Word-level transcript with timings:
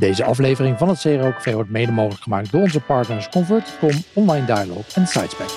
Deze 0.00 0.24
aflevering 0.24 0.78
van 0.78 0.88
het 0.88 1.00
CRO 1.00 1.30
Café 1.30 1.52
wordt 1.52 1.70
mede 1.70 1.92
mogelijk 1.92 2.22
gemaakt 2.22 2.52
door 2.52 2.62
onze 2.62 2.80
partners 2.80 3.28
Convert.com, 3.28 3.90
Online 4.12 4.46
Dialog 4.46 4.86
en 4.94 5.06
Sidespect. 5.06 5.52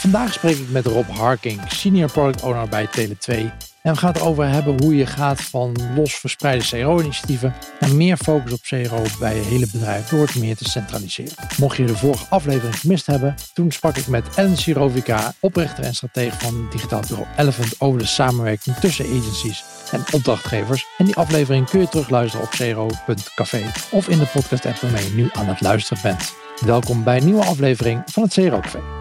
Vandaag 0.00 0.32
spreek 0.32 0.56
ik 0.56 0.70
met 0.70 0.86
Rob 0.86 1.08
Harking, 1.08 1.60
Senior 1.68 2.10
Product 2.12 2.42
Owner 2.42 2.68
bij 2.68 2.86
Tele2. 2.86 3.69
En 3.82 3.92
we 3.92 3.98
gaan 3.98 4.12
het 4.12 4.22
over 4.22 4.48
hebben 4.48 4.82
hoe 4.82 4.96
je 4.96 5.06
gaat 5.06 5.40
van 5.40 5.76
los 5.96 6.14
verspreide 6.14 6.64
CRO-initiatieven 6.64 7.54
naar 7.80 7.94
meer 7.94 8.16
focus 8.16 8.52
op 8.52 8.60
CRO 8.60 9.02
bij 9.18 9.34
je 9.34 9.42
hele 9.42 9.66
bedrijf 9.72 10.08
door 10.08 10.20
het 10.20 10.34
meer 10.34 10.56
te 10.56 10.70
centraliseren. 10.70 11.32
Mocht 11.58 11.76
je 11.76 11.84
de 11.84 11.96
vorige 11.96 12.26
aflevering 12.28 12.78
gemist 12.78 13.06
hebben, 13.06 13.34
toen 13.52 13.70
sprak 13.70 13.96
ik 13.96 14.06
met 14.06 14.34
Ellen 14.34 14.56
Sirovica, 14.56 15.32
oprichter 15.40 15.84
en 15.84 15.94
stratege 15.94 16.38
van 16.38 16.68
digitaal 16.70 17.00
bureau 17.08 17.26
Elephant 17.36 17.80
over 17.80 17.98
de 17.98 18.06
samenwerking 18.06 18.76
tussen 18.76 19.04
agencies 19.04 19.64
en 19.90 20.04
opdrachtgevers. 20.10 20.86
En 20.98 21.04
die 21.04 21.16
aflevering 21.16 21.68
kun 21.68 21.80
je 21.80 21.88
terugluisteren 21.88 22.46
op 22.46 22.50
cro.café 22.50 23.62
of 23.90 24.08
in 24.08 24.18
de 24.18 24.26
podcast 24.26 24.66
app 24.66 24.76
waarmee 24.76 25.04
je 25.04 25.14
nu 25.14 25.28
aan 25.32 25.46
het 25.46 25.60
luisteren 25.60 26.02
bent. 26.02 26.34
Welkom 26.64 27.04
bij 27.04 27.16
een 27.16 27.24
nieuwe 27.24 27.44
aflevering 27.44 28.02
van 28.06 28.22
het 28.22 28.32
CRO 28.32 28.60
Café. 28.60 28.99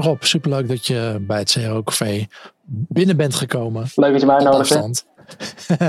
Rob, 0.00 0.22
superleuk 0.22 0.68
dat 0.68 0.86
je 0.86 1.18
bij 1.20 1.38
het 1.38 1.50
CRO 1.50 1.82
Café 1.82 2.26
binnen 2.66 3.16
bent 3.16 3.34
gekomen. 3.34 3.86
Leuk 3.94 4.12
dat 4.12 4.20
je 4.20 4.26
mij 4.26 4.36
uitnodigt. 4.36 5.06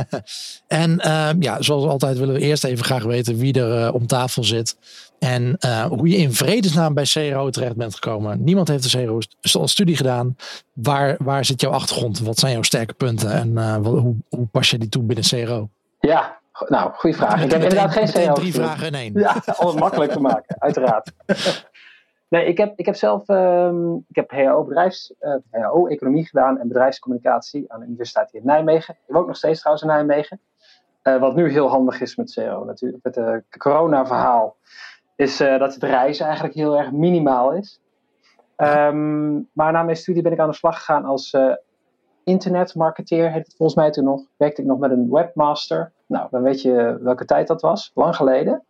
en 0.67 0.91
uh, 1.05 1.29
ja, 1.39 1.61
zoals 1.61 1.85
altijd 1.85 2.17
willen 2.17 2.33
we 2.33 2.39
eerst 2.39 2.63
even 2.63 2.85
graag 2.85 3.03
weten 3.03 3.37
wie 3.37 3.53
er 3.61 3.87
uh, 3.87 3.93
om 3.93 4.07
tafel 4.07 4.43
zit. 4.43 4.77
En 5.19 5.57
uh, 5.65 5.85
hoe 5.85 6.07
je 6.07 6.17
in 6.17 6.33
vredesnaam 6.33 6.93
bij 6.93 7.03
CRO 7.03 7.49
terecht 7.49 7.75
bent 7.75 7.93
gekomen. 7.93 8.43
Niemand 8.43 8.67
heeft 8.67 8.93
een 8.93 9.05
CRO-studie 9.41 9.95
gedaan. 9.95 10.35
Waar, 10.73 11.15
waar 11.19 11.45
zit 11.45 11.61
jouw 11.61 11.71
achtergrond? 11.71 12.19
Wat 12.19 12.39
zijn 12.39 12.53
jouw 12.53 12.61
sterke 12.61 12.93
punten? 12.93 13.31
En 13.31 13.51
uh, 13.51 13.75
hoe, 13.75 14.15
hoe 14.29 14.47
pas 14.51 14.69
je 14.69 14.77
die 14.77 14.89
toe 14.89 15.03
binnen 15.03 15.25
CRO? 15.25 15.69
Ja, 15.99 16.39
nou, 16.67 16.91
goede 16.93 17.17
vraag. 17.17 17.43
Ik 17.43 17.51
heb 17.51 17.61
inderdaad 17.61 17.91
geen 17.91 18.09
CRO. 18.25 18.33
Drie 18.33 18.53
vragen 18.53 18.87
in 18.87 18.95
één. 18.95 19.13
Ja, 19.19 19.43
om 19.57 19.67
het 19.67 19.79
makkelijk 19.79 20.11
te 20.11 20.19
maken, 20.19 20.55
uiteraard. 20.59 21.11
Nee, 22.29 22.45
ik 22.45 22.57
heb, 22.57 22.73
ik 22.75 22.85
heb 22.85 22.95
zelf 22.95 23.29
um, 23.29 23.95
ik 23.95 24.15
heb 24.15 24.31
HAO, 24.31 24.63
bedrijfs, 24.63 25.13
HAO 25.51 25.87
economie 25.87 26.25
gedaan 26.25 26.59
en 26.59 26.67
bedrijfscommunicatie 26.67 27.73
aan 27.73 27.79
de 27.79 27.85
Universiteit 27.85 28.33
in 28.33 28.41
Nijmegen. 28.43 28.97
Ik 29.07 29.13
woon 29.13 29.25
nog 29.27 29.35
steeds 29.35 29.59
trouwens 29.59 29.85
in 29.85 29.91
Nijmegen. 29.91 30.39
Uh, 31.03 31.19
wat 31.19 31.35
nu 31.35 31.51
heel 31.51 31.67
handig 31.67 32.01
is 32.01 32.15
met 32.15 32.33
CO 32.33 32.63
natuurlijk. 32.63 33.03
Met 33.03 33.15
het 33.15 33.57
corona-verhaal 33.57 34.55
is 35.15 35.37
dat 35.37 35.73
het 35.73 35.83
reizen 35.83 36.25
eigenlijk 36.25 36.55
heel 36.55 36.77
erg 36.77 36.91
minimaal 36.91 37.51
is. 37.51 37.81
Um, 38.57 39.49
maar 39.53 39.71
na 39.71 39.83
mijn 39.83 39.97
studie 39.97 40.21
ben 40.21 40.31
ik 40.31 40.39
aan 40.39 40.49
de 40.49 40.55
slag 40.55 40.77
gegaan 40.77 41.05
als 41.05 41.37
internetmarketeer, 42.23 43.31
heet 43.31 43.45
het 43.45 43.55
volgens 43.55 43.77
mij 43.77 43.91
toen 43.91 44.03
nog. 44.03 44.21
Werkte 44.37 44.61
ik 44.61 44.67
nog 44.67 44.79
met 44.79 44.91
een 44.91 45.09
webmaster. 45.09 45.91
Nou, 46.05 46.27
dan 46.31 46.41
weet 46.41 46.61
je 46.61 46.99
welke 47.01 47.25
tijd 47.25 47.47
dat 47.47 47.61
was. 47.61 47.91
Lang 47.93 48.15
geleden. 48.15 48.63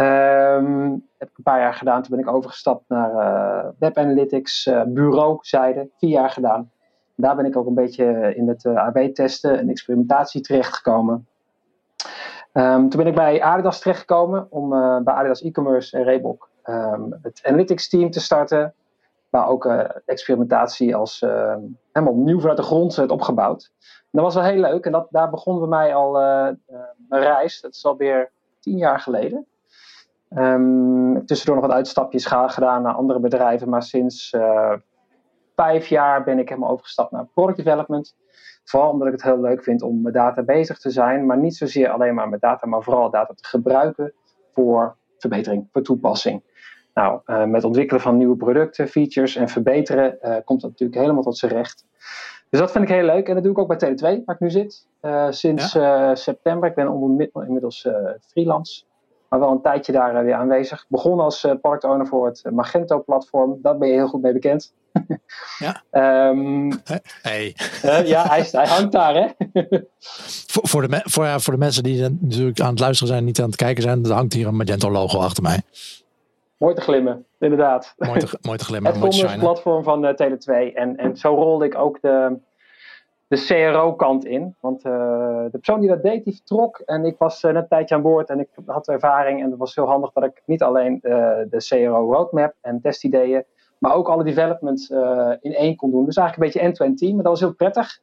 Um, 0.00 1.08
heb 1.18 1.28
ik 1.28 1.36
een 1.36 1.42
paar 1.42 1.60
jaar 1.60 1.74
gedaan. 1.74 2.02
Toen 2.02 2.16
ben 2.16 2.26
ik 2.26 2.34
overgestapt 2.34 2.84
naar 2.88 3.10
uh, 3.12 3.68
Web 3.78 3.96
Analytics 3.96 4.66
uh, 4.66 4.82
bureau, 4.86 5.38
zijde. 5.40 5.88
Vier 5.98 6.10
jaar 6.10 6.30
gedaan. 6.30 6.70
Daar 7.14 7.36
ben 7.36 7.44
ik 7.44 7.56
ook 7.56 7.66
een 7.66 7.74
beetje 7.74 8.34
in 8.34 8.48
het 8.48 8.64
uh, 8.64 8.86
AB-testen 8.86 9.58
en 9.58 9.68
experimentatie 9.68 10.40
terechtgekomen. 10.40 11.26
Um, 12.52 12.88
toen 12.88 13.02
ben 13.02 13.06
ik 13.06 13.14
bij 13.14 13.42
Adidas 13.42 13.80
terechtgekomen 13.80 14.46
om 14.50 14.68
bij 15.04 15.14
Adidas 15.14 15.42
e-commerce 15.42 15.96
en 15.96 16.04
Reebok 16.04 16.48
um, 16.64 17.18
het 17.22 17.40
Analytics 17.44 17.88
team 17.88 18.10
te 18.10 18.20
starten. 18.20 18.74
Maar 19.30 19.48
ook 19.48 19.64
experimentatie 20.04 20.96
als 20.96 21.20
helemaal 21.92 22.16
nieuw 22.16 22.40
vanuit 22.40 22.56
de 22.56 22.62
grond 22.62 22.94
werd 22.94 23.10
opgebouwd. 23.10 23.72
Dat 24.10 24.24
was 24.24 24.34
wel 24.34 24.44
heel 24.44 24.60
leuk 24.60 24.84
en 24.84 24.92
dat, 24.92 25.06
daar 25.10 25.30
begonnen 25.30 25.62
we 25.62 25.68
mij 25.68 25.94
al 25.94 26.12
mijn 27.08 27.22
reis. 27.22 27.60
Dat 27.60 27.74
is 27.74 27.84
alweer 27.86 28.30
tien 28.60 28.76
jaar 28.76 29.00
geleden. 29.00 29.46
Um, 30.34 31.26
tussendoor 31.26 31.56
nog 31.56 31.66
wat 31.66 31.76
uitstapjes 31.76 32.26
gedaan 32.26 32.82
naar 32.82 32.94
andere 32.94 33.20
bedrijven, 33.20 33.68
maar 33.68 33.82
sinds 33.82 34.32
uh, 34.32 34.72
vijf 35.54 35.86
jaar 35.86 36.24
ben 36.24 36.38
ik 36.38 36.48
helemaal 36.48 36.70
overgestapt 36.70 37.10
naar 37.10 37.26
product 37.34 37.56
development. 37.56 38.16
Vooral 38.64 38.90
omdat 38.90 39.06
ik 39.06 39.12
het 39.12 39.22
heel 39.22 39.40
leuk 39.40 39.62
vind 39.62 39.82
om 39.82 40.02
met 40.02 40.14
data 40.14 40.42
bezig 40.42 40.78
te 40.78 40.90
zijn, 40.90 41.26
maar 41.26 41.38
niet 41.38 41.56
zozeer 41.56 41.88
alleen 41.88 42.14
maar 42.14 42.28
met 42.28 42.40
data, 42.40 42.66
maar 42.66 42.82
vooral 42.82 43.10
data 43.10 43.34
te 43.34 43.44
gebruiken 43.44 44.12
voor 44.52 44.96
verbetering, 45.18 45.68
voor 45.72 45.82
toepassing. 45.82 46.42
Nou, 46.94 47.20
uh, 47.26 47.44
met 47.44 47.64
ontwikkelen 47.64 48.02
van 48.02 48.16
nieuwe 48.16 48.36
producten, 48.36 48.88
features 48.88 49.36
en 49.36 49.48
verbeteren 49.48 50.18
uh, 50.22 50.36
komt 50.44 50.60
dat 50.60 50.70
natuurlijk 50.70 51.00
helemaal 51.00 51.22
tot 51.22 51.38
zijn 51.38 51.52
recht. 51.52 51.84
Dus 52.50 52.60
dat 52.60 52.70
vind 52.70 52.84
ik 52.84 52.94
heel 52.94 53.04
leuk 53.04 53.28
en 53.28 53.34
dat 53.34 53.42
doe 53.42 53.52
ik 53.52 53.58
ook 53.58 53.78
bij 53.78 53.90
Tele2, 53.90 54.24
waar 54.24 54.34
ik 54.34 54.40
nu 54.40 54.50
zit. 54.50 54.86
sinds 55.30 55.72
ja. 55.72 56.14
september. 56.14 56.68
Ik 56.68 56.74
ben 56.74 57.32
inmiddels 57.32 57.88
freelance 58.20 58.84
maar 59.28 59.40
wel 59.40 59.50
een 59.50 59.62
tijdje 59.62 59.92
daar 59.92 60.24
weer 60.24 60.34
aanwezig. 60.34 60.84
Begon 60.88 61.20
als 61.20 61.44
uh, 61.44 61.52
product 61.60 61.84
owner 61.84 62.06
voor 62.06 62.26
het 62.26 62.42
Magento-platform. 62.50 63.58
Daar 63.62 63.78
ben 63.78 63.88
je 63.88 63.94
heel 63.94 64.08
goed 64.08 64.22
mee 64.22 64.32
bekend. 64.32 64.72
Ja. 65.58 65.82
um, 66.28 66.72
hey. 67.22 67.56
Uh, 67.84 68.06
ja, 68.06 68.28
hij, 68.28 68.48
hij, 68.50 68.66
hangt 68.66 68.92
daar, 68.92 69.14
hè? 69.14 69.26
voor, 70.52 70.68
voor, 70.68 70.88
de, 70.88 71.00
voor, 71.04 71.24
ja, 71.24 71.38
voor 71.38 71.52
de 71.52 71.58
mensen 71.58 71.82
die 71.82 72.08
natuurlijk 72.20 72.60
aan 72.60 72.70
het 72.70 72.78
luisteren 72.78 73.12
zijn, 73.12 73.24
niet 73.24 73.40
aan 73.40 73.46
het 73.46 73.56
kijken 73.56 73.82
zijn, 73.82 74.04
er 74.04 74.12
hangt 74.12 74.32
hier 74.32 74.46
een 74.46 74.56
Magento-logo 74.56 75.18
achter 75.18 75.42
mij. 75.42 75.62
Mooi 76.56 76.74
te 76.74 76.80
glimmen, 76.80 77.24
inderdaad. 77.38 77.94
Mooi 77.96 78.20
te, 78.20 78.38
mooi 78.42 78.58
te 78.58 78.64
glimmen. 78.64 78.92
het 78.92 79.00
commerce 79.00 79.38
platform 79.38 79.82
van 79.82 80.04
uh, 80.04 80.10
Tele2. 80.10 80.74
En, 80.74 80.96
en 80.96 81.16
zo 81.16 81.34
rolde 81.34 81.64
ik 81.64 81.78
ook 81.78 82.00
de, 82.00 82.38
de 83.28 83.44
CRO-kant 83.46 84.24
in. 84.24 84.54
Want 84.60 84.84
uh, 84.84 84.92
de 85.44 85.58
persoon 85.58 85.80
die 85.80 85.88
dat 85.88 86.02
deed, 86.02 86.24
die 86.24 86.34
vertrok. 86.34 86.82
En 86.84 87.04
ik 87.04 87.18
was 87.18 87.42
uh, 87.42 87.52
net 87.52 87.62
een 87.62 87.68
tijdje 87.68 87.94
aan 87.94 88.02
boord 88.02 88.28
en 88.28 88.40
ik 88.40 88.48
had 88.66 88.88
ervaring. 88.88 89.42
En 89.42 89.50
het 89.50 89.58
was 89.58 89.74
heel 89.74 89.86
handig 89.86 90.12
dat 90.12 90.24
ik 90.24 90.42
niet 90.46 90.62
alleen 90.62 90.98
uh, 91.02 91.12
de 91.50 91.66
CRO-roadmap 91.68 92.54
en 92.60 92.80
testideeën, 92.80 93.44
maar 93.78 93.94
ook 93.94 94.08
alle 94.08 94.24
developments 94.24 94.90
in 95.40 95.54
één 95.54 95.76
kon 95.76 95.90
doen. 95.90 96.04
Dus 96.04 96.16
eigenlijk 96.16 96.36
een 96.36 96.52
beetje 96.52 96.68
end-to-end 96.68 96.98
team. 96.98 97.14
Maar 97.14 97.22
dat 97.22 97.32
was 97.32 97.40
heel 97.40 97.54
prettig. 97.54 98.00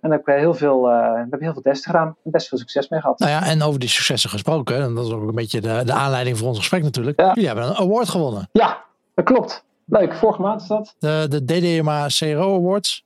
En 0.00 0.08
daar 0.08 0.18
heb 0.18 0.28
ik 0.28 0.34
heel 0.34 0.54
veel, 0.54 0.82
we 0.82 1.16
hebben 1.16 1.42
heel 1.42 1.52
veel 1.52 1.62
testen 1.62 1.90
gedaan. 1.90 2.16
En 2.24 2.30
best 2.30 2.48
veel 2.48 2.58
succes 2.58 2.88
mee 2.88 3.00
gehad. 3.00 3.18
Nou 3.18 3.30
ja, 3.30 3.46
en 3.46 3.62
over 3.62 3.80
die 3.80 3.88
successen 3.88 4.30
gesproken. 4.30 4.82
En 4.82 4.94
dat 4.94 5.06
is 5.06 5.12
ook 5.12 5.28
een 5.28 5.34
beetje 5.34 5.60
de, 5.60 5.82
de 5.84 5.92
aanleiding 5.92 6.38
voor 6.38 6.48
ons 6.48 6.58
gesprek 6.58 6.82
natuurlijk. 6.82 7.20
Ja. 7.20 7.28
Jullie 7.28 7.46
hebben 7.46 7.66
een 7.66 7.76
award 7.76 8.08
gewonnen. 8.08 8.48
Ja, 8.52 8.84
dat 9.14 9.24
klopt. 9.24 9.64
Leuk, 9.86 10.14
vorige 10.14 10.40
maand 10.40 10.60
is 10.60 10.66
dat. 10.66 10.94
De, 10.98 11.26
de 11.28 11.44
DDMA 11.44 12.06
CRO 12.06 12.56
Awards. 12.56 13.04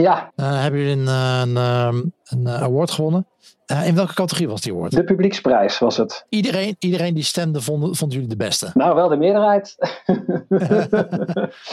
Ja. 0.00 0.32
Uh, 0.36 0.62
hebben 0.62 0.80
jullie 0.80 0.96
een, 0.96 1.06
een, 1.06 1.56
een, 1.56 2.12
een 2.24 2.48
award 2.48 2.90
gewonnen. 2.90 3.26
Uh, 3.72 3.86
in 3.86 3.94
welke 3.94 4.14
categorie 4.14 4.48
was 4.48 4.60
die 4.60 4.72
award? 4.72 4.90
De 4.92 5.04
publieksprijs 5.04 5.78
was 5.78 5.96
het. 5.96 6.26
Iedereen, 6.28 6.76
iedereen 6.78 7.14
die 7.14 7.22
stemde, 7.22 7.60
vonden, 7.60 7.94
vonden 7.94 8.16
jullie 8.16 8.36
de 8.36 8.44
beste? 8.44 8.70
Nou, 8.74 8.94
wel 8.94 9.08
de 9.08 9.16
meerderheid. 9.16 9.76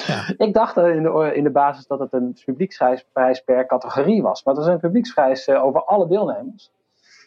ja. 0.07 0.33
Ik 0.37 0.53
dacht 0.53 0.77
in 0.77 1.03
de, 1.03 1.31
in 1.33 1.43
de 1.43 1.51
basis 1.51 1.87
dat 1.87 1.99
het 1.99 2.13
een 2.13 2.37
publieksprijs 2.45 3.41
per 3.45 3.65
categorie 3.65 4.21
was. 4.21 4.43
Maar 4.43 4.53
het 4.53 4.63
was 4.63 4.73
een 4.73 4.79
publieksprijs 4.79 5.47
uh, 5.47 5.63
over 5.63 5.83
alle 5.83 6.07
deelnemers. 6.07 6.71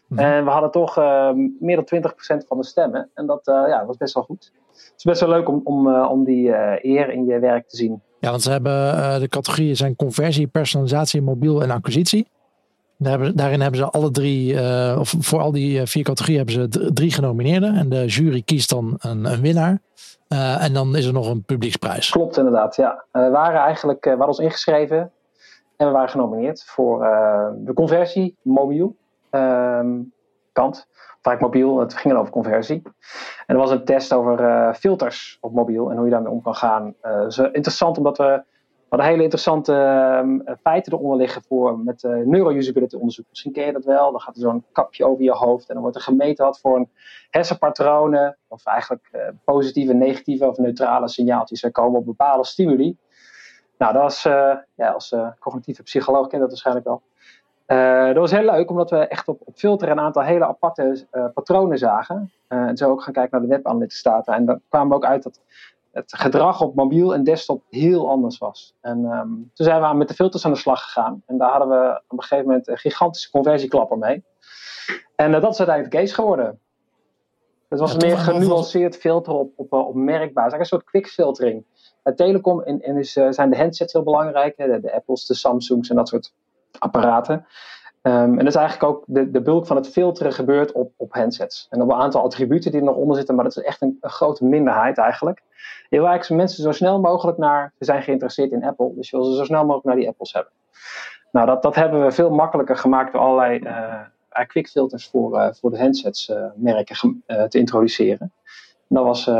Mm. 0.06 0.18
En 0.18 0.44
we 0.44 0.50
hadden 0.50 0.70
toch 0.70 0.98
uh, 0.98 1.30
meer 1.60 1.84
dan 1.84 2.12
20% 2.42 2.46
van 2.46 2.58
de 2.58 2.64
stemmen. 2.64 3.10
En 3.14 3.26
dat 3.26 3.40
ja, 3.44 3.86
was 3.86 3.96
best 3.96 4.14
wel 4.14 4.22
goed. 4.22 4.52
Het 4.72 4.94
is 4.96 5.04
best 5.04 5.20
wel 5.20 5.30
leuk 5.30 5.48
om, 5.48 5.60
om, 5.64 5.94
om 5.94 6.24
die 6.24 6.48
eer 6.86 7.10
in 7.10 7.24
je 7.24 7.38
werk 7.38 7.68
te 7.68 7.76
zien. 7.76 8.02
Ja, 8.20 8.30
want 8.30 8.42
ze 8.42 8.50
hebben 8.50 8.72
uh, 8.72 9.18
de 9.18 9.28
categorieën 9.28 9.76
zijn 9.76 9.96
conversie, 9.96 10.46
personalisatie, 10.46 11.22
mobiel 11.22 11.62
en 11.62 11.70
acquisitie. 11.70 12.28
Daar 12.96 13.10
hebben, 13.10 13.36
daarin 13.36 13.60
hebben 13.60 13.80
ze 13.80 13.90
alle 13.90 14.10
drie, 14.10 14.52
uh, 14.52 14.96
of 14.98 15.14
voor 15.18 15.40
al 15.40 15.52
die 15.52 15.86
vier 15.86 16.04
categorieën 16.04 16.46
hebben 16.46 16.72
ze 16.72 16.92
drie 16.92 17.12
genomineerden. 17.12 17.74
En 17.74 17.88
de 17.88 18.06
jury 18.06 18.42
kiest 18.42 18.70
dan 18.70 18.94
een, 18.98 19.24
een 19.24 19.40
winnaar. 19.40 19.78
En 20.58 20.72
dan 20.72 20.96
is 20.96 21.06
er 21.06 21.12
nog 21.12 21.30
een 21.30 21.44
publieksprijs. 21.44 22.10
Klopt 22.10 22.36
inderdaad, 22.36 22.76
ja. 22.76 23.04
we 23.12 23.30
waren 23.30 23.60
eigenlijk, 23.60 24.04
we 24.04 24.26
ons 24.26 24.38
ingeschreven 24.38 25.10
en 25.76 25.86
we 25.86 25.92
waren 25.92 26.08
genomineerd 26.08 26.64
voor 26.66 26.98
de 27.56 27.72
conversie, 27.72 28.36
mobiel 28.42 28.96
ehm, 29.30 29.88
kant 30.60 30.88
vaak 31.20 31.40
mobiel. 31.40 31.78
Het 31.78 31.94
ging 31.94 32.14
over 32.14 32.32
conversie. 32.32 32.82
En 33.46 33.54
er 33.54 33.56
was 33.56 33.70
een 33.70 33.84
test 33.84 34.12
over 34.12 34.40
uh, 34.40 34.74
filters 34.74 35.38
op 35.40 35.52
mobiel 35.52 35.90
en 35.90 35.96
hoe 35.96 36.04
je 36.04 36.10
daarmee 36.10 36.32
om 36.32 36.42
kan 36.42 36.54
gaan. 36.54 36.94
Uh, 37.02 37.48
interessant 37.52 37.98
omdat 37.98 38.18
we, 38.18 38.42
hadden 38.88 39.08
hele 39.08 39.22
interessante 39.22 39.72
uh, 40.24 40.54
feiten 40.62 40.92
eronder 40.92 41.16
liggen 41.16 41.42
voor 41.42 41.78
met 41.78 42.02
uh, 42.02 42.26
neuro-usability 42.26 42.96
onderzoek. 42.96 43.24
Misschien 43.28 43.52
ken 43.52 43.66
je 43.66 43.72
dat 43.72 43.84
wel. 43.84 44.10
Dan 44.10 44.20
gaat 44.20 44.34
er 44.34 44.40
zo'n 44.40 44.64
kapje 44.72 45.04
over 45.04 45.24
je 45.24 45.32
hoofd 45.32 45.68
en 45.68 45.74
dan 45.74 45.82
wordt 45.82 45.96
er 45.96 46.02
gemeten 46.02 46.44
wat 46.44 46.60
voor 46.60 46.76
een 46.76 46.90
hersenpatronen, 47.30 48.38
of 48.48 48.66
eigenlijk 48.66 49.32
positieve, 49.44 49.92
negatieve 49.92 50.48
of 50.48 50.56
neutrale 50.56 51.08
signaaltjes 51.08 51.62
er 51.62 51.72
komen 51.72 51.98
op 52.00 52.06
bepaalde 52.06 52.44
stimuli. 52.44 52.96
Nou, 53.78 53.92
dat 53.92 54.02
was, 54.02 54.22
ja, 54.74 54.90
als 54.92 55.14
cognitieve 55.38 55.82
psycholoog 55.82 56.26
ken 56.26 56.40
dat 56.40 56.48
waarschijnlijk 56.48 56.86
wel. 56.86 57.02
Uh, 57.68 58.06
dat 58.06 58.16
was 58.16 58.30
heel 58.30 58.44
leuk, 58.44 58.70
omdat 58.70 58.90
we 58.90 58.96
echt 58.96 59.28
op, 59.28 59.40
op 59.44 59.56
filter 59.56 59.88
een 59.88 60.00
aantal 60.00 60.22
hele 60.22 60.46
aparte 60.46 61.06
uh, 61.12 61.24
patronen 61.34 61.78
zagen. 61.78 62.32
Uh, 62.48 62.58
en 62.58 62.76
zo 62.76 62.90
ook 62.90 63.02
gaan 63.02 63.12
kijken 63.12 63.38
naar 63.38 63.48
de 63.48 63.54
web-analytics 63.54 64.02
data. 64.02 64.34
En 64.34 64.44
daar 64.44 64.60
kwamen 64.68 64.88
we 64.88 64.94
ook 64.94 65.04
uit 65.04 65.22
dat 65.22 65.40
het 65.92 66.14
gedrag 66.16 66.60
op 66.60 66.74
mobiel 66.74 67.14
en 67.14 67.24
desktop 67.24 67.62
heel 67.70 68.08
anders 68.08 68.38
was. 68.38 68.74
En 68.80 69.04
um, 69.04 69.50
toen 69.54 69.66
zijn 69.66 69.82
we 69.82 69.96
met 69.96 70.08
de 70.08 70.14
filters 70.14 70.44
aan 70.44 70.52
de 70.52 70.58
slag 70.58 70.82
gegaan. 70.82 71.22
En 71.26 71.38
daar 71.38 71.50
hadden 71.50 71.68
we 71.68 72.02
op 72.08 72.18
een 72.18 72.22
gegeven 72.22 72.46
moment 72.46 72.68
een 72.68 72.78
gigantische 72.78 73.30
conversieklapper 73.30 73.98
mee. 73.98 74.24
En 75.16 75.32
dat 75.32 75.42
is 75.42 75.58
uiteindelijk 75.58 75.90
de 75.90 75.96
case 75.96 76.14
geworden. 76.14 76.58
Het 77.68 77.78
was 77.78 77.96
meer 77.96 78.18
genuanceerd 78.18 78.96
filteren 78.96 79.38
op, 79.38 79.52
op, 79.56 79.72
op 79.72 79.94
merkbasis. 79.94 80.58
Een 80.58 80.64
soort 80.64 80.84
quick 80.84 81.06
filtering. 81.06 81.64
Bij 82.02 82.12
telecom 82.12 82.60
en, 82.60 82.80
en 82.80 82.96
is, 82.96 83.12
zijn 83.12 83.50
de 83.50 83.56
handsets 83.56 83.92
heel 83.92 84.02
belangrijk. 84.02 84.56
De, 84.56 84.80
de 84.80 84.92
Apples, 84.92 85.26
de 85.26 85.34
Samsungs 85.34 85.88
en 85.88 85.96
dat 85.96 86.08
soort 86.08 86.32
apparaten. 86.78 87.46
Ehm, 88.02 88.30
en 88.30 88.38
dat 88.38 88.46
is 88.46 88.54
eigenlijk 88.54 88.92
ook 88.92 89.04
de, 89.06 89.30
de 89.30 89.42
bulk 89.42 89.66
van 89.66 89.76
het 89.76 89.88
filteren 89.88 90.32
gebeurt 90.32 90.72
op, 90.72 90.92
op 90.96 91.12
handsets. 91.12 91.66
En 91.70 91.82
op 91.82 91.90
een 91.90 91.96
aantal 91.96 92.22
attributen 92.22 92.70
die 92.70 92.80
er 92.80 92.86
nog 92.86 92.96
onder 92.96 93.16
zitten, 93.16 93.34
maar 93.34 93.44
dat 93.44 93.56
is 93.56 93.62
echt 93.62 93.82
een, 93.82 93.98
grote 94.00 94.44
minderheid 94.44 94.98
eigenlijk. 94.98 95.42
Je 95.88 95.98
wil 95.98 96.06
eigenlijk 96.06 96.40
mensen 96.40 96.62
zo 96.62 96.72
snel 96.72 97.00
mogelijk 97.00 97.38
naar, 97.38 97.72
ze 97.78 97.84
zijn 97.84 98.02
geïnteresseerd 98.02 98.50
in 98.50 98.64
Apple, 98.64 98.92
dus 98.94 99.10
je 99.10 99.16
wil 99.16 99.26
ze 99.26 99.36
zo 99.36 99.44
snel 99.44 99.62
mogelijk 99.62 99.84
naar 99.84 99.96
die 99.96 100.08
Apples 100.08 100.32
hebben. 100.32 100.52
Nou, 101.32 101.46
dat, 101.46 101.62
dat 101.62 101.74
hebben 101.74 102.04
we 102.04 102.10
veel 102.12 102.30
makkelijker 102.30 102.76
gemaakt 102.76 103.12
door 103.12 103.20
allerlei 103.20 103.58
uh, 103.58 104.46
quick 104.46 104.68
filters 104.68 105.08
voor, 105.08 105.34
uh, 105.34 105.48
voor 105.52 105.70
de 105.70 105.78
handsets 105.78 106.28
uh, 106.28 106.44
merken 106.54 107.22
te 107.48 107.58
introduceren. 107.58 108.32
En 108.88 108.96
dat 108.96 109.04
was, 109.04 109.30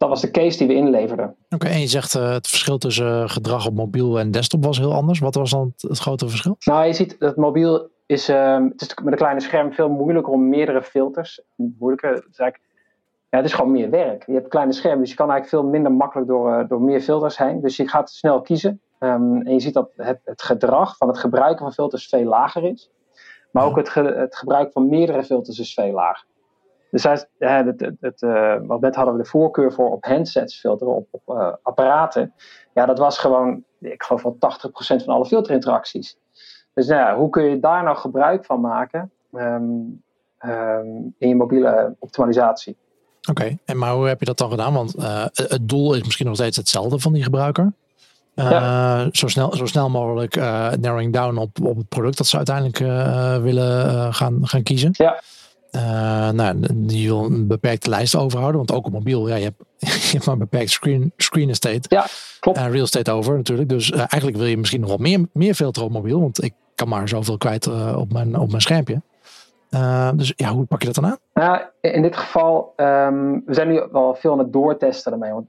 dat 0.00 0.08
was 0.08 0.20
de 0.20 0.30
case 0.30 0.58
die 0.58 0.66
we 0.66 0.74
inleverden. 0.74 1.36
Oké, 1.50 1.66
en 1.66 1.80
je 1.80 1.86
zegt 1.86 2.14
uh, 2.14 2.32
het 2.32 2.48
verschil 2.48 2.78
tussen 2.78 3.30
gedrag 3.30 3.66
op 3.66 3.74
mobiel 3.74 4.18
en 4.18 4.30
desktop 4.30 4.64
was 4.64 4.78
heel 4.78 4.92
anders. 4.92 5.18
Wat 5.18 5.34
was 5.34 5.50
dan 5.50 5.74
het, 5.76 5.98
grote 5.98 6.28
verschil? 6.28 6.56
Nou, 6.64 6.86
je 6.86 6.92
ziet 6.92 7.18
dat 7.18 7.36
mobiel 7.36 7.88
is, 8.06 8.28
uh, 8.28 8.58
het 8.68 8.80
is 8.80 8.94
met 9.02 9.12
een 9.12 9.18
kleine 9.18 9.40
scherm 9.40 9.72
veel 9.72 9.88
moeilijker 9.88 10.32
om 10.32 10.48
meerdere 10.48 10.82
filters. 10.82 11.42
Moeilijker, 11.56 12.10
het 12.10 12.26
is, 12.30 12.38
eigenlijk, 12.38 12.70
ja, 13.28 13.36
het 13.36 13.46
is 13.46 13.52
gewoon 13.52 13.70
meer 13.70 13.90
werk. 13.90 14.26
Je 14.26 14.32
hebt 14.32 14.44
een 14.44 14.50
kleine 14.50 14.72
scherm, 14.72 15.00
dus 15.00 15.10
je 15.10 15.16
kan 15.16 15.30
eigenlijk 15.30 15.62
veel 15.62 15.70
minder 15.72 15.92
makkelijk 15.92 16.28
door, 16.28 16.50
uh, 16.50 16.68
door 16.68 16.80
meer 16.80 17.00
filters 17.00 17.38
heen. 17.38 17.60
Dus 17.60 17.76
je 17.76 17.88
gaat 17.88 18.10
snel 18.10 18.40
kiezen. 18.40 18.80
Um, 18.98 19.42
en 19.42 19.52
je 19.52 19.60
ziet 19.60 19.74
dat 19.74 19.90
het, 19.96 20.20
het, 20.24 20.42
gedrag 20.42 20.96
van 20.96 21.08
het 21.08 21.18
gebruiken 21.18 21.64
van 21.64 21.72
filters 21.72 22.06
veel 22.06 22.24
lager 22.24 22.64
is. 22.64 22.90
Maar 23.52 23.64
ook 23.64 23.76
het, 23.76 23.88
ge, 23.88 24.02
het 24.02 24.36
gebruik 24.36 24.72
van 24.72 24.88
meerdere 24.88 25.24
filters 25.24 25.58
is 25.58 25.74
veel 25.74 25.92
lager. 25.92 26.24
Dus 26.90 27.02
hij, 27.02 27.26
het, 27.38 27.80
het, 27.80 27.96
het, 28.00 28.22
uh, 28.22 28.56
want 28.62 28.80
net 28.80 28.94
hadden 28.94 29.16
we 29.16 29.22
de 29.22 29.28
voorkeur 29.28 29.72
voor 29.72 29.90
op 29.90 30.04
handsets 30.04 30.60
filteren, 30.60 30.94
op, 30.94 31.06
op 31.10 31.22
uh, 31.36 31.52
apparaten. 31.62 32.32
Ja, 32.74 32.86
dat 32.86 32.98
was 32.98 33.18
gewoon, 33.18 33.64
ik 33.80 34.02
geloof 34.02 34.22
wel 34.22 34.36
80% 34.36 34.36
van 34.78 35.14
alle 35.14 35.26
filterinteracties. 35.26 36.16
Dus 36.74 36.86
nou 36.86 37.00
ja, 37.00 37.16
hoe 37.16 37.30
kun 37.30 37.44
je 37.44 37.60
daar 37.60 37.82
nou 37.82 37.96
gebruik 37.96 38.44
van 38.44 38.60
maken 38.60 39.10
um, 39.32 40.02
um, 40.40 41.14
in 41.18 41.28
je 41.28 41.36
mobiele 41.36 41.96
optimalisatie? 41.98 42.76
Oké, 43.28 43.30
okay. 43.30 43.58
en 43.64 43.78
maar 43.78 43.92
hoe 43.92 44.06
heb 44.06 44.20
je 44.20 44.26
dat 44.26 44.38
dan 44.38 44.50
gedaan? 44.50 44.72
Want 44.72 44.96
uh, 44.96 45.24
het 45.32 45.68
doel 45.68 45.94
is 45.94 46.02
misschien 46.02 46.26
nog 46.26 46.34
steeds 46.34 46.56
hetzelfde 46.56 46.98
van 46.98 47.12
die 47.12 47.22
gebruiker. 47.22 47.72
Ja. 48.34 49.08
zo, 49.12 49.28
snel, 49.28 49.56
zo 49.56 49.66
snel 49.66 49.90
mogelijk 49.90 50.36
narrowing 50.80 51.12
down 51.12 51.36
op, 51.36 51.60
op 51.62 51.76
het 51.76 51.88
product 51.88 52.16
dat 52.16 52.26
ze 52.26 52.36
uiteindelijk 52.36 52.78
willen 53.42 54.14
gaan, 54.14 54.38
gaan 54.42 54.62
kiezen. 54.62 54.90
Ja. 54.92 55.20
Uh, 55.70 56.30
nou, 56.30 56.60
je 56.86 57.06
wil 57.06 57.24
een 57.24 57.46
beperkte 57.46 57.88
lijst 57.88 58.16
overhouden, 58.16 58.56
want 58.56 58.72
ook 58.72 58.86
op 58.86 58.92
mobiel, 58.92 59.28
ja, 59.28 59.34
je 59.34 59.44
hebt, 59.44 59.64
je 60.08 60.12
hebt 60.12 60.24
maar 60.24 60.34
een 60.34 60.40
beperkt 60.40 60.70
screen, 60.70 61.12
screen 61.16 61.48
estate. 61.48 61.80
Ja, 61.88 62.06
klopt. 62.40 62.58
Uh, 62.58 62.70
real 62.70 62.82
estate 62.82 63.10
over 63.10 63.36
natuurlijk. 63.36 63.68
Dus 63.68 63.90
uh, 63.90 63.98
eigenlijk 63.98 64.36
wil 64.36 64.46
je 64.46 64.56
misschien 64.56 64.80
nog 64.80 64.88
wel 64.88 64.98
meer, 64.98 65.26
meer 65.32 65.54
filteren 65.54 65.88
op 65.88 65.94
mobiel, 65.94 66.20
want 66.20 66.42
ik 66.42 66.52
kan 66.74 66.88
maar 66.88 67.08
zoveel 67.08 67.36
kwijt 67.36 67.66
op, 67.96 68.12
mijn, 68.12 68.38
op 68.38 68.48
mijn 68.48 68.60
schermpje. 68.60 69.02
dus 70.14 70.32
ja, 70.36 70.48
hoe 70.48 70.64
pak 70.64 70.80
je 70.80 70.86
dat 70.86 70.94
dan 70.94 71.06
aan? 71.06 71.18
Nou, 71.34 71.62
in 71.80 72.02
dit 72.02 72.16
geval, 72.16 72.72
um, 72.76 73.42
we 73.46 73.54
zijn 73.54 73.68
nu 73.68 73.82
wel 73.92 74.14
veel 74.14 74.32
aan 74.32 74.38
het 74.38 74.52
doortesten 74.52 75.12
ermee. 75.12 75.32
Want 75.32 75.46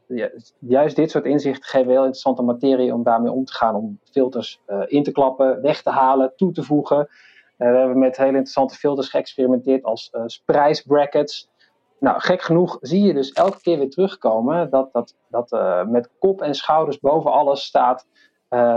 juist 0.59 0.95
dit 0.95 1.11
soort 1.11 1.25
inzichten 1.25 1.69
geven 1.69 1.91
heel 1.91 1.97
interessante 1.97 2.41
materie 2.41 2.93
om 2.93 3.03
daarmee 3.03 3.31
om 3.31 3.45
te 3.45 3.53
gaan. 3.53 3.75
Om 3.75 3.99
filters 4.11 4.61
in 4.87 5.03
te 5.03 5.11
klappen, 5.11 5.61
weg 5.61 5.81
te 5.81 5.89
halen, 5.89 6.33
toe 6.35 6.51
te 6.51 6.63
voegen. 6.63 7.07
We 7.69 7.77
hebben 7.77 7.99
met 7.99 8.17
hele 8.17 8.29
interessante 8.29 8.75
filters 8.75 9.09
geëxperimenteerd 9.09 9.83
als 9.83 10.11
uh, 10.15 10.23
prijsbrackets. 10.45 11.49
Nou, 11.99 12.19
gek 12.19 12.41
genoeg 12.41 12.77
zie 12.81 13.03
je 13.03 13.13
dus 13.13 13.31
elke 13.31 13.61
keer 13.61 13.77
weer 13.77 13.89
terugkomen 13.89 14.69
dat, 14.69 14.93
dat, 14.93 15.15
dat 15.27 15.51
uh, 15.51 15.85
met 15.85 16.09
kop 16.19 16.41
en 16.41 16.55
schouders 16.55 16.99
boven 16.99 17.31
alles 17.31 17.63
staat, 17.63 18.07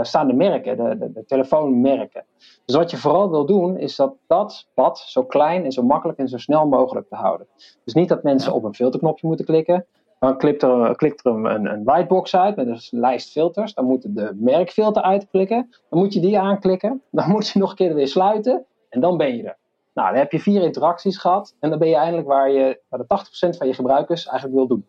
staan 0.01 0.27
de 0.27 0.33
merken, 0.33 0.77
de, 0.77 0.97
de, 0.97 1.11
de, 1.11 1.25
telefoonmerken. 1.25 2.25
Dus 2.65 2.75
wat 2.75 2.91
je 2.91 2.97
vooral 2.97 3.29
wil 3.29 3.45
doen, 3.45 3.77
is 3.77 3.95
dat 3.95 4.15
dat 4.27 4.67
pad 4.73 4.99
zo 4.99 5.23
klein 5.23 5.63
en 5.63 5.71
zo 5.71 5.83
makkelijk 5.83 6.19
en 6.19 6.27
zo 6.27 6.37
snel 6.37 6.67
mogelijk 6.67 7.07
te 7.07 7.15
houden. 7.15 7.47
Dus 7.83 7.93
niet 7.93 8.09
dat 8.09 8.23
mensen 8.23 8.53
op 8.53 8.63
een 8.63 8.75
filterknopje 8.75 9.27
moeten 9.27 9.45
klikken. 9.45 9.85
Dan 10.19 10.37
klikt 10.37 10.63
er, 10.63 10.95
klikt 10.95 11.25
er 11.25 11.31
een, 11.31 11.65
een 11.65 11.83
lightbox 11.85 12.35
uit 12.35 12.55
met 12.55 12.67
een 12.67 12.99
lijst 12.99 13.31
filters. 13.31 13.73
Dan 13.73 13.85
moet 13.85 14.15
de 14.15 14.31
merkfilter 14.35 15.01
uitklikken. 15.01 15.69
Dan 15.89 15.99
moet 15.99 16.13
je 16.13 16.19
die 16.19 16.39
aanklikken. 16.39 17.01
Dan 17.11 17.29
moet 17.29 17.47
je 17.47 17.59
nog 17.59 17.69
een 17.69 17.75
keer 17.75 17.93
weer 17.93 18.07
sluiten. 18.07 18.65
En 18.95 19.01
dan 19.01 19.17
ben 19.17 19.35
je 19.35 19.43
er. 19.43 19.57
Nou, 19.93 20.09
dan 20.09 20.17
heb 20.17 20.31
je 20.31 20.39
vier 20.39 20.61
interacties 20.61 21.17
gehad. 21.17 21.55
En 21.59 21.69
dan 21.69 21.79
ben 21.79 21.87
je 21.87 21.95
eindelijk 21.95 22.27
waar, 22.27 22.51
je, 22.51 22.81
waar 22.89 22.99
de 22.99 23.49
80% 23.53 23.57
van 23.57 23.67
je 23.67 23.73
gebruikers 23.73 24.27
eigenlijk 24.27 24.57
wil 24.57 24.67
doen. 24.67 24.85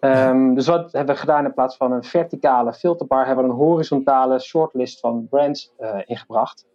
Um, 0.00 0.54
dus 0.54 0.66
wat 0.66 0.92
hebben 0.92 1.14
we 1.14 1.20
gedaan 1.20 1.44
in 1.44 1.54
plaats 1.54 1.76
van 1.76 1.92
een 1.92 2.04
verticale 2.04 2.72
filterbar, 2.72 3.26
hebben 3.26 3.44
we 3.44 3.50
een 3.50 3.56
horizontale 3.56 4.38
shortlist 4.38 5.00
van 5.00 5.26
brands 5.28 5.72
uh, 5.80 5.98
ingebracht. 6.04 6.66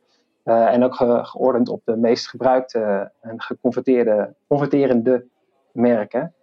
Uh, 0.46 0.74
en 0.74 0.84
ook 0.84 0.96
ge 0.96 1.20
geordend 1.24 1.70
op 1.70 1.82
de 1.86 1.96
meest 1.96 2.30
gebruikte 2.30 3.12
en 3.22 3.42
geconverteerde 3.42 4.34
converterende 4.48 5.26
merken. 5.72 6.34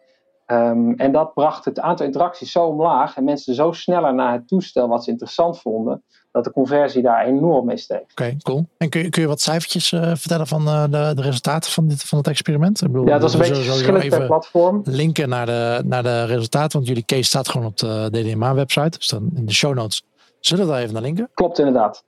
Um, 0.52 0.94
en 0.97 1.12
dat 1.12 1.35
bracht 1.35 1.64
het 1.64 1.81
aantal 1.81 2.06
interacties 2.06 2.52
zo 2.52 2.64
omlaag 2.64 3.17
en 3.17 3.25
mensen 3.25 3.55
zo 3.55 3.73
sneller 3.73 4.14
naar 4.14 4.32
het 4.32 4.49
toestel 4.49 4.88
wat 4.88 5.05
ze 5.05 5.11
interessant 5.11 5.61
vonden, 5.61 6.02
dat 6.32 6.44
de 6.44 6.50
conversie 6.50 7.02
daar 7.02 7.26
enorm 7.26 7.67
mee 7.67 7.76
steeg. 7.76 8.00
Oké, 8.00 8.11
okay, 8.12 8.37
cool. 8.43 8.67
En 8.79 8.88
kun 8.88 9.02
je, 9.02 9.08
kun 9.08 9.23
je 9.23 9.29
wat 9.29 9.41
cijfertjes 9.41 9.93
uh, 9.93 10.00
vertellen 10.14 10.47
van 10.47 10.62
uh, 10.62 10.82
de, 10.82 11.12
de, 11.14 11.23
resultaten 11.23 11.73
van, 11.73 11.88
dit, 11.88 12.02
van 12.02 12.19
het 12.19 12.26
experiment? 12.26 12.82
Ik 12.82 12.93
bedoel, 12.93 13.06
ja, 13.06 13.19
dat 13.19 13.29
is 13.29 13.35
een 13.35 13.41
beetje 13.41 13.62
verschillend 13.62 14.08
per 14.08 14.26
platform. 14.26 14.81
Linken 14.85 15.29
naar 15.29 15.47
de, 15.47 15.82
naar 15.85 16.02
de 16.02 16.25
resultaten, 16.25 16.73
want 16.73 16.87
jullie 16.87 17.05
case 17.05 17.23
staat 17.23 17.49
gewoon 17.49 17.67
op 17.67 17.76
de 17.76 18.08
DDMA-website. 18.11 18.99
Dus 18.99 19.08
dan 19.08 19.31
in 19.35 19.46
de 19.46 19.53
show 19.53 19.75
notes 19.75 20.03
zullen 20.41 20.67
we 20.67 20.70
daar 20.70 20.81
even 20.81 20.93
naar 20.93 21.03
linken. 21.03 21.31
Klopt, 21.35 21.58
inderdaad. 21.58 22.05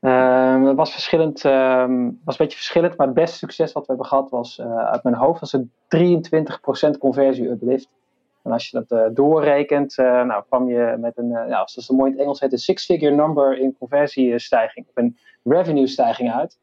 Um, 0.00 0.66
het 0.66 0.76
was 0.76 0.92
verschillend, 0.92 1.44
um, 1.44 2.20
was 2.24 2.38
een 2.38 2.44
beetje 2.44 2.56
verschillend, 2.56 2.96
maar 2.96 3.06
het 3.06 3.16
beste 3.16 3.36
succes 3.36 3.72
wat 3.72 3.82
we 3.82 3.88
hebben 3.88 4.06
gehad 4.06 4.30
was 4.30 4.58
uh, 4.58 4.76
uit 4.76 5.02
mijn 5.02 5.14
hoofd 5.14 5.40
was 5.40 5.52
een 5.52 5.72
23% 6.94 6.98
conversie 6.98 7.48
uplift. 7.48 7.88
En 8.42 8.52
als 8.52 8.68
je 8.68 8.84
dat 8.84 9.00
uh, 9.00 9.14
doorrekent, 9.14 9.98
uh, 9.98 10.24
nou 10.24 10.44
kwam 10.48 10.68
je 10.68 10.96
met 10.98 11.18
een, 11.18 11.28
ja, 11.28 11.66
zoals 11.66 11.74
het 11.74 11.90
mooi 11.90 12.10
in 12.10 12.16
het 12.16 12.22
Engels 12.22 12.40
heet, 12.40 12.52
een 12.52 12.58
six-figure 12.58 13.14
number 13.14 13.58
in 13.58 13.76
conversiestijging, 13.78 14.86
of 14.88 14.96
een 14.96 15.18
revenue 15.44 15.86
stijging 15.86 16.32
uit. 16.32 16.58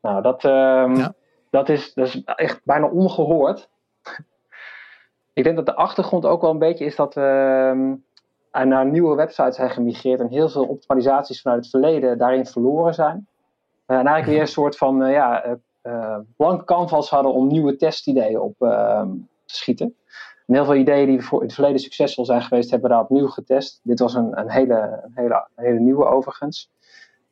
Nou, 0.00 0.22
dat, 0.22 0.44
um, 0.44 0.96
ja. 0.96 1.14
dat, 1.50 1.68
is, 1.68 1.94
dat 1.94 2.06
is 2.06 2.22
echt 2.24 2.60
bijna 2.64 2.86
ongehoord. 2.86 3.68
Ik 5.32 5.44
denk 5.44 5.56
dat 5.56 5.66
de 5.66 5.74
achtergrond 5.74 6.26
ook 6.26 6.40
wel 6.40 6.50
een 6.50 6.58
beetje 6.58 6.84
is 6.84 6.96
dat 6.96 7.14
en 8.56 8.68
naar 8.68 8.86
nieuwe 8.86 9.14
websites 9.14 9.56
zijn 9.56 9.70
gemigreerd 9.70 10.20
en 10.20 10.28
heel 10.28 10.48
veel 10.48 10.64
optimalisaties 10.64 11.40
vanuit 11.40 11.60
het 11.60 11.70
verleden 11.70 12.18
daarin 12.18 12.46
verloren 12.46 12.94
zijn. 12.94 13.16
Uh, 13.86 13.98
en 13.98 14.06
eigenlijk 14.06 14.26
weer 14.26 14.40
een 14.40 14.46
soort 14.46 14.76
van 14.76 15.02
uh, 15.02 15.12
ja, 15.12 15.56
uh, 15.82 16.18
blank 16.36 16.64
canvas 16.64 17.10
hadden 17.10 17.32
om 17.32 17.46
nieuwe 17.46 17.76
testideeën 17.76 18.40
op 18.40 18.54
ehm, 18.58 19.08
te 19.44 19.54
schieten. 19.54 19.94
En 20.46 20.54
heel 20.54 20.64
veel 20.64 20.74
ideeën 20.74 21.06
die 21.06 21.24
voor 21.24 21.40
in 21.40 21.46
het 21.46 21.54
verleden 21.54 21.80
succesvol 21.80 22.24
zijn 22.24 22.42
geweest, 22.42 22.70
hebben 22.70 22.88
we 22.88 22.94
daar 22.94 23.04
opnieuw 23.04 23.26
getest. 23.26 23.80
Dit 23.82 23.98
was 23.98 24.14
een, 24.14 24.38
een, 24.38 24.50
hele, 24.50 25.10
hele, 25.14 25.48
hele 25.54 25.78
nieuwe 25.78 26.04
overigens. 26.04 26.70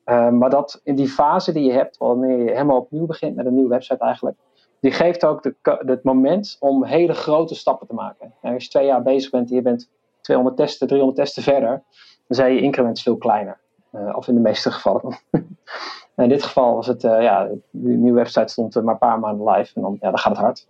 maar 0.04 0.50
dat 0.50 0.80
in 0.84 0.94
die 0.94 1.08
fase 1.08 1.52
die 1.52 1.64
je 1.64 1.72
hebt, 1.72 1.96
wanneer 1.96 2.38
je 2.38 2.50
helemaal 2.50 2.80
opnieuw 2.80 3.06
begint 3.06 3.36
met 3.36 3.46
een 3.46 3.54
nieuwe 3.54 3.68
website 3.68 4.04
eigenlijk, 4.04 4.36
die 4.80 4.92
geeft 4.92 5.24
ook 5.24 5.42
de, 5.42 5.54
het 5.86 6.02
moment 6.02 6.56
om 6.60 6.84
hele 6.84 7.14
grote 7.14 7.54
stappen 7.54 7.86
te 7.86 7.94
maken. 7.94 8.32
En 8.40 8.54
als 8.54 8.64
je 8.64 8.70
twee 8.70 8.86
jaar 8.86 9.02
bezig 9.02 9.30
bent 9.30 9.50
en 9.50 9.56
je 9.56 9.62
bent 9.62 9.90
200 10.24 10.56
testen, 10.56 10.86
300 10.86 11.18
testen 11.18 11.42
verder, 11.42 11.82
dan 12.26 12.36
zijn 12.36 12.54
je 12.54 12.60
increments 12.60 13.02
veel 13.02 13.16
kleiner. 13.16 13.58
Uh, 13.92 14.16
of 14.16 14.28
in 14.28 14.34
de 14.34 14.40
meeste 14.40 14.70
gevallen. 14.70 15.18
in 16.16 16.28
dit 16.28 16.42
geval 16.42 16.74
was 16.74 16.86
het, 16.86 17.04
uh, 17.04 17.22
ja, 17.22 17.48
de 17.70 17.88
nieuwe 17.88 18.18
website 18.18 18.52
stond 18.52 18.74
maar 18.74 18.92
een 18.92 18.98
paar 18.98 19.18
maanden 19.18 19.50
live 19.50 19.72
en 19.74 19.82
dan, 19.82 19.96
ja, 20.00 20.10
dan 20.10 20.18
gaat 20.18 20.32
het 20.32 20.40
hard. 20.40 20.66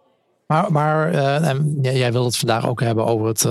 Maar, 0.47 0.73
maar 0.73 1.13
en 1.43 1.79
jij 1.81 2.13
wilde 2.13 2.27
het 2.27 2.37
vandaag 2.37 2.69
ook 2.69 2.81
hebben 2.81 3.07
over 3.07 3.27
het 3.27 3.49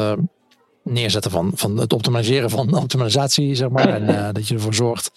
neerzetten 0.82 1.32
van, 1.32 1.52
van 1.56 1.78
het 1.78 1.94
optimaliseren 1.94 2.50
van 2.50 2.76
optimalisatie, 2.76 3.56
zeg 3.56 3.70
maar. 3.70 3.88
en 3.88 4.34
dat 4.34 4.48
je 4.48 4.54
ervoor 4.54 4.74
zorgt 4.74 5.12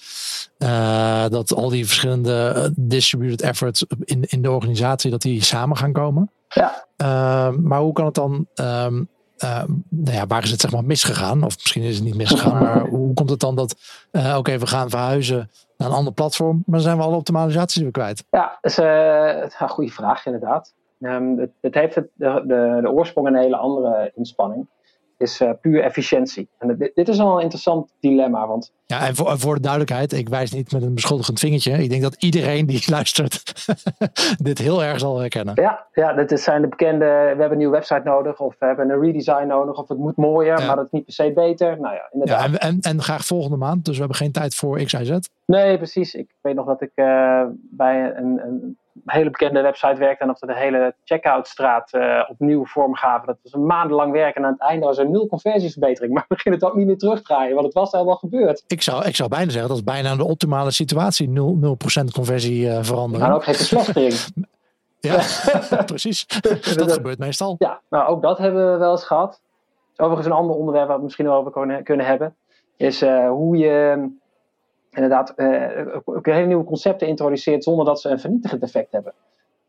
dat 1.31 1.55
al 1.55 1.69
die 1.69 1.87
verschillende 1.87 2.71
distributed 2.77 3.43
efforts 3.43 3.85
in, 4.05 4.23
in 4.23 4.43
de 4.43 4.51
organisatie, 4.51 5.11
dat 5.11 5.23
die 5.23 5.43
samen 5.43 5.77
gaan 5.77 5.93
komen. 5.93 6.31
Ja. 6.49 6.85
maar 7.61 7.81
hoe 7.81 7.93
kan 7.93 8.05
het 8.05 8.15
dan 8.15 8.47
um, 8.55 9.09
uh, 9.45 9.63
nou 9.89 10.17
ja, 10.17 10.27
waar 10.27 10.43
is 10.43 10.51
het 10.51 10.61
zeg 10.61 10.73
maar 10.73 10.85
misgegaan? 10.85 11.45
Of 11.45 11.55
misschien 11.55 11.83
is 11.83 11.95
het 11.95 12.05
niet 12.05 12.17
misgegaan, 12.17 12.63
maar 12.63 12.87
hoe 12.97 13.15
komt 13.15 13.31
het 13.31 13.41
dan 13.41 13.55
dat, 13.55 13.77
uh, 14.13 14.29
oké, 14.29 14.37
okay, 14.37 14.59
we 14.59 14.67
gaan 14.67 14.91
verhuizen 14.91 15.51
naar 15.77 15.89
een 15.89 15.95
ander 15.95 16.13
platform, 16.13 16.63
maar 16.67 16.81
zijn 16.81 16.97
we 16.97 17.03
alle 17.03 17.17
optimalisaties 17.17 17.83
weer 17.83 17.91
kwijt? 17.91 18.25
Ja, 18.31 18.59
dat 18.61 18.71
is 18.71 18.79
uh, 18.79 19.43
een 19.59 19.69
goede 19.69 19.91
vraag 19.91 20.27
inderdaad. 20.27 20.75
Um, 21.01 21.39
het, 21.39 21.51
het, 21.61 21.75
heeft 21.75 21.95
het, 21.95 22.09
de, 22.15 22.43
de, 22.47 22.79
de, 22.83 22.91
oorsprong 22.91 23.27
een 23.27 23.37
hele 23.37 23.57
andere 23.57 24.13
inspanning. 24.15 24.67
Is 25.19 25.41
uh, 25.41 25.51
puur 25.61 25.83
efficiëntie. 25.83 26.49
En 26.59 26.77
dit, 26.77 26.91
dit, 26.95 27.09
is 27.09 27.19
al 27.19 27.37
een 27.37 27.43
interessant 27.43 27.93
dilemma. 28.01 28.47
Want... 28.47 28.73
Ja, 28.87 29.07
en 29.07 29.15
voor, 29.15 29.39
voor 29.39 29.55
de 29.55 29.61
duidelijkheid, 29.61 30.13
ik 30.13 30.29
wijs 30.29 30.53
niet 30.53 30.73
met 30.73 30.83
een 30.83 30.95
beschuldigend 30.95 31.39
vingertje. 31.39 31.73
Ik 31.73 31.91
denk 31.91 32.03
dat 32.03 32.23
iedereen 32.23 32.67
die 32.67 32.91
luistert 32.97 33.67
dit 34.43 34.59
heel 34.59 34.85
erg 34.85 34.99
zal 34.99 35.19
herkennen. 35.19 35.55
Ja, 35.55 35.87
ja 35.93 36.13
dit 36.13 36.41
zijn 36.41 36.63
de 36.63 36.69
bekende, 36.69 37.05
we 37.05 37.11
hebben 37.13 37.51
een 37.51 37.59
nieuwe 37.59 37.73
website 37.73 38.01
nodig, 38.05 38.41
of 38.41 38.57
we 38.59 38.67
hebben 38.67 38.91
een 38.91 39.01
redesign 39.01 39.47
nodig, 39.47 39.77
of 39.77 39.89
het 39.89 39.99
moet 39.99 40.17
mooier, 40.17 40.67
maar 40.67 40.77
dat 40.77 40.85
is 40.85 40.91
niet 40.91 41.05
per 41.05 41.15
se 41.15 41.33
beter. 41.33 41.81
Nou 41.81 41.95
ja, 41.95 42.09
inderdaad. 42.11 42.51
Ja, 42.51 42.59
en, 42.59 42.59
en, 42.59 42.81
en, 42.81 43.03
graag 43.03 43.25
volgende 43.25 43.57
maand, 43.57 43.85
dus 43.85 43.95
we 43.95 44.01
hebben 44.01 44.17
geen 44.19 44.33
tijd 44.33 44.55
voor 44.55 44.83
X, 44.83 44.93
Y, 44.93 45.05
Z. 45.05 45.19
Nee, 45.47 45.77
precies. 45.77 46.15
Ik 46.15 46.35
weet 46.41 46.55
nog 46.55 46.67
dat 46.67 46.83
ik 46.83 46.93
uh, 46.95 47.43
bij 47.71 48.17
een, 48.17 48.41
een 48.45 48.79
hele 49.05 49.31
bekende 49.31 49.61
website 49.61 49.95
werkte 49.95 50.25
en 50.25 50.31
of 50.31 50.41
we 50.41 50.47
de 50.47 50.57
hele 50.57 50.95
checkoutstraat 51.05 51.93
uh, 51.93 52.25
opnieuw 52.29 52.67
vormgaven. 52.67 53.27
Dat 53.27 53.39
was 53.43 53.53
een 53.53 53.67
maandenlang 53.67 54.13
werk 54.13 54.37
en 54.37 54.45
aan 54.45 54.53
het 54.53 54.61
einde 54.61 54.87
was 54.87 54.99
er 54.99 55.11
nul 55.11 55.27
conversieverbetering. 55.27 56.13
Maar 56.15 56.25
we 56.29 56.39
gingen 56.39 56.59
het 56.59 56.69
ook 56.69 56.77
niet 56.77 56.87
meer 56.87 56.99
terugdraaien, 56.99 57.55
want 57.55 57.67
het 57.67 57.75
was 57.75 57.93
helemaal 57.93 58.17
gebeurd. 58.17 58.65
Ik 58.67 58.83
zou, 58.83 59.05
ik 59.05 59.17
zou 59.17 59.29
bijna 59.29 59.51
zeggen, 59.51 59.69
dat 59.69 59.77
is 59.77 59.85
bijna 59.85 60.17
de 60.17 60.25
optimale 60.25 60.71
situatie. 60.71 61.29
0%, 61.29 61.33
0 61.33 61.77
conversie 62.13 62.67
uh, 62.67 62.79
veranderen. 62.83 63.27
En 63.27 63.33
ook 63.33 63.45
geen 63.45 63.55
verslechtering. 63.55 64.15
ja, 65.01 65.23
precies. 65.85 66.27
dat 66.77 66.93
gebeurt 66.93 67.19
meestal. 67.19 67.55
Ja, 67.59 67.81
nou 67.91 68.09
ook 68.09 68.23
dat 68.23 68.39
hebben 68.39 68.73
we 68.73 68.79
wel 68.79 68.91
eens 68.91 69.05
gehad. 69.05 69.41
Overigens 69.97 70.27
een 70.27 70.33
ander 70.33 70.57
onderwerp 70.57 70.89
waar 70.89 70.97
we 70.97 71.03
misschien 71.03 71.27
wel 71.27 71.37
over 71.37 71.53
kunnen, 71.53 71.85
kunnen 71.85 72.07
hebben. 72.07 72.37
Is 72.77 73.03
uh, 73.03 73.29
hoe 73.29 73.57
je 73.57 74.09
inderdaad 74.97 75.39
ook 76.05 76.27
hele 76.27 76.47
nieuwe 76.47 76.65
concepten 76.65 77.09
introduceert 77.09 77.65
zonder 77.65 77.85
dat 77.85 78.01
ze 78.01 78.09
een 78.09 78.21
vernietigend 78.21 78.63
effect 78.63 78.93
hebben. 78.93 79.13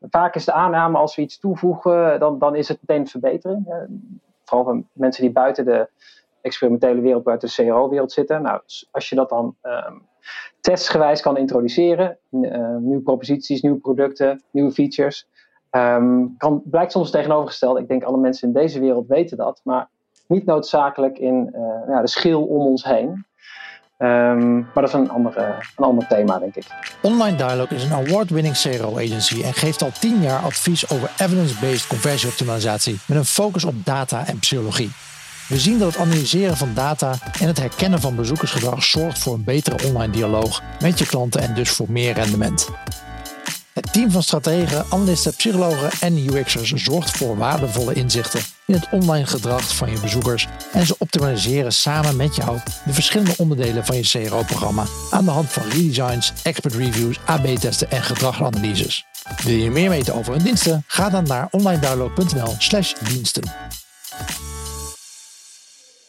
Vaak 0.02 0.36
is 0.36 0.46
de 0.46 0.52
aanname 0.52 0.98
als 0.98 1.16
we 1.16 1.22
iets 1.22 1.40
toevoegen, 1.40 2.20
dan, 2.20 2.40
dan 2.40 2.56
is 2.56 2.68
het 2.68 2.78
meteen 2.82 3.02
een 3.02 3.08
verbetering. 3.08 3.68
Uh, 3.68 3.76
vooral 4.44 4.66
van 4.66 4.88
mensen 4.94 5.24
die 5.24 5.32
buiten 5.32 5.66
de 5.66 5.90
experimentele 6.42 7.02
wereld, 7.02 7.24
buiten 7.24 7.48
de 7.48 7.64
CRO-wereld 7.64 8.12
zitten. 8.12 8.42
Nou, 8.42 8.62
als 8.92 9.10
je 9.10 9.16
dat 9.16 9.30
dan 9.30 9.56
um, 9.64 10.02
testgewijs 10.62 11.22
kan 11.22 11.38
introduceren, 11.38 12.18
uh, 12.32 12.76
nieuwe 12.76 13.02
proposities, 13.02 13.62
nieuwe 13.62 13.78
producten, 13.78 14.44
nieuwe 14.52 14.72
features, 14.72 15.28
um, 15.72 16.36
kan, 16.38 16.62
blijkt 16.66 16.92
soms 16.92 17.12
tegenovergesteld. 17.12 17.80
Ik 17.80 17.88
denk 17.88 18.04
alle 18.04 18.18
mensen 18.18 18.48
in 18.48 18.54
deze 18.54 18.80
wereld 18.80 19.08
weten 19.08 19.38
dat, 19.38 19.62
maar 19.64 19.90
niet 20.28 20.46
noodzakelijk 20.46 21.20
in 21.20 21.46
de 21.86 22.02
schil 22.04 22.46
om 22.46 22.62
ons 22.66 22.84
heen. 22.84 23.26
Um, 23.98 24.60
maar 24.60 24.84
dat 24.84 24.88
is 24.88 24.94
een, 24.94 25.10
andere, 25.10 25.56
een 25.76 25.84
ander 25.84 26.08
thema, 26.08 26.40
denk 26.40 26.56
ik. 26.56 26.66
Online 27.02 27.38
Dialog 27.38 27.70
is 27.70 27.84
een 27.84 27.94
award-winning 27.94 28.56
CRO-agency 28.58 29.44
en 29.44 29.54
geeft 29.54 29.82
al 29.82 29.92
tien 30.00 30.22
jaar 30.22 30.40
advies 30.40 30.90
over 30.90 31.12
evidence-based 31.18 31.88
conversieoptimalisatie 31.88 33.00
met 33.06 33.18
een 33.18 33.26
focus 33.26 33.64
op 33.64 33.86
data 33.86 34.28
en 34.28 34.40
psychologie. 34.40 34.92
We 35.48 35.58
zien 35.58 35.80
dat 35.80 35.88
het 35.88 36.02
analyseren 36.02 36.58
van 36.58 36.74
data 36.74 37.14
en 37.40 37.48
het 37.48 37.60
herkennen 37.60 38.02
van 38.02 38.16
bezoekersgedrag 38.16 38.84
zorgt 38.84 39.20
voor 39.20 39.34
een 39.34 39.44
betere 39.44 39.88
online 39.88 40.14
dialoog 40.14 40.62
met 40.82 41.00
je 41.00 41.06
klanten 41.06 41.42
en 41.42 41.54
dus 41.54 41.70
voor 41.70 41.92
meer 41.92 42.14
rendement. 42.14 42.70
Het 43.74 43.94
team 43.94 44.12
van 44.12 44.24
strategen, 44.24 44.86
analisten, 44.90 45.36
psychologen 45.36 45.90
en 46.00 46.18
UX'ers 46.18 46.74
zorgt 46.74 47.18
voor 47.18 47.38
waardevolle 47.38 47.94
inzichten 47.94 48.57
in 48.68 48.74
het 48.74 48.88
online 48.92 49.26
gedrag 49.26 49.76
van 49.76 49.92
je 49.92 50.00
bezoekers 50.00 50.48
en 50.74 50.86
ze 50.86 50.96
optimaliseren 51.00 51.72
samen 51.72 52.16
met 52.16 52.36
jou 52.36 52.58
de 52.86 52.94
verschillende 52.94 53.34
onderdelen 53.38 53.86
van 53.86 53.96
je 53.96 54.02
CRO-programma 54.02 54.84
aan 55.12 55.26
de 55.26 55.32
hand 55.32 55.48
van 55.48 55.64
redesigns, 55.64 56.34
expert 56.44 56.74
reviews, 56.74 57.20
AB-testen 57.26 57.92
en 57.92 58.02
gedragsanalyses. 58.02 59.06
Wil 59.44 59.56
je 59.56 59.72
meer 59.72 59.90
weten 59.90 60.14
over 60.14 60.34
hun 60.34 60.44
diensten? 60.44 60.84
Ga 60.88 61.10
dan 61.10 61.24
naar 61.24 61.48
onlinedownload.nl/slash 61.52 62.94
diensten. 62.94 63.44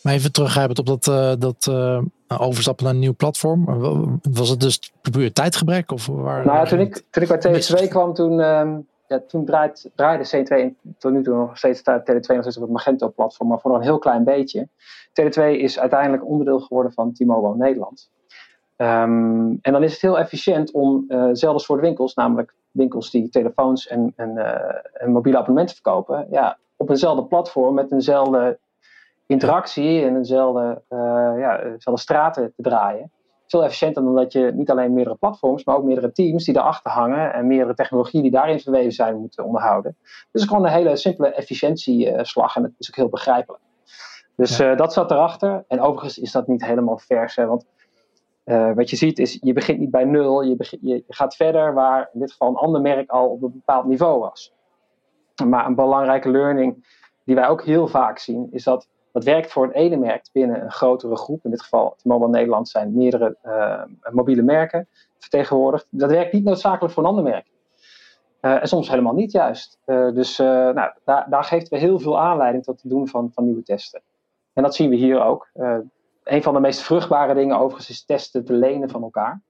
Maar 0.03 0.15
even 0.15 0.33
teruggrijpend 0.33 0.79
op 0.79 0.87
dat, 0.87 1.07
uh, 1.07 1.33
dat 1.39 1.67
uh, 1.71 2.01
overstappen 2.39 2.85
naar 2.85 2.95
een 2.95 3.01
nieuw 3.01 3.15
platform. 3.15 3.65
Was 4.31 4.49
het 4.49 4.61
dus 4.61 4.93
puur 5.11 5.33
tijdgebrek? 5.33 5.93
Of 5.93 6.07
waar, 6.07 6.45
nou 6.45 6.59
ja, 6.59 6.65
toen 6.65 6.81
ik, 6.81 7.03
toen 7.11 7.23
ik 7.23 7.29
bij 7.29 7.63
Tele2 7.63 7.89
kwam, 7.89 8.15
toen, 8.15 8.41
um, 8.41 8.87
toen 9.27 9.45
draait, 9.45 9.91
draaide 9.95 10.37
C2 10.37 10.89
tot 10.99 11.13
nu 11.13 11.23
toe 11.23 11.37
nog 11.37 11.57
steeds 11.57 11.81
Tele2 11.81 12.35
nog 12.35 12.41
steeds 12.41 12.57
op 12.57 12.63
het 12.63 12.73
Magento-platform, 12.73 13.49
maar 13.49 13.61
voor 13.61 13.75
een 13.75 13.83
heel 13.83 13.99
klein 13.99 14.25
beetje. 14.25 14.69
Tele2 15.21 15.41
is 15.41 15.79
uiteindelijk 15.79 16.27
onderdeel 16.27 16.61
geworden 16.61 16.93
van 16.93 17.13
T-Mobile 17.13 17.57
Nederland. 17.57 18.11
Um, 18.77 19.59
en 19.63 19.73
dan 19.73 19.83
is 19.83 19.93
het 19.93 20.01
heel 20.01 20.19
efficiënt 20.19 20.73
om 20.73 21.05
uh, 21.09 21.29
zelfs 21.33 21.67
voor 21.67 21.77
de 21.77 21.83
winkels, 21.83 22.15
namelijk 22.15 22.55
winkels 22.71 23.11
die 23.11 23.29
telefoons 23.29 23.87
en, 23.87 24.13
en, 24.17 24.37
en 24.93 25.11
mobiele 25.11 25.39
abonnementen 25.39 25.75
verkopen, 25.75 26.27
ja, 26.31 26.59
op 26.77 26.91
eenzelfde 26.91 27.25
platform 27.25 27.75
met 27.75 27.93
eenzelfde 27.93 28.59
interactie 29.27 30.03
en 30.03 30.15
dezelfde, 30.15 30.83
uh, 30.91 31.33
ja, 31.39 31.57
dezelfde 31.57 32.03
straten 32.03 32.53
te 32.57 32.63
draaien. 32.63 33.11
Veel 33.49 33.65
efficiënter 33.65 34.03
dan 34.03 34.15
dat 34.15 34.33
je 34.33 34.53
niet 34.55 34.71
alleen 34.71 34.93
meerdere 34.93 35.17
platforms, 35.17 35.65
maar 35.65 35.77
ook 35.77 35.85
meerdere 35.85 36.13
teams 36.13 36.45
die 36.45 36.55
daarachter 36.55 36.91
hangen 36.91 37.33
en 37.33 37.47
meerdere 37.47 37.75
technologieën 37.75 38.23
die 38.23 38.33
daarin 38.33 38.61
verweven 38.61 38.93
zijn 38.93 39.17
moeten 39.17 39.45
onderhouden. 39.45 39.97
Dus 40.01 40.27
het 40.33 40.43
is 40.43 40.49
gewoon 40.49 40.65
een 40.65 40.73
hele 40.73 40.97
simpele 40.97 41.29
efficiëntieslag 41.29 42.57
en 42.57 42.63
het 42.63 42.73
is 42.79 42.89
ook 42.89 42.97
heel 42.97 43.09
begrijpelijk. 43.09 43.63
Dus 44.37 44.57
ja. 44.57 44.71
uh, 44.71 44.77
dat 44.77 44.93
zat 44.93 45.11
erachter. 45.11 45.65
En 45.69 45.81
overigens 45.81 46.19
is 46.19 46.33
dat 46.33 46.47
niet 46.47 46.65
helemaal 46.65 46.99
vers. 46.99 47.37
Hè, 47.37 47.47
want 47.47 47.67
uh, 48.45 48.73
wat 48.75 48.91
je 48.91 48.97
ziet 48.97 49.19
is, 49.19 49.39
je 49.41 49.53
begint 49.53 49.79
niet 49.79 49.91
bij 49.91 50.05
nul. 50.05 50.43
Je, 50.43 50.57
begint, 50.57 50.81
je 50.85 51.05
gaat 51.09 51.37
verder 51.37 51.75
waar 51.75 52.11
in 52.13 52.21
dit 52.21 52.31
geval 52.31 52.49
een 52.49 52.55
ander 52.55 52.81
merk 52.81 53.11
al 53.11 53.29
op 53.29 53.43
een 53.43 53.53
bepaald 53.53 53.87
niveau 53.87 54.19
was. 54.19 54.55
Maar 55.47 55.67
een 55.67 55.75
belangrijke 55.75 56.31
learning 56.31 56.87
die 57.25 57.35
wij 57.35 57.49
ook 57.49 57.65
heel 57.65 57.89
vaak 57.89 58.19
zien, 58.19 58.49
is 58.51 58.65
dat 58.65 58.89
wat 59.19 59.27
werkt 59.27 59.53
voor 59.53 59.65
een 59.65 59.73
ene 59.73 59.97
merk 59.97 60.29
binnen 60.33 60.63
een 60.63 60.71
grotere 60.71 61.17
groep, 61.17 61.45
in 61.45 61.51
dit 61.51 61.63
geval 61.63 61.95
T-Mobile 61.97 62.31
Nederland 62.31 62.69
zijn 62.69 62.95
meerdere 62.95 63.37
uh, 63.45 63.83
mobiele 64.11 64.43
merken 64.43 64.89
vertegenwoordigd, 65.19 65.87
dat 65.91 66.11
werkt 66.11 66.33
niet 66.33 66.45
noodzakelijk 66.45 66.95
voor 66.95 67.03
een 67.03 67.09
ander 67.09 67.25
merk. 67.25 67.47
Uh, 68.41 68.61
en 68.61 68.69
soms 68.69 68.89
helemaal 68.89 69.15
niet 69.15 69.33
juist. 69.33 69.79
Uh, 69.87 70.15
dus 70.15 70.39
nou, 70.39 70.91
daar, 71.05 71.27
daar 71.31 71.45
geeft 71.45 71.69
we 71.69 71.79
heel 71.79 71.99
veel 71.99 72.21
aanleiding 72.21 72.65
tot 72.65 72.83
het 72.83 72.91
doen 72.91 73.09
van, 73.09 73.31
van 73.33 73.45
nieuwe 73.45 73.63
testen. 73.63 74.03
En 74.53 74.63
dat 74.63 74.75
zien 74.75 74.91
we 74.91 74.97
hier 74.97 75.25
ook. 75.25 75.49
een 76.25 76.43
van 76.43 76.55
de 76.55 76.61
meest 76.61 76.81
vruchtbare 76.81 77.35
dingen 77.35 77.59
overigens 77.59 77.91
is 77.91 78.05
testen 78.05 78.45
te 78.45 78.53
lenen 78.53 78.91
van 78.91 79.03
elkaar. 79.03 79.41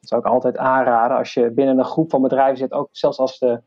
Dat 0.00 0.08
zou 0.08 0.20
ik 0.20 0.26
altijd 0.26 0.56
aanraden 0.56 1.16
als 1.16 1.34
je 1.34 1.50
binnen 1.50 1.78
een 1.78 1.84
groep 1.84 2.10
van 2.10 2.22
bedrijven 2.22 2.58
zit, 2.58 2.72
ook 2.72 2.88
zelfs 2.92 3.18
als 3.18 3.38
de 3.38 3.60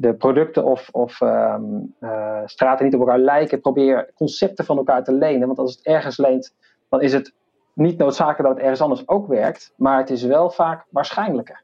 de 0.00 0.14
producten 0.14 0.64
of, 0.64 0.88
of 0.92 1.20
um, 1.20 1.94
uh, 2.00 2.40
straten 2.44 2.84
niet 2.84 2.94
op 2.94 3.00
elkaar 3.00 3.18
lijken, 3.18 3.60
probeer 3.60 4.10
concepten 4.14 4.64
van 4.64 4.76
elkaar 4.76 5.04
te 5.04 5.12
lenen. 5.12 5.46
Want 5.46 5.58
als 5.58 5.76
het 5.76 5.86
ergens 5.86 6.16
leent, 6.16 6.54
dan 6.88 7.00
is 7.00 7.12
het 7.12 7.32
niet 7.72 7.98
noodzakelijk 7.98 8.42
dat 8.42 8.52
het 8.52 8.60
ergens 8.60 8.80
anders 8.80 9.08
ook 9.08 9.26
werkt, 9.26 9.72
maar 9.76 9.98
het 9.98 10.10
is 10.10 10.22
wel 10.22 10.50
vaak 10.50 10.86
waarschijnlijker. 10.90 11.62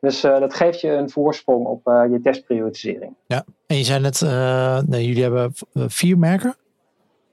Dus 0.00 0.24
uh, 0.24 0.38
dat 0.38 0.54
geeft 0.54 0.80
je 0.80 0.90
een 0.90 1.10
voorsprong 1.10 1.66
op 1.66 1.88
uh, 1.88 2.04
je 2.10 2.20
testprioritisering. 2.20 3.14
Ja, 3.26 3.44
en 3.66 3.76
je 3.76 3.84
zei 3.84 4.00
net, 4.00 4.20
nee, 4.88 5.06
jullie 5.06 5.22
hebben 5.22 5.52
vier 5.74 6.18
merken. 6.18 6.54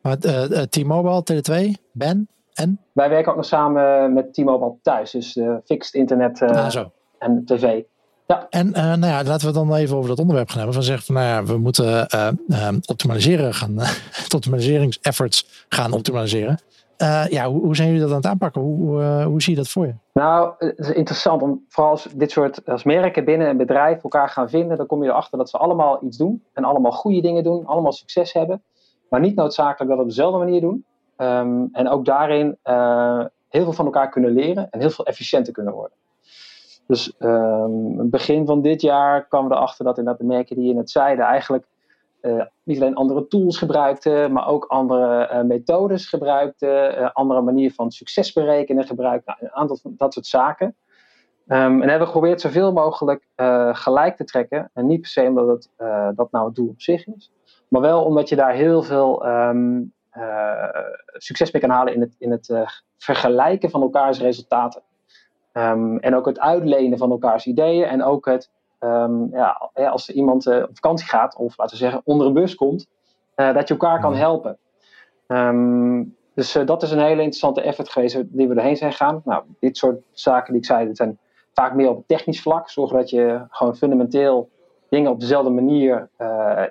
Maar 0.01 0.17
T-Mobile, 0.69 1.23
Tele2, 1.33 1.81
Ben 1.91 2.27
en? 2.53 2.79
Wij 2.91 3.09
werken 3.09 3.31
ook 3.31 3.37
nog 3.37 3.45
samen 3.45 4.13
met 4.13 4.33
T-Mobile 4.33 4.75
thuis, 4.81 5.11
dus 5.11 5.39
fixed 5.65 5.93
internet 5.93 6.41
ah, 6.41 6.85
en 7.17 7.45
tv. 7.45 7.83
Ja. 8.31 8.47
En 8.49 8.67
uh, 8.67 8.73
nou 8.73 9.05
ja, 9.05 9.23
laten 9.23 9.47
we 9.47 9.53
dan 9.53 9.75
even 9.75 9.97
over 9.97 10.09
dat 10.09 10.19
onderwerp 10.19 10.47
gaan 10.47 10.57
hebben. 10.57 10.75
Van 10.75 10.83
zeggen 10.83 11.05
van 11.05 11.15
nou 11.15 11.27
ja, 11.27 11.43
we 11.43 11.57
moeten 11.57 12.07
uh, 12.15 12.27
uh, 12.47 12.67
optimaliseren 12.85 13.53
gaan, 13.53 13.79
optimaliseringsefforts 14.35 15.65
gaan 15.69 15.93
optimaliseren. 15.93 16.59
ja, 17.29 17.49
hoe, 17.49 17.61
hoe, 17.61 17.75
zijn 17.75 17.87
jullie 17.87 18.03
dat 18.03 18.11
aan 18.11 18.15
het 18.15 18.25
aanpakken? 18.25 18.61
Hoe, 18.61 19.03
hoe 19.23 19.41
zie 19.41 19.53
je 19.53 19.59
dat 19.59 19.69
voor 19.69 19.85
je? 19.85 19.93
Nou, 20.13 20.53
het 20.57 20.79
is 20.79 20.91
interessant 20.91 21.41
om 21.41 21.65
vooral 21.67 21.91
als 21.91 22.07
dit 22.13 22.31
soort 22.31 22.65
als 22.65 22.83
merken 22.83 23.25
binnen 23.25 23.49
een 23.49 23.57
bedrijf 23.57 24.03
elkaar 24.03 24.29
gaan 24.29 24.49
vinden, 24.49 24.77
dan 24.77 24.85
kom 24.85 25.03
je 25.03 25.09
erachter 25.09 25.37
dat 25.37 25.49
ze 25.49 25.57
allemaal 25.57 26.03
iets 26.03 26.17
doen 26.17 26.43
en 26.53 26.63
allemaal 26.63 26.91
goede 26.91 27.21
dingen 27.21 27.43
doen, 27.43 27.65
allemaal 27.65 27.91
succes 27.91 28.33
hebben, 28.33 28.63
maar 29.09 29.19
niet 29.19 29.35
noodzakelijk 29.35 29.91
dat 29.91 30.01
op 30.01 30.07
dezelfde 30.07 30.37
manier 30.37 30.61
doen. 30.61 30.85
Um, 31.17 31.69
en 31.71 31.89
ook 31.89 32.05
daarin 32.05 32.57
heel 33.49 33.63
veel 33.63 33.73
van 33.73 33.85
elkaar 33.85 34.09
kunnen 34.09 34.31
leren 34.31 34.67
en 34.69 34.79
heel 34.79 34.89
veel 34.89 35.05
efficiënter 35.05 35.53
kunnen 35.53 35.73
worden. 35.73 35.97
Dus 36.87 37.13
um, 37.19 38.09
begin 38.09 38.45
van 38.45 38.61
dit 38.61 38.81
jaar 38.81 39.27
kwamen 39.27 39.49
we 39.49 39.55
erachter 39.55 39.85
dat 39.85 39.97
inderdaad 39.97 40.21
de 40.21 40.27
merken 40.27 40.55
die 40.55 40.71
in 40.71 40.77
het 40.77 40.89
zeiden 40.89 41.25
eigenlijk 41.25 41.65
uh, 42.21 42.43
niet 42.63 42.81
alleen 42.81 42.95
andere 42.95 43.27
tools 43.27 43.57
gebruikten, 43.57 44.31
maar 44.31 44.47
ook 44.47 44.65
andere 44.65 45.29
uh, 45.31 45.41
methodes 45.41 46.09
gebruikten, 46.09 46.99
uh, 46.99 47.09
andere 47.13 47.41
manier 47.41 47.73
van 47.73 47.91
succes 47.91 48.33
berekenen 48.33 48.83
gebruikten, 48.83 49.35
een 49.39 49.53
aantal 49.53 49.77
van 49.77 49.93
dat 49.97 50.13
soort 50.13 50.25
zaken. 50.25 50.75
Um, 51.47 51.81
en 51.81 51.89
hebben 51.89 51.99
we 51.99 52.05
geprobeerd 52.05 52.41
zoveel 52.41 52.73
mogelijk 52.73 53.27
gelijk 53.71 54.15
te 54.15 54.23
trekken. 54.23 54.69
En 54.73 54.87
niet 54.87 55.01
per 55.01 55.09
se 55.09 55.21
omdat 55.21 55.47
het, 55.47 55.69
dat 56.15 56.31
nou 56.31 56.45
het 56.45 56.55
doel 56.55 56.67
op 56.67 56.81
zich 56.81 57.07
is, 57.07 57.31
maar 57.67 57.81
wel 57.81 58.03
omdat 58.03 58.29
je 58.29 58.35
daar 58.35 58.53
heel 58.53 58.83
veel 58.83 59.27
um, 59.27 59.93
succes 61.13 61.51
mee 61.51 61.61
kan 61.61 61.71
halen 61.71 61.93
in 61.93 62.01
het, 62.01 62.15
in 62.17 62.31
het 62.31 62.53
vergelijken 62.97 63.69
van 63.69 63.81
elkaars 63.81 64.21
resultaten. 64.21 64.81
Um, 65.53 65.99
en 65.99 66.15
ook 66.15 66.25
het 66.25 66.39
uitlenen 66.39 66.97
van 66.97 67.11
elkaars 67.11 67.45
ideeën 67.45 67.83
en 67.83 68.03
ook 68.03 68.25
het, 68.25 68.49
um, 68.79 69.29
ja, 69.31 69.69
als 69.73 70.09
iemand 70.09 70.45
uh, 70.45 70.55
op 70.55 70.69
vakantie 70.73 71.07
gaat 71.07 71.35
of 71.35 71.57
laten 71.57 71.77
we 71.77 71.83
zeggen 71.83 72.01
onder 72.03 72.27
een 72.27 72.33
bus 72.33 72.55
komt, 72.55 72.87
uh, 73.35 73.53
dat 73.53 73.67
je 73.67 73.73
elkaar 73.73 73.99
kan 73.99 74.15
helpen. 74.15 74.57
Ehm, 75.27 76.03
dus 76.33 76.51
dat 76.65 76.83
is 76.83 76.91
een 76.91 76.99
hele 76.99 77.21
interessante 77.21 77.61
effort 77.61 77.89
geweest 77.89 78.23
die 78.25 78.47
we 78.47 78.55
erheen 78.55 78.77
zijn 78.77 78.91
gegaan. 78.91 79.21
Nou, 79.25 79.43
dit 79.59 79.77
soort 79.77 80.01
zaken 80.11 80.53
die 80.53 80.61
ik 80.61 80.67
zei, 80.67 80.87
dat 80.87 80.97
zijn 80.97 81.19
vaak 81.53 81.73
meer 81.73 81.89
op 81.89 82.07
technisch 82.07 82.41
vlak. 82.41 82.69
Zorgen 82.69 82.97
dat 82.97 83.09
je 83.09 83.45
gewoon 83.49 83.75
fundamenteel 83.75 84.49
dingen 84.89 85.11
op 85.11 85.19
dezelfde 85.19 85.49
manier 85.49 86.09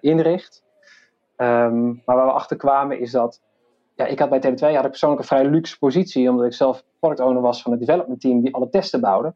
inricht. 0.01 0.63
Ehm, 1.37 1.87
maar 1.87 2.17
waar 2.17 2.27
we 2.27 2.33
achter 2.33 2.57
kwamen 2.57 3.01
is 3.01 3.11
dat 3.11 3.41
ja, 4.01 4.07
ik 4.07 4.19
had 4.19 4.31
bij 4.31 4.41
Tele2 4.41 4.59
had 4.59 4.85
ik 4.85 4.91
persoonlijk 4.91 5.21
een 5.21 5.27
vrij 5.27 5.45
luxe 5.45 5.79
positie, 5.79 6.31
omdat 6.31 6.47
ik 6.47 6.53
zelf 6.53 6.85
product 6.99 7.21
owner 7.21 7.43
was 7.43 7.63
van 7.63 7.71
het 7.71 7.81
development 7.81 8.21
team 8.21 8.41
die 8.41 8.55
alle 8.55 8.69
testen 8.69 9.01
bouwde. 9.01 9.35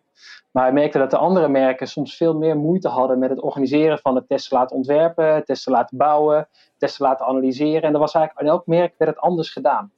Maar 0.50 0.66
ik 0.66 0.72
merkte 0.72 0.98
dat 0.98 1.10
de 1.10 1.16
andere 1.16 1.48
merken 1.48 1.88
soms 1.88 2.16
veel 2.16 2.34
meer 2.34 2.56
moeite 2.56 2.88
hadden 2.88 3.18
met 3.18 3.30
het 3.30 3.40
organiseren 3.40 3.98
van 3.98 4.14
het 4.14 4.28
testen 4.28 4.56
laten 4.56 4.76
ontwerpen, 4.76 5.44
testen 5.44 5.72
laten 5.72 5.96
bouwen, 5.96 6.48
testen 6.78 7.06
laten 7.06 7.26
analyseren. 7.26 7.82
En 7.82 7.92
dat 7.92 8.00
was 8.00 8.14
eigenlijk 8.14 8.46
aan 8.46 8.54
elk 8.54 8.66
merk 8.66 8.94
werd 8.98 9.10
het 9.10 9.20
anders 9.20 9.50
gedaan. 9.50 9.92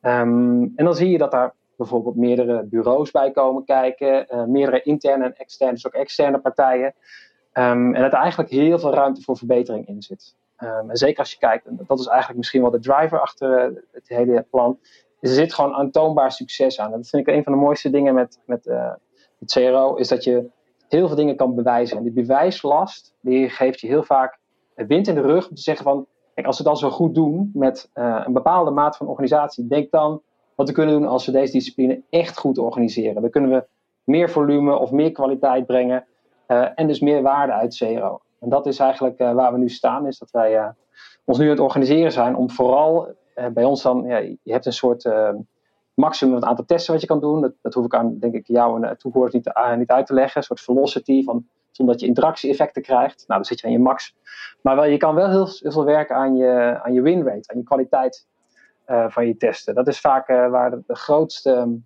Ehm, 0.00 0.62
en 0.62 0.84
dan 0.84 0.94
zie 0.94 1.10
je 1.10 1.18
dat 1.18 1.30
daar 1.30 1.54
bijvoorbeeld 1.76 2.16
meerdere 2.16 2.62
bureaus 2.62 3.10
bij 3.10 3.30
komen 3.30 3.64
kijken, 3.64 4.26
uh, 4.34 4.44
meerdere 4.44 4.82
interne 4.82 5.24
en 5.24 5.36
externe, 5.36 5.74
dus 5.74 5.86
ook 5.86 5.92
externe 5.92 6.38
partijen. 6.38 6.94
Um, 7.52 7.94
en 7.94 8.02
dat 8.02 8.12
er 8.12 8.18
eigenlijk 8.18 8.50
heel 8.50 8.78
veel 8.78 8.94
ruimte 8.94 9.22
voor 9.22 9.36
verbetering 9.36 9.86
in 9.86 10.02
zit. 10.02 10.34
Um, 10.62 10.90
en 10.90 10.96
zeker 10.96 11.18
als 11.18 11.32
je 11.32 11.38
kijkt, 11.38 11.66
en 11.66 11.80
dat 11.86 11.98
is 11.98 12.06
eigenlijk 12.06 12.38
misschien 12.38 12.60
wel 12.60 12.70
de 12.70 12.78
driver 12.78 13.20
achter 13.20 13.58
eh, 13.58 13.76
het 13.92 14.08
hele 14.08 14.46
plan, 14.50 14.78
er 15.20 15.28
zit 15.28 15.54
gewoon 15.54 15.74
aantoonbaar 15.74 16.32
succes 16.32 16.80
aan. 16.80 16.92
En 16.92 16.96
dat 16.96 17.08
vind 17.08 17.28
ik 17.28 17.34
een 17.34 17.42
van 17.42 17.52
de 17.52 17.58
mooiste 17.58 17.90
dingen 17.90 18.14
met, 18.14 18.40
met 18.46 18.66
uh, 18.66 18.92
het 19.38 19.52
CRO, 19.52 19.94
is 19.94 20.08
dat 20.08 20.24
je 20.24 20.50
heel 20.88 21.06
veel 21.06 21.16
dingen 21.16 21.36
kan 21.36 21.54
bewijzen. 21.54 21.96
En 21.96 22.02
die 22.02 22.12
bewijslast, 22.12 23.14
geeft 23.22 23.80
je 23.80 23.86
heel 23.86 24.02
vaak 24.02 24.38
wind 24.74 25.08
in 25.08 25.14
de 25.14 25.20
rug 25.20 25.48
om 25.48 25.54
te 25.54 25.62
zeggen 25.62 25.84
van, 25.84 26.06
kijk, 26.34 26.46
als 26.46 26.58
we 26.58 26.68
al 26.68 26.76
zo 26.76 26.90
goed 26.90 27.14
doen 27.14 27.50
met 27.54 27.90
uh, 27.94 28.22
een 28.26 28.32
bepaalde 28.32 28.70
maat 28.70 28.96
van 28.96 29.06
organisatie, 29.06 29.66
denk 29.66 29.90
dan 29.90 30.22
wat 30.54 30.68
we 30.68 30.74
kunnen 30.74 30.94
doen 30.94 31.08
als 31.08 31.26
we 31.26 31.32
deze 31.32 31.52
discipline 31.52 32.02
echt 32.10 32.38
goed 32.38 32.58
organiseren. 32.58 33.22
Dan 33.22 33.30
kunnen 33.30 33.50
we 33.50 33.66
meer 34.04 34.30
volume 34.30 34.76
of 34.76 34.90
meer 34.90 35.12
kwaliteit 35.12 35.66
brengen 35.66 36.06
en 36.74 36.86
dus 36.86 37.00
meer 37.00 37.22
waarde 37.22 37.52
uit 37.52 37.76
CRO. 37.76 38.20
En 38.40 38.48
dat 38.48 38.66
is 38.66 38.78
eigenlijk 38.78 39.20
uh, 39.20 39.32
waar 39.32 39.52
we 39.52 39.58
nu 39.58 39.68
staan, 39.68 40.06
is 40.06 40.18
dat 40.18 40.30
wij 40.30 40.56
uh, 40.56 40.68
ons 41.24 41.38
nu 41.38 41.44
aan 41.44 41.50
het 41.50 41.60
organiseren 41.60 42.12
zijn 42.12 42.36
om 42.36 42.50
vooral 42.50 43.14
uh, 43.36 43.46
bij 43.46 43.64
ons 43.64 43.82
dan, 43.82 44.02
ja, 44.06 44.16
je 44.16 44.52
hebt 44.52 44.66
een 44.66 44.72
soort 44.72 45.08
maximum 45.94 46.34
het 46.34 46.44
aantal 46.44 46.64
testen 46.64 46.92
wat 46.92 47.00
je 47.00 47.06
kan 47.06 47.20
doen. 47.20 47.40
Dat, 47.40 47.52
dat 47.62 47.74
hoef 47.74 47.84
ik 47.84 47.94
aan, 47.94 48.18
denk 48.18 48.34
ik, 48.34 48.46
jou 48.46 48.86
en 48.86 48.98
toehoorders 48.98 49.34
niet, 49.34 49.52
niet 49.76 49.90
uit 49.90 50.06
te 50.06 50.14
leggen. 50.14 50.36
Een 50.36 50.42
soort 50.42 50.60
velocity, 50.60 51.24
van, 51.24 51.46
zonder 51.70 51.94
dat 51.94 52.02
je 52.02 52.08
interactie-effecten 52.08 52.82
krijgt. 52.82 53.24
Nou, 53.26 53.40
dan 53.40 53.44
zit 53.44 53.60
je 53.60 53.66
aan 53.66 53.72
je 53.72 53.78
max. 53.78 54.16
Maar 54.62 54.76
wel, 54.76 54.84
je 54.84 54.96
kan 54.96 55.14
wel 55.14 55.28
heel, 55.28 55.48
heel 55.58 55.72
veel 55.72 55.84
werken 55.84 56.16
aan 56.16 56.36
je, 56.36 56.80
aan 56.82 56.92
je 56.92 57.02
win 57.02 57.28
aan 57.28 57.40
je 57.58 57.62
kwaliteit 57.62 58.26
van 59.08 59.26
je 59.26 59.36
testen. 59.36 59.74
Dat 59.74 59.88
is 59.88 60.00
vaak 60.00 60.26
waar 60.26 60.70
de, 60.70 60.82
de 60.86 60.96
grootste, 60.96 61.78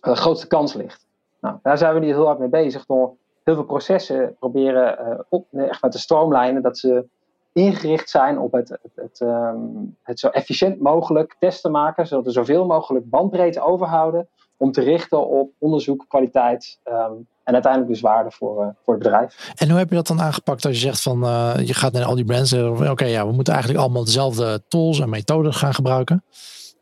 de 0.00 0.16
grootste 0.16 0.46
kans 0.46 0.74
ligt. 0.74 1.06
Nou, 1.40 1.58
daar 1.62 1.78
zijn 1.78 1.94
we 1.94 2.00
nu 2.00 2.06
heel 2.06 2.26
hard 2.26 2.38
mee 2.38 2.48
bezig 2.48 2.86
door 2.86 3.16
heel 3.46 3.54
veel 3.54 3.64
processen 3.64 4.36
proberen 4.38 4.98
uh, 5.00 5.18
op, 5.28 5.46
echt 5.52 5.82
met 5.82 5.92
te 5.92 5.98
stroomlijnen, 5.98 6.62
dat 6.62 6.78
ze 6.78 7.04
ingericht 7.52 8.10
zijn 8.10 8.38
op 8.38 8.52
het, 8.52 8.68
het, 8.68 8.92
het, 8.94 9.20
um, 9.20 9.96
het, 10.02 10.20
zo 10.20 10.28
efficiënt 10.28 10.80
mogelijk 10.80 11.36
testen 11.38 11.70
maken, 11.70 12.06
zodat 12.06 12.24
we 12.24 12.30
zoveel 12.30 12.66
mogelijk 12.66 13.10
bandbreedte 13.10 13.60
overhouden 13.60 14.28
om 14.56 14.72
te 14.72 14.80
richten 14.80 15.26
op 15.28 15.50
onderzoek, 15.58 16.04
kwaliteit 16.08 16.78
um, 16.84 17.26
en 17.44 17.52
uiteindelijk 17.52 17.92
dus 17.92 18.00
waarde 18.00 18.30
voor, 18.30 18.62
uh, 18.62 18.68
voor 18.84 18.94
het 18.94 19.02
bedrijf. 19.02 19.52
En 19.56 19.68
hoe 19.68 19.78
heb 19.78 19.88
je 19.88 19.94
dat 19.94 20.06
dan 20.06 20.20
aangepakt 20.20 20.64
als 20.64 20.74
je 20.74 20.80
zegt 20.80 21.02
van 21.02 21.24
uh, 21.24 21.54
je 21.64 21.74
gaat 21.74 21.92
naar 21.92 22.04
al 22.04 22.14
die 22.14 22.24
brands 22.24 22.52
en 22.52 22.90
oké 22.90 23.04
ja, 23.04 23.26
we 23.26 23.32
moeten 23.32 23.52
eigenlijk 23.52 23.84
allemaal 23.84 24.04
dezelfde 24.04 24.62
tools 24.68 25.00
en 25.00 25.08
methoden 25.08 25.54
gaan 25.54 25.74
gebruiken. 25.74 26.24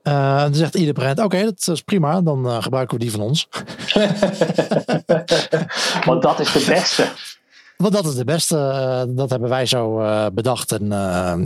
Uh, 0.02 0.40
dan 0.40 0.54
zegt 0.54 0.74
ieder 0.74 0.94
brand, 0.94 1.18
oké, 1.18 1.24
okay, 1.24 1.44
dat 1.44 1.68
is 1.72 1.82
prima, 1.82 2.20
dan 2.20 2.62
gebruiken 2.62 2.98
we 2.98 3.02
die 3.02 3.12
van 3.12 3.20
ons. 3.20 3.48
Want 6.04 6.22
dat 6.22 6.38
is 6.38 6.52
de 6.52 6.72
beste. 6.72 7.06
Want 7.76 7.92
dat 7.92 8.04
is 8.04 8.14
de 8.14 8.24
beste, 8.24 8.56
uh, 8.56 9.16
dat 9.16 9.30
hebben 9.30 9.48
wij 9.48 9.66
zo 9.66 10.02
bedacht. 10.34 10.72
En 10.72 10.88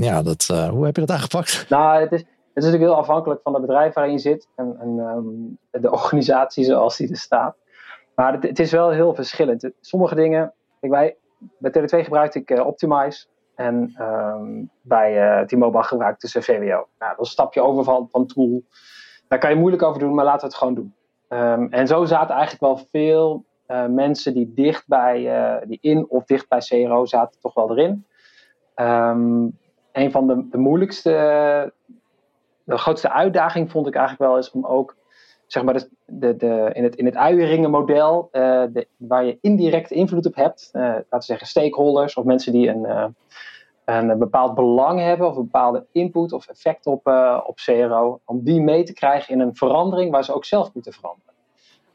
ja, 0.01 0.23
dat, 0.23 0.47
hoe 0.71 0.85
heb 0.85 0.97
je 0.97 1.07
dat 1.07 1.17
aangepakt? 1.17 1.65
Nou, 1.69 2.01
het 2.01 2.13
is, 2.13 2.19
het 2.19 2.29
is 2.55 2.65
natuurlijk 2.65 2.91
heel 2.91 3.01
afhankelijk 3.01 3.41
van 3.43 3.53
het 3.53 3.63
bedrijf 3.63 3.95
waarin 3.95 4.13
je 4.13 4.19
zit 4.19 4.49
en, 4.55 4.77
en 4.81 4.89
um, 4.89 5.59
de 5.71 5.91
organisatie 5.91 6.65
zoals 6.65 6.97
die 6.97 7.11
er 7.11 7.17
staat. 7.17 7.57
Maar 8.15 8.33
het, 8.33 8.43
het, 8.43 8.59
is 8.59 8.73
wel 8.73 8.91
heel 8.91 9.15
verschillend. 9.15 9.71
Sommige 9.81 10.15
dingen, 10.15 10.53
kijk, 10.81 10.93
wij, 10.93 11.17
bij 11.59 11.71
Tele2 11.71 12.05
gebruikte 12.05 12.39
ik 12.39 12.65
Optimize. 12.67 13.27
En 13.55 13.95
um, 14.01 14.71
bij 14.81 15.41
uh, 15.41 15.47
T-Mobile 15.47 15.83
gebruikten 15.83 16.29
ze 16.29 16.43
VWO. 16.43 16.67
Nou, 16.67 16.87
dat 16.99 17.11
is 17.11 17.17
een 17.19 17.27
stapje 17.27 17.63
over 17.63 17.85
van, 17.85 18.09
van 18.11 18.27
tool. 18.27 18.63
Daar 19.29 19.39
kan 19.39 19.51
je 19.51 19.57
moeilijk 19.57 19.83
over 19.83 20.01
doen, 20.01 20.15
maar 20.15 20.25
laten 20.25 20.41
we 20.41 20.47
het 20.47 20.57
gewoon 20.57 20.75
doen. 20.75 20.95
Um, 21.29 21.73
en 21.73 21.87
zo 21.87 22.05
zaten 22.05 22.35
eigenlijk 22.35 22.61
wel 22.61 22.87
veel 22.91 23.45
uh, 23.69 23.87
mensen 23.87 24.35
die 24.35 24.53
dicht 24.55 24.85
bij, 24.87 25.21
uh, 25.21 25.69
die 25.69 25.79
in 25.81 26.09
of 26.09 26.25
dicht 26.25 26.49
bij 26.49 26.59
CRO 26.59 27.07
zaten, 27.07 27.41
toch 27.41 27.55
wel 27.55 27.71
erin. 27.71 28.05
Um, 28.77 29.59
een 29.93 30.11
van 30.11 30.27
de, 30.27 30.49
de 30.51 30.59
moeilijkste, 30.59 31.11
de 32.65 32.79
grootste 32.79 33.13
uitdaging 33.13 33.71
vond 33.71 33.87
ik 33.87 33.95
eigenlijk 33.95 34.31
wel 34.31 34.39
is 34.39 34.51
om 34.51 34.67
ook 34.67 34.97
zeg 35.47 35.63
maar, 35.63 35.75
de, 35.75 35.89
de, 36.07 36.37
de, 36.37 36.71
in 36.73 36.85
het, 36.85 36.97
in 36.97 37.05
het 37.05 37.17
uieringenmodel, 37.17 38.29
de, 38.33 38.87
waar 38.97 39.25
je 39.25 39.39
indirect 39.41 39.91
invloed 39.91 40.27
op 40.27 40.35
hebt, 40.35 40.71
laten 40.73 41.07
we 41.11 41.23
zeggen 41.23 41.47
stakeholders 41.47 42.15
of 42.15 42.25
mensen 42.25 42.53
die 42.53 42.69
een, 42.69 43.15
een 43.85 44.19
bepaald 44.19 44.55
belang 44.55 45.01
hebben 45.01 45.27
of 45.29 45.37
een 45.37 45.43
bepaalde 45.43 45.87
input 45.93 46.33
of 46.33 46.49
effect 46.49 46.87
op, 46.87 47.07
op 47.47 47.57
CRO, 47.57 48.21
om 48.25 48.45
die 48.45 48.61
mee 48.61 48.83
te 48.83 48.93
krijgen 48.93 49.35
in 49.35 49.41
een 49.41 49.57
verandering 49.57 50.11
waar 50.11 50.25
ze 50.25 50.35
ook 50.35 50.45
zelf 50.45 50.75
moeten 50.75 50.93
veranderen. 50.93 51.28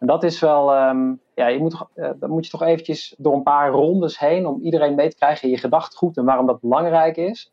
Dat 0.06 0.24
is 0.24 0.40
wel, 0.40 0.88
um, 0.88 1.20
ja, 1.36 1.48
je 1.48 1.60
moet, 1.60 1.86
dan 2.20 2.30
moet 2.30 2.46
je 2.46 2.52
toch 2.52 2.64
eventjes 2.64 3.16
door 3.18 3.34
een 3.34 3.44
paar 3.44 3.70
rondes 3.72 4.20
heen 4.20 4.46
om 4.46 4.62
iedereen 4.62 4.96
mee 4.96 5.10
te 5.10 5.16
krijgen 5.16 5.44
in 5.44 5.50
je 5.50 5.58
gedachtegoed 5.58 6.18
en 6.18 6.26
waarom 6.26 6.46
dat 6.46 6.62
belangrijk 6.62 7.18
is. 7.18 7.52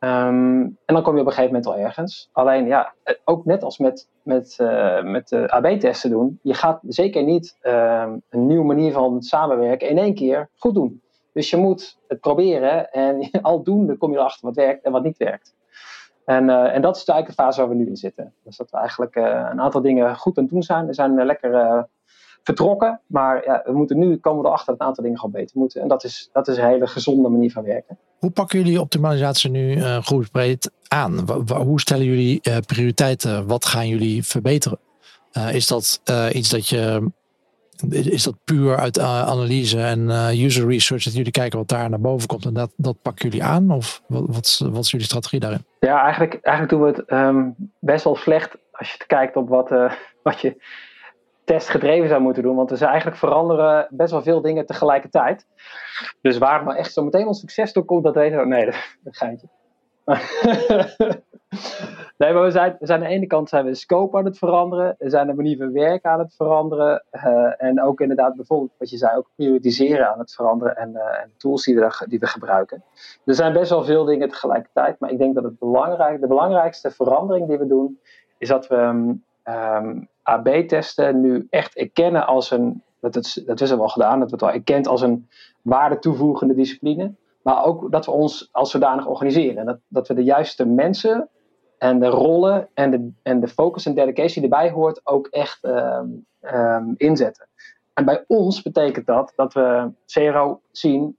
Um, 0.00 0.62
en 0.84 0.94
dan 0.94 1.02
kom 1.02 1.14
je 1.14 1.20
op 1.20 1.26
een 1.26 1.32
gegeven 1.32 1.54
moment 1.54 1.66
al 1.66 1.76
ergens. 1.76 2.28
Alleen 2.32 2.66
ja, 2.66 2.94
ook 3.24 3.44
net 3.44 3.62
als 3.62 3.78
met, 3.78 4.08
met, 4.22 4.58
uh, 4.60 5.02
met 5.02 5.28
de 5.28 5.50
AB-testen 5.50 6.10
doen, 6.10 6.38
je 6.42 6.54
gaat 6.54 6.80
zeker 6.88 7.22
niet 7.22 7.58
uh, 7.62 8.12
een 8.30 8.46
nieuwe 8.46 8.64
manier 8.64 8.92
van 8.92 9.22
samenwerken 9.22 9.88
in 9.88 9.98
één 9.98 10.14
keer 10.14 10.48
goed 10.56 10.74
doen. 10.74 11.02
Dus 11.32 11.50
je 11.50 11.56
moet 11.56 11.98
het 12.08 12.20
proberen 12.20 12.90
en 12.92 13.30
aldoende 13.42 13.96
kom 13.96 14.10
je 14.10 14.18
erachter 14.18 14.46
wat 14.46 14.56
werkt 14.56 14.84
en 14.84 14.92
wat 14.92 15.02
niet 15.02 15.16
werkt. 15.16 15.54
En, 16.28 16.48
uh, 16.48 16.74
en 16.74 16.82
dat 16.82 16.96
is 16.96 17.04
eigenlijk 17.04 17.26
de 17.26 17.42
fase 17.42 17.60
waar 17.60 17.68
we 17.68 17.74
nu 17.74 17.86
in 17.86 17.96
zitten. 17.96 18.32
Dus 18.44 18.56
dat 18.56 18.70
we 18.70 18.76
eigenlijk 18.76 19.16
uh, 19.16 19.48
een 19.50 19.60
aantal 19.60 19.80
dingen 19.80 20.16
goed 20.16 20.36
aan 20.38 20.44
het 20.44 20.52
doen 20.52 20.62
zijn. 20.62 20.86
We 20.86 20.94
zijn 20.94 21.24
lekker 21.24 21.86
vertrokken, 22.42 23.00
maar 23.06 23.44
ja, 23.44 23.62
we 23.64 23.72
moeten 23.72 23.98
nu 23.98 24.16
komen 24.16 24.42
we 24.42 24.48
erachter 24.48 24.72
dat 24.72 24.80
een 24.80 24.86
aantal 24.86 25.04
dingen 25.04 25.18
gewoon 25.18 25.34
beter 25.34 25.58
moeten. 25.58 25.80
En 25.80 25.88
dat 25.88 26.04
is, 26.04 26.28
dat 26.32 26.48
is 26.48 26.56
een 26.56 26.66
hele 26.66 26.86
gezonde 26.86 27.28
manier 27.28 27.52
van 27.52 27.64
werken. 27.64 27.98
Hoe 28.18 28.30
pakken 28.30 28.58
jullie 28.58 28.80
optimalisatie 28.80 29.50
nu 29.50 29.76
uh, 29.76 30.02
groepsbreed 30.02 30.70
aan? 30.88 31.30
Hoe 31.56 31.80
stellen 31.80 32.04
jullie 32.04 32.40
prioriteiten? 32.66 33.46
Wat 33.46 33.64
gaan 33.64 33.88
jullie 33.88 34.24
verbeteren? 34.24 34.78
Is 35.52 35.66
dat 35.66 36.02
iets 36.32 36.48
dat 36.48 36.68
je. 36.68 37.10
Is 37.90 38.22
dat 38.22 38.34
puur 38.44 38.76
uit 38.76 38.98
analyse 38.98 39.80
en 39.80 40.10
user 40.44 40.66
research 40.66 41.04
dat 41.04 41.14
jullie 41.14 41.32
kijken 41.32 41.58
wat 41.58 41.68
daar 41.68 41.90
naar 41.90 42.00
boven 42.00 42.28
komt 42.28 42.44
en 42.44 42.54
dat, 42.54 42.70
dat 42.76 43.02
pakken 43.02 43.28
jullie 43.28 43.44
aan? 43.44 43.70
Of 43.70 44.02
wat, 44.06 44.24
wat, 44.26 44.60
wat 44.70 44.84
is 44.84 44.90
jullie 44.90 45.06
strategie 45.06 45.40
daarin? 45.40 45.64
Ja, 45.80 46.02
eigenlijk, 46.02 46.38
eigenlijk 46.40 46.68
doen 46.68 46.82
we 46.82 46.96
het 46.96 47.10
um, 47.10 47.54
best 47.78 48.04
wel 48.04 48.16
slecht 48.16 48.56
als 48.72 48.92
je 48.92 49.06
kijkt 49.06 49.36
op 49.36 49.48
wat, 49.48 49.70
wat 50.22 50.40
je 50.40 50.62
testgedreven 51.44 52.08
zou 52.08 52.20
moeten 52.20 52.42
doen. 52.42 52.56
Want 52.56 52.70
er 52.70 52.76
zijn 52.76 52.90
eigenlijk 52.90 53.20
veranderen 53.20 53.86
best 53.90 54.10
wel 54.10 54.22
veel 54.22 54.40
dingen 54.40 54.66
tegelijkertijd. 54.66 55.46
Dus 56.20 56.38
waar 56.38 56.64
nou 56.64 56.76
echt 56.76 56.92
zo 56.92 57.04
meteen 57.04 57.26
ons 57.26 57.40
succes 57.40 57.72
door 57.72 57.84
komt, 57.84 58.04
dat 58.04 58.14
weten 58.14 58.38
we 58.38 58.46
Nee, 58.46 58.64
dat, 58.70 58.96
dat 59.02 59.16
geintje. 59.16 59.48
nee, 62.18 62.32
maar 62.32 62.42
we 62.42 62.50
zijn, 62.50 62.76
aan 62.80 63.00
de 63.00 63.06
ene 63.06 63.26
kant 63.26 63.48
zijn 63.48 63.64
we 63.64 63.74
scope 63.74 64.16
aan 64.16 64.24
het 64.24 64.38
veranderen. 64.38 64.94
We 64.98 65.10
zijn 65.10 65.26
de 65.26 65.34
manier 65.34 65.56
van 65.56 65.72
werken 65.72 66.10
aan 66.10 66.18
het 66.18 66.34
veranderen. 66.34 67.04
Uh, 67.12 67.62
en 67.62 67.82
ook 67.82 68.00
inderdaad 68.00 68.36
bijvoorbeeld, 68.36 68.72
wat 68.78 68.90
je 68.90 68.96
zei, 68.96 69.16
ook 69.16 69.30
prioritiseren 69.34 70.12
aan 70.12 70.18
het 70.18 70.34
veranderen. 70.34 70.76
En, 70.76 70.90
uh, 70.90 71.20
en 71.22 71.32
tools 71.36 71.64
die 71.64 71.74
we, 71.74 72.04
die 72.08 72.18
we 72.18 72.26
gebruiken. 72.26 72.82
Er 73.24 73.34
zijn 73.34 73.52
best 73.52 73.70
wel 73.70 73.84
veel 73.84 74.04
dingen 74.04 74.28
tegelijkertijd. 74.28 75.00
Maar 75.00 75.10
ik 75.10 75.18
denk 75.18 75.34
dat 75.34 75.44
het 75.44 75.58
belangrijk, 75.58 76.20
de 76.20 76.26
belangrijkste 76.26 76.90
verandering 76.90 77.48
die 77.48 77.58
we 77.58 77.66
doen, 77.66 77.98
is 78.38 78.48
dat 78.48 78.66
we 78.66 78.76
um, 78.76 79.24
um, 79.44 80.08
AB-testen 80.22 81.20
nu 81.20 81.46
echt 81.50 81.76
erkennen 81.76 82.26
als 82.26 82.50
een, 82.50 82.82
dat, 83.00 83.14
het, 83.14 83.42
dat 83.46 83.60
is 83.60 83.70
er 83.70 83.78
wel 83.78 83.88
gedaan, 83.88 84.18
dat 84.18 84.30
we 84.30 84.36
het 84.36 84.44
wel 84.44 84.54
erkend 84.54 84.86
als 84.86 85.02
een 85.02 85.28
waarde 85.62 85.98
toevoegende 85.98 86.54
discipline. 86.54 87.14
Maar 87.42 87.64
ook 87.64 87.92
dat 87.92 88.06
we 88.06 88.12
ons 88.12 88.48
als 88.52 88.70
zodanig 88.70 89.06
organiseren. 89.06 89.58
En 89.58 89.66
dat, 89.66 89.78
dat 89.88 90.08
we 90.08 90.14
de 90.14 90.24
juiste 90.24 90.66
mensen 90.66 91.28
en 91.78 91.98
de 92.00 92.06
rollen 92.06 92.68
en 92.74 92.90
de, 92.90 93.10
en 93.22 93.40
de 93.40 93.48
focus 93.48 93.86
en 93.86 93.94
dedication 93.94 94.44
die 94.44 94.52
erbij 94.52 94.70
hoort 94.70 95.00
ook 95.04 95.26
echt 95.26 95.64
um, 95.64 96.26
um, 96.40 96.94
inzetten. 96.96 97.48
En 97.94 98.04
bij 98.04 98.24
ons 98.26 98.62
betekent 98.62 99.06
dat 99.06 99.32
dat 99.36 99.52
we 99.52 99.90
CRO 100.06 100.60
zien, 100.70 101.16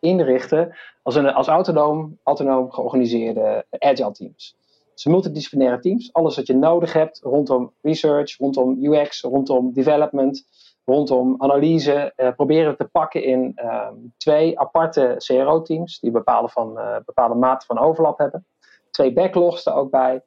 inrichten 0.00 0.76
als, 1.02 1.14
een, 1.14 1.32
als 1.32 1.46
autonoom, 1.46 2.18
autonoom 2.22 2.72
georganiseerde 2.72 3.66
agile 3.70 4.12
teams. 4.12 4.56
zijn 4.94 5.14
multidisciplinaire 5.14 5.80
teams. 5.80 6.12
Alles 6.12 6.36
wat 6.36 6.46
je 6.46 6.54
nodig 6.54 6.92
hebt 6.92 7.20
rondom 7.22 7.72
research, 7.82 8.38
rondom 8.38 8.84
UX, 8.84 9.20
rondom 9.20 9.72
development, 9.72 10.46
rondom 10.84 11.34
analyse, 11.38 12.12
uh, 12.16 12.34
proberen 12.34 12.70
we 12.70 12.76
te 12.76 12.88
pakken 12.88 13.24
in 13.24 13.52
ehm, 13.54 13.94
twee 14.16 14.58
aparte 14.58 15.14
CRO-teams 15.16 16.00
die 16.00 16.10
bepaalde, 16.10 16.48
van, 16.48 16.78
uh, 16.78 16.96
bepaalde 17.04 17.34
mate 17.34 17.66
van 17.66 17.78
overlap 17.78 18.18
hebben. 18.18 18.46
Twee 18.96 19.12
backlogs 19.12 19.66
er 19.66 19.74
ook 19.74 19.90
bij. 19.90 20.22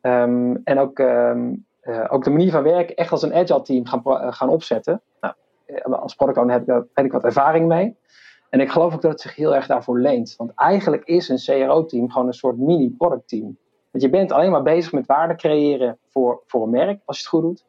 Ehm, 0.00 0.56
en 0.64 0.78
ook, 0.78 0.98
ehm, 0.98 1.54
eh, 1.80 2.04
ook 2.08 2.24
de 2.24 2.30
manier 2.30 2.50
van 2.50 2.62
werken 2.62 2.96
echt 2.96 3.10
als 3.10 3.22
een 3.22 3.34
agile 3.34 3.62
team 3.62 3.86
gaan, 3.86 4.32
gaan 4.32 4.48
opzetten. 4.48 5.02
Nou, 5.20 5.34
als 5.92 6.14
product 6.14 6.38
owner 6.38 6.54
heb 6.54 6.68
ik, 6.68 6.84
heb 6.94 7.04
ik 7.04 7.12
wat 7.12 7.24
ervaring 7.24 7.66
mee. 7.66 7.96
En 8.50 8.60
ik 8.60 8.70
geloof 8.70 8.94
ook 8.94 9.02
dat 9.02 9.10
het 9.10 9.20
zich 9.20 9.34
heel 9.34 9.54
erg 9.54 9.66
daarvoor 9.66 9.98
leent. 9.98 10.34
Want 10.36 10.52
eigenlijk 10.54 11.04
is 11.04 11.28
een 11.28 11.66
CRO-team 11.66 12.10
gewoon 12.10 12.26
een 12.26 12.32
soort 12.32 12.58
mini-product 12.58 13.28
team. 13.28 13.58
Want 13.90 14.04
je 14.04 14.10
bent 14.10 14.32
alleen 14.32 14.50
maar 14.50 14.62
bezig 14.62 14.92
met 14.92 15.06
waarde 15.06 15.34
creëren 15.34 15.98
voor, 16.08 16.42
voor 16.46 16.62
een 16.62 16.70
merk, 16.70 17.00
als 17.04 17.16
je 17.16 17.22
het 17.22 17.32
goed 17.32 17.42
doet. 17.42 17.64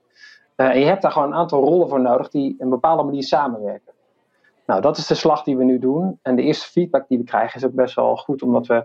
En 0.55 0.79
je 0.79 0.85
hebt 0.85 1.01
daar 1.01 1.11
gewoon 1.11 1.27
een 1.27 1.37
aantal 1.37 1.63
rollen 1.63 1.89
voor 1.89 2.01
nodig 2.01 2.29
die 2.29 2.55
een 2.57 2.69
bepaalde 2.69 3.03
manier 3.03 3.23
samenwerken. 3.23 3.93
Nou, 4.69 4.81
dat 4.81 4.97
is 4.97 5.07
de 5.07 5.15
slag 5.15 5.43
die 5.43 5.57
we 5.57 5.63
nu 5.63 5.79
doen. 5.79 6.19
En 6.21 6.35
de 6.35 6.41
eerste 6.41 6.67
feedback 6.67 7.07
die 7.07 7.17
we 7.17 7.23
krijgen 7.23 7.59
is 7.59 7.65
ook 7.65 7.73
best 7.73 7.95
wel 7.95 8.15
goed, 8.15 8.41
omdat 8.41 8.67
we. 8.67 8.83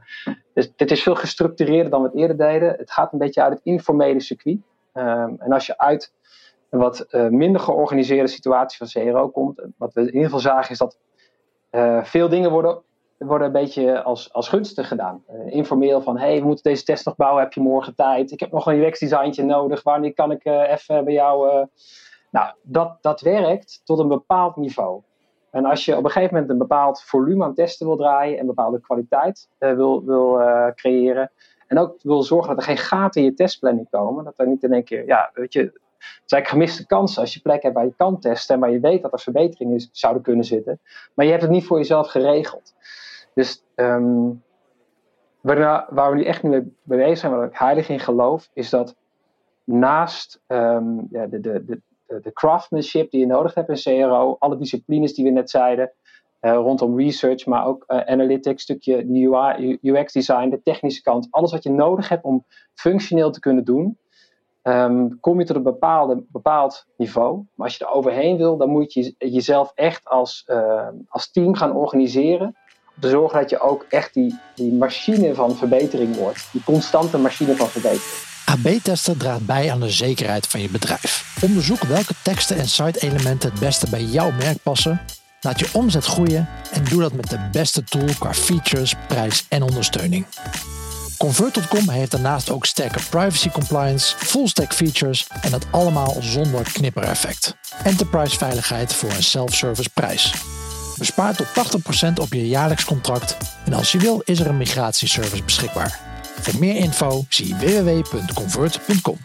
Dus 0.55 0.77
dit 0.77 0.91
is 0.91 1.03
veel 1.03 1.15
gestructureerder 1.15 1.91
dan 1.91 2.03
we 2.03 2.09
het 2.09 2.17
eerder 2.17 2.37
deden. 2.37 2.75
Het 2.77 2.91
gaat 2.91 3.13
een 3.13 3.19
beetje 3.19 3.43
uit 3.43 3.53
het 3.53 3.61
informele 3.63 4.21
circuit. 4.21 4.59
Um, 4.93 5.37
en 5.39 5.53
als 5.53 5.67
je 5.67 5.79
uit 5.79 6.13
een 6.71 6.79
wat 6.79 7.07
uh, 7.11 7.29
minder 7.29 7.61
georganiseerde 7.61 8.29
situatie 8.29 8.87
van 8.87 9.03
CRO 9.03 9.29
komt, 9.29 9.63
wat 9.77 9.93
we 9.93 10.01
in 10.01 10.07
ieder 10.07 10.25
geval 10.25 10.39
zagen 10.39 10.71
is 10.71 10.79
dat 10.79 10.99
uh, 11.71 12.05
veel 12.05 12.29
dingen 12.29 12.51
worden 12.51 12.83
worden 13.19 13.47
een 13.47 13.53
beetje 13.53 14.03
als, 14.03 14.33
als 14.33 14.49
gunstig 14.49 14.89
gedaan. 14.89 15.25
Informeel 15.47 16.03
van, 16.03 16.19
hey, 16.19 16.41
we 16.41 16.47
moeten 16.47 16.71
deze 16.71 16.85
test 16.85 17.05
nog 17.05 17.17
bouwen, 17.17 17.43
heb 17.43 17.53
je 17.53 17.61
morgen 17.61 17.95
tijd? 17.95 18.31
Ik 18.31 18.41
heb 18.41 18.53
nog 18.53 18.67
een 18.67 18.83
UX-designtje 18.83 19.45
nodig, 19.45 19.83
wanneer 19.83 20.15
kan 20.15 20.31
ik 20.31 20.45
even 20.45 21.05
bij 21.05 21.15
jou... 21.15 21.67
Nou, 22.31 22.55
dat, 22.63 22.99
dat 23.01 23.21
werkt 23.21 23.81
tot 23.85 23.99
een 23.99 24.09
bepaald 24.09 24.57
niveau. 24.57 25.03
En 25.55 25.65
als 25.65 25.85
je 25.85 25.97
op 25.97 26.05
een 26.05 26.11
gegeven 26.11 26.35
moment 26.35 26.53
een 26.53 26.59
bepaald 26.59 27.03
volume 27.03 27.45
aan 27.45 27.55
testen 27.55 27.87
wil 27.87 27.97
draaien 27.97 28.39
en 28.39 28.47
bepaalde 28.47 28.81
kwaliteit 28.81 29.49
wil, 29.59 30.05
wil 30.05 30.41
creëren, 30.75 31.31
en 31.67 31.79
ook 31.79 31.97
wil 32.03 32.23
zorgen 32.23 32.49
dat 32.49 32.59
er 32.59 32.65
geen 32.65 32.77
gaten 32.77 33.21
in 33.21 33.27
je 33.27 33.35
testplanning 33.35 33.91
komen, 33.91 34.25
dat 34.25 34.39
er 34.39 34.47
niet 34.47 34.63
in 34.63 34.73
één 34.73 34.85
keer, 34.85 35.07
ja, 35.07 35.31
weet 35.35 35.53
je, 35.53 35.61
het 35.99 36.23
zijn 36.25 36.45
gemiste 36.45 36.87
kansen 36.87 37.21
als 37.21 37.35
je 37.35 37.41
plek 37.41 37.63
hebt 37.63 37.75
waar 37.75 37.85
je 37.85 37.95
kan 37.97 38.21
testen, 38.21 38.59
maar 38.59 38.71
je 38.71 38.81
weet 38.81 39.03
dat 39.03 39.13
er 39.13 39.21
verbeteringen 39.21 39.89
zouden 39.93 40.23
kunnen 40.23 40.45
zitten, 40.45 40.81
maar 41.15 41.25
je 41.25 41.31
hebt 41.31 41.43
het 41.43 41.53
niet 41.53 41.67
voor 41.67 41.79
jezelf 41.79 42.09
geregeld. 42.09 42.75
Dus 43.35 43.65
um, 43.75 44.43
waar, 45.41 45.87
waar, 45.89 46.11
we 46.11 46.17
nu 46.17 46.25
echt 46.25 46.43
mee 46.43 46.73
bezig 46.83 47.19
zijn, 47.19 47.33
waar 47.33 47.47
ik 47.47 47.59
heilig 47.59 47.89
in 47.89 48.01
geloof, 48.01 48.51
is 48.53 48.71
dat 48.71 48.97
naast 49.65 50.41
um, 50.47 51.07
ja, 51.11 51.27
de, 51.27 51.41
de, 51.41 51.65
de, 51.65 51.81
de 52.23 52.33
craftsmanship 52.33 53.11
die 53.11 53.21
je 53.21 53.27
nodig 53.27 53.55
hebt 53.55 53.69
in 53.69 54.01
CRO, 54.01 54.37
alle 54.39 54.59
disciplines 54.59 55.15
die 55.15 55.25
we 55.25 55.31
net 55.31 55.51
zeiden, 55.51 55.93
uh, 56.41 56.53
rondom 56.53 56.99
research, 56.99 57.47
maar 57.47 57.67
ook 57.67 57.85
uh, 57.89 58.01
analytics, 58.01 58.63
stukje 58.63 59.07
UI, 59.09 59.79
UX 59.83 60.13
design, 60.13 60.49
de 60.49 60.63
technische 60.63 61.03
kant, 61.03 61.27
alles 61.31 61.53
wat 61.53 61.63
je 61.63 61.71
nodig 61.71 62.09
hebt 62.09 62.25
om 62.25 62.45
functioneel 62.75 63.31
te 63.31 63.41
kunnen 63.41 63.65
doen, 63.65 63.99
um, 64.63 65.21
kom 65.21 65.39
je 65.39 65.47
tot 65.47 65.57
een 65.57 66.27
bepaald 66.31 66.87
niveau. 66.97 67.37
Maar 67.55 67.67
als 67.67 67.77
je 67.77 67.85
er 67.85 67.91
overheen 67.91 68.37
wil, 68.37 68.57
dan 68.57 68.69
moet 68.69 68.93
je 68.93 69.15
jezelf 69.19 69.73
echt 69.75 70.09
als, 70.09 70.45
uh, 70.47 70.89
als 71.09 71.31
team 71.31 71.55
gaan 71.55 71.77
organiseren 71.77 72.57
te 73.01 73.09
zorgen 73.09 73.41
dat 73.41 73.51
je 73.51 73.61
ook 73.61 73.87
echt 73.89 74.15
die, 74.15 74.39
die 74.55 74.73
machine 74.73 75.35
van 75.35 75.55
verbetering 75.55 76.17
wordt. 76.17 76.49
Die 76.53 76.65
constante 76.65 77.19
machine 77.19 77.57
van 77.57 77.67
verbetering. 77.67 78.34
AB-testen 78.55 79.17
draagt 79.17 79.47
bij 79.47 79.73
aan 79.73 79.81
de 79.81 79.91
zekerheid 79.91 80.47
van 80.47 80.61
je 80.61 80.69
bedrijf. 80.69 81.37
Onderzoek 81.41 81.83
welke 81.83 82.15
teksten 82.23 82.57
en 82.57 82.69
site-elementen 82.69 83.51
het 83.51 83.61
beste 83.61 83.87
bij 83.91 84.03
jouw 84.03 84.31
merk 84.31 84.63
passen. 84.63 85.01
Laat 85.41 85.59
je 85.59 85.69
omzet 85.73 86.05
groeien 86.05 86.49
en 86.73 86.85
doe 86.85 87.01
dat 87.01 87.13
met 87.13 87.31
de 87.31 87.49
beste 87.53 87.85
tool 87.85 88.09
qua 88.19 88.35
features, 88.35 88.95
prijs 89.09 89.45
en 89.49 89.63
ondersteuning. 89.63 90.27
Convert.com 91.19 91.89
heeft 91.89 92.11
daarnaast 92.11 92.51
ook 92.51 92.67
sterke 92.67 92.99
privacy 93.11 93.51
compliance, 93.51 94.15
full 94.17 94.47
stack 94.47 94.75
features 94.75 95.27
en 95.41 95.51
dat 95.51 95.67
allemaal 95.71 96.17
zonder 96.21 96.63
knippereffect. 96.73 97.57
Enterprise 97.85 98.37
veiligheid 98.37 98.95
voor 98.95 99.11
een 99.11 99.23
self-service 99.23 99.91
prijs. 99.91 100.35
Bespaar 100.99 101.37
tot 101.37 101.47
80% 101.47 102.13
op 102.21 102.33
je 102.33 102.49
jaarlijks 102.49 102.85
contract 102.85 103.37
en 103.65 103.73
als 103.73 103.93
je 103.93 103.99
wil 103.99 104.23
is 104.25 104.41
er 104.41 104.47
een 104.47 104.57
migratieservice 104.57 105.45
beschikbaar. 105.45 106.14
Voor 106.45 106.61
meer 106.61 106.77
info 106.77 107.23
zie 107.29 107.55
www.convert.com. 107.55 109.17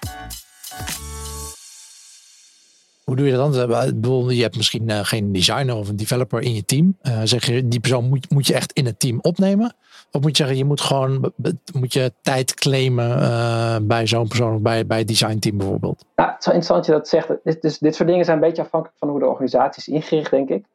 Hoe 3.04 3.16
doe 3.16 3.26
je 3.26 3.34
dat 3.34 3.54
dan? 3.54 3.68
Bedoel, 3.68 4.30
je 4.30 4.42
hebt 4.42 4.56
misschien 4.56 4.90
uh, 4.90 5.00
geen 5.02 5.32
designer 5.32 5.76
of 5.76 5.90
een 5.90 5.96
developer 5.96 6.42
in 6.42 6.54
je 6.54 6.66
team. 6.66 6.98
Uh, 7.04 7.20
zeg 7.24 7.46
je, 7.46 7.68
die 7.68 7.80
persoon 7.80 8.10
moet, 8.10 8.30
moet 8.30 8.48
je 8.48 8.54
echt 8.54 8.74
in 8.74 8.86
het 8.86 9.00
team 9.00 9.20
opnemen? 9.22 9.74
Of 10.12 10.22
moet 10.22 10.38
je 10.38 10.44
zeggen, 10.44 10.58
je 10.58 10.66
moet 10.66 10.82
gewoon 10.82 11.34
moet 11.74 11.94
je 11.94 12.14
tijd 12.22 12.54
claimen 12.54 13.88
bij 13.88 14.08
zo'n 14.08 14.28
persoon 14.28 14.54
of 14.54 14.62
bij, 14.62 14.86
bij 14.86 14.98
het 14.98 15.08
designteam 15.08 15.58
bijvoorbeeld? 15.58 16.06
Nou, 16.16 16.30
het 16.30 16.40
is 16.40 16.46
wel 16.46 16.56
interessant 16.56 16.86
dat 16.86 16.86
je 16.86 16.92
dat 16.92 17.08
zegt. 17.08 17.44
Dit, 17.44 17.62
dus, 17.62 17.78
dit 17.78 17.96
soort 17.96 18.10
dingen 18.10 18.26
zijn 18.26 18.38
een 18.38 18.48
beetje 18.48 18.62
afhankelijk 18.62 19.00
van 19.00 19.10
hoe 19.10 19.20
de 19.20 19.28
organisatie 19.28 19.82
is 19.82 19.94
ingericht, 19.94 20.32
denk 20.32 20.50
ik. 20.50 20.66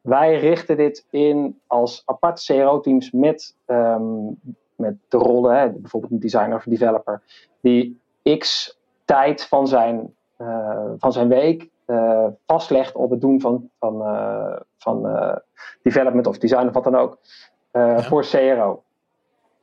Wij 0.00 0.38
richten 0.38 0.76
dit 0.76 1.04
in 1.10 1.60
als 1.66 2.02
aparte 2.04 2.52
CRO-teams 2.52 3.10
met, 3.10 3.54
um, 3.66 4.38
met 4.76 4.94
de 5.08 5.16
rollen, 5.16 5.58
hè, 5.58 5.70
bijvoorbeeld 5.70 6.12
een 6.12 6.20
designer 6.20 6.56
of 6.56 6.64
developer, 6.64 7.22
die 7.60 8.00
x 8.38 8.76
tijd 9.04 9.44
van 9.44 9.68
zijn, 9.68 10.14
uh, 10.38 10.90
van 10.98 11.12
zijn 11.12 11.28
week 11.28 11.68
uh, 11.86 12.26
vastlegt 12.46 12.94
op 12.94 13.10
het 13.10 13.20
doen 13.20 13.40
van, 13.40 13.70
van, 13.78 14.02
uh, 14.02 14.56
van 14.78 15.02
development 15.82 16.26
of 16.26 16.38
design 16.38 16.66
of 16.66 16.72
wat 16.72 16.84
dan 16.84 16.96
ook 16.96 17.18
ja. 17.72 18.02
voor 18.02 18.24
CRO. 18.24 18.82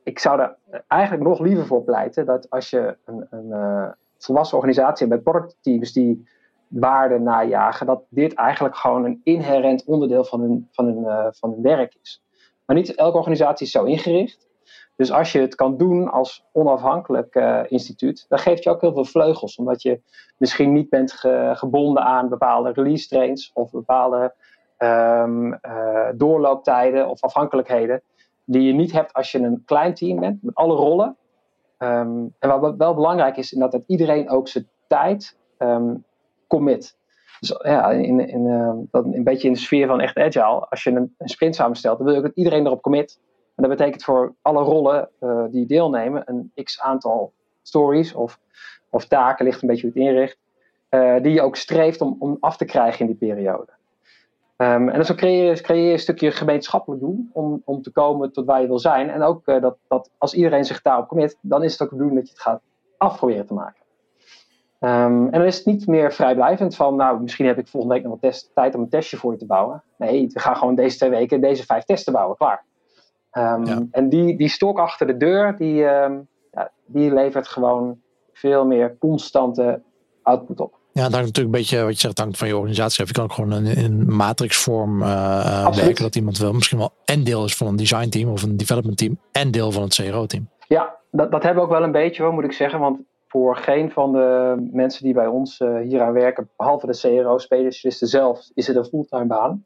Ik 0.02 0.18
zou 0.18 0.40
er 0.40 0.56
eigenlijk 0.86 1.22
nog 1.22 1.40
liever 1.40 1.66
voor 1.66 1.82
pleiten 1.82 2.26
dat 2.26 2.50
als 2.50 2.70
je 2.70 2.96
een, 3.04 3.26
een 3.30 3.94
volwassen 4.18 4.56
organisatie 4.56 5.06
met 5.06 5.22
productteams 5.22 5.92
die 5.92 6.28
waarde 6.68 7.18
najagen, 7.18 7.86
dat 7.86 8.02
dit 8.08 8.34
eigenlijk 8.34 8.76
gewoon 8.76 9.04
een 9.04 9.20
inherent 9.24 9.84
onderdeel 9.84 10.24
van 10.24 10.40
hun, 10.40 10.68
van 10.70 10.84
hun, 10.84 11.34
van 11.34 11.50
hun 11.50 11.62
werk 11.62 11.96
is. 12.02 12.22
Maar 12.66 12.76
niet 12.76 12.94
elke 12.94 13.16
organisatie 13.16 13.66
is 13.66 13.72
zo 13.72 13.84
ingericht. 13.84 14.48
Dus 14.96 15.12
als 15.12 15.32
je 15.32 15.40
het 15.40 15.54
kan 15.54 15.76
doen 15.76 16.10
als 16.10 16.44
onafhankelijk 16.52 17.34
uh, 17.34 17.60
instituut, 17.68 18.26
dan 18.28 18.38
geeft 18.38 18.62
je 18.62 18.70
ook 18.70 18.80
heel 18.80 18.92
veel 18.92 19.04
vleugels. 19.04 19.56
Omdat 19.56 19.82
je 19.82 20.00
misschien 20.36 20.72
niet 20.72 20.88
bent 20.88 21.12
ge 21.12 21.52
gebonden 21.54 22.02
aan 22.02 22.28
bepaalde 22.28 22.72
release 22.72 23.08
trains 23.08 23.50
of 23.54 23.70
bepaalde 23.70 24.34
um, 24.78 25.60
doorlooptijden 26.14 27.08
of 27.08 27.22
afhankelijkheden. 27.22 28.02
Die 28.44 28.62
je 28.62 28.72
niet 28.72 28.92
hebt 28.92 29.12
als 29.12 29.32
je 29.32 29.38
een 29.38 29.62
klein 29.64 29.94
team 29.94 30.20
bent 30.20 30.42
met 30.42 30.54
alle 30.54 30.74
rollen. 30.74 31.16
Um, 31.78 32.34
en 32.38 32.60
wat 32.60 32.76
wel 32.76 32.94
belangrijk 32.94 33.36
is, 33.36 33.52
is 33.52 33.58
dat 33.58 33.80
iedereen 33.86 34.30
ook 34.30 34.48
zijn 34.48 34.68
tijd 34.86 35.36
um, 35.58 36.04
commit. 36.46 36.96
Dus 37.40 37.56
ja, 37.62 37.90
in, 37.90 38.28
in, 38.28 38.46
uh, 38.46 38.72
dat 38.90 39.04
een 39.04 39.24
beetje 39.24 39.46
in 39.46 39.54
de 39.54 39.58
sfeer 39.58 39.86
van 39.86 40.00
echt 40.00 40.16
agile. 40.16 40.66
Als 40.68 40.82
je 40.84 40.90
een, 40.90 41.14
een, 41.18 41.28
sprint 41.28 41.54
samenstelt, 41.54 41.96
dan 41.96 42.06
wil 42.06 42.14
je 42.14 42.20
ook 42.20 42.26
dat 42.26 42.36
iedereen 42.36 42.66
erop 42.66 42.82
commit. 42.82 43.20
En 43.54 43.68
dat 43.68 43.76
betekent 43.76 44.04
voor 44.04 44.34
alle 44.42 44.62
rollen 44.62 45.08
uh, 45.20 45.44
die 45.50 45.66
deelnemen 45.66 46.22
een 46.24 46.64
x 46.64 46.80
aantal 46.80 47.32
stories 47.62 48.14
of, 48.14 48.38
of 48.90 49.06
taken, 49.06 49.44
ligt 49.44 49.62
een 49.62 49.68
beetje 49.68 49.86
hoe 49.86 49.92
het 49.94 50.08
inricht, 50.08 50.38
uh, 50.90 51.22
die 51.22 51.32
je 51.32 51.42
ook 51.42 51.56
streeft 51.56 52.00
om, 52.00 52.16
om 52.18 52.36
af 52.40 52.56
te 52.56 52.64
krijgen 52.64 53.00
in 53.00 53.06
die 53.06 53.28
periode. 53.28 53.72
Um, 54.56 54.88
en 54.88 55.02
dan 55.02 55.16
creëer 55.16 55.54
je, 55.54 55.60
creëer 55.60 55.86
je 55.86 55.92
een 55.92 55.98
stukje 55.98 56.30
gemeenschappelijk 56.30 57.00
doen 57.00 57.30
om, 57.32 57.62
om 57.64 57.82
te 57.82 57.90
komen 57.90 58.32
tot 58.32 58.46
waar 58.46 58.60
je 58.60 58.66
wil 58.66 58.78
zijn. 58.78 59.10
En 59.10 59.22
ook 59.22 59.44
dat, 59.44 59.76
dat 59.88 60.10
als 60.18 60.34
iedereen 60.34 60.64
zich 60.64 60.82
daarop 60.82 61.08
commit, 61.08 61.38
dan 61.40 61.62
is 61.62 61.72
het 61.72 61.82
ook 61.82 61.88
de 61.88 61.94
bedoeling 61.94 62.20
dat 62.20 62.28
je 62.28 62.34
het 62.34 62.42
gaat 62.42 62.62
afproberen 62.96 63.46
te 63.46 63.54
maken. 63.54 63.82
Um, 64.80 65.24
en 65.24 65.30
dan 65.30 65.44
is 65.44 65.56
het 65.56 65.66
niet 65.66 65.86
meer 65.86 66.12
vrijblijvend 66.12 66.76
van, 66.76 66.96
nou, 66.96 67.20
misschien 67.20 67.46
heb 67.46 67.58
ik 67.58 67.68
volgende 67.68 67.94
week 67.94 68.04
nog 68.04 68.12
wat 68.12 68.20
test, 68.20 68.50
tijd 68.54 68.74
om 68.74 68.80
een 68.80 68.88
testje 68.88 69.16
voor 69.16 69.32
je 69.32 69.38
te 69.38 69.46
bouwen. 69.46 69.82
Nee, 69.96 70.28
we 70.32 70.40
gaan 70.40 70.56
gewoon 70.56 70.74
deze 70.74 70.96
twee 70.96 71.10
weken 71.10 71.40
deze 71.40 71.64
vijf 71.64 71.84
testen 71.84 72.12
bouwen, 72.12 72.36
klaar. 72.36 72.64
Um, 73.36 73.66
ja. 73.66 73.86
En 73.90 74.08
die, 74.08 74.36
die 74.36 74.48
stok 74.48 74.78
achter 74.78 75.06
de 75.06 75.16
deur, 75.16 75.56
die, 75.56 75.84
um, 75.84 76.28
ja, 76.52 76.70
die 76.86 77.12
levert 77.12 77.48
gewoon 77.48 77.98
veel 78.32 78.66
meer 78.66 78.96
constante 78.98 79.82
output 80.22 80.60
op. 80.60 80.74
Ja, 80.92 81.02
dat 81.02 81.12
hangt 81.12 81.26
natuurlijk 81.26 81.54
een 81.54 81.60
beetje, 81.60 81.84
wat 81.84 81.92
je 81.92 82.00
zegt, 82.00 82.18
hangt 82.18 82.38
van 82.38 82.48
je 82.48 82.56
organisatie 82.56 83.02
af. 83.02 83.08
Je 83.08 83.14
kan 83.14 83.24
ook 83.24 83.32
gewoon 83.32 83.52
in, 83.52 83.76
in 83.76 84.14
matrixvorm 84.14 85.02
uh, 85.02 85.74
werken 85.74 86.02
dat 86.02 86.16
iemand 86.16 86.38
wel 86.38 86.52
misschien 86.52 86.78
wel 86.78 86.92
en 87.04 87.24
deel 87.24 87.44
is 87.44 87.56
van 87.56 87.66
een 87.66 87.76
design 87.76 88.08
team 88.08 88.30
of 88.30 88.42
een 88.42 88.56
development 88.56 88.96
team 88.96 89.18
en 89.32 89.50
deel 89.50 89.72
van 89.72 89.82
het 89.82 89.94
CRO 89.94 90.26
team. 90.26 90.48
Ja, 90.68 90.96
dat, 91.10 91.30
dat 91.30 91.42
hebben 91.42 91.62
we 91.62 91.68
ook 91.68 91.74
wel 91.74 91.84
een 91.84 91.92
beetje 91.92 92.22
hoor, 92.22 92.32
moet 92.32 92.44
ik 92.44 92.52
zeggen. 92.52 92.80
Want 92.80 92.98
voor 93.28 93.56
geen 93.56 93.90
van 93.90 94.12
de 94.12 94.56
mensen 94.72 95.04
die 95.04 95.14
bij 95.14 95.26
ons 95.26 95.60
uh, 95.60 95.80
hier 95.80 96.02
aan 96.02 96.12
werken, 96.12 96.48
behalve 96.56 96.86
de 96.86 96.98
CRO-specialisten 96.98 98.08
zelf, 98.08 98.50
is 98.54 98.66
het 98.66 98.76
een 98.76 98.84
fulltime 98.84 99.26
baan. 99.26 99.64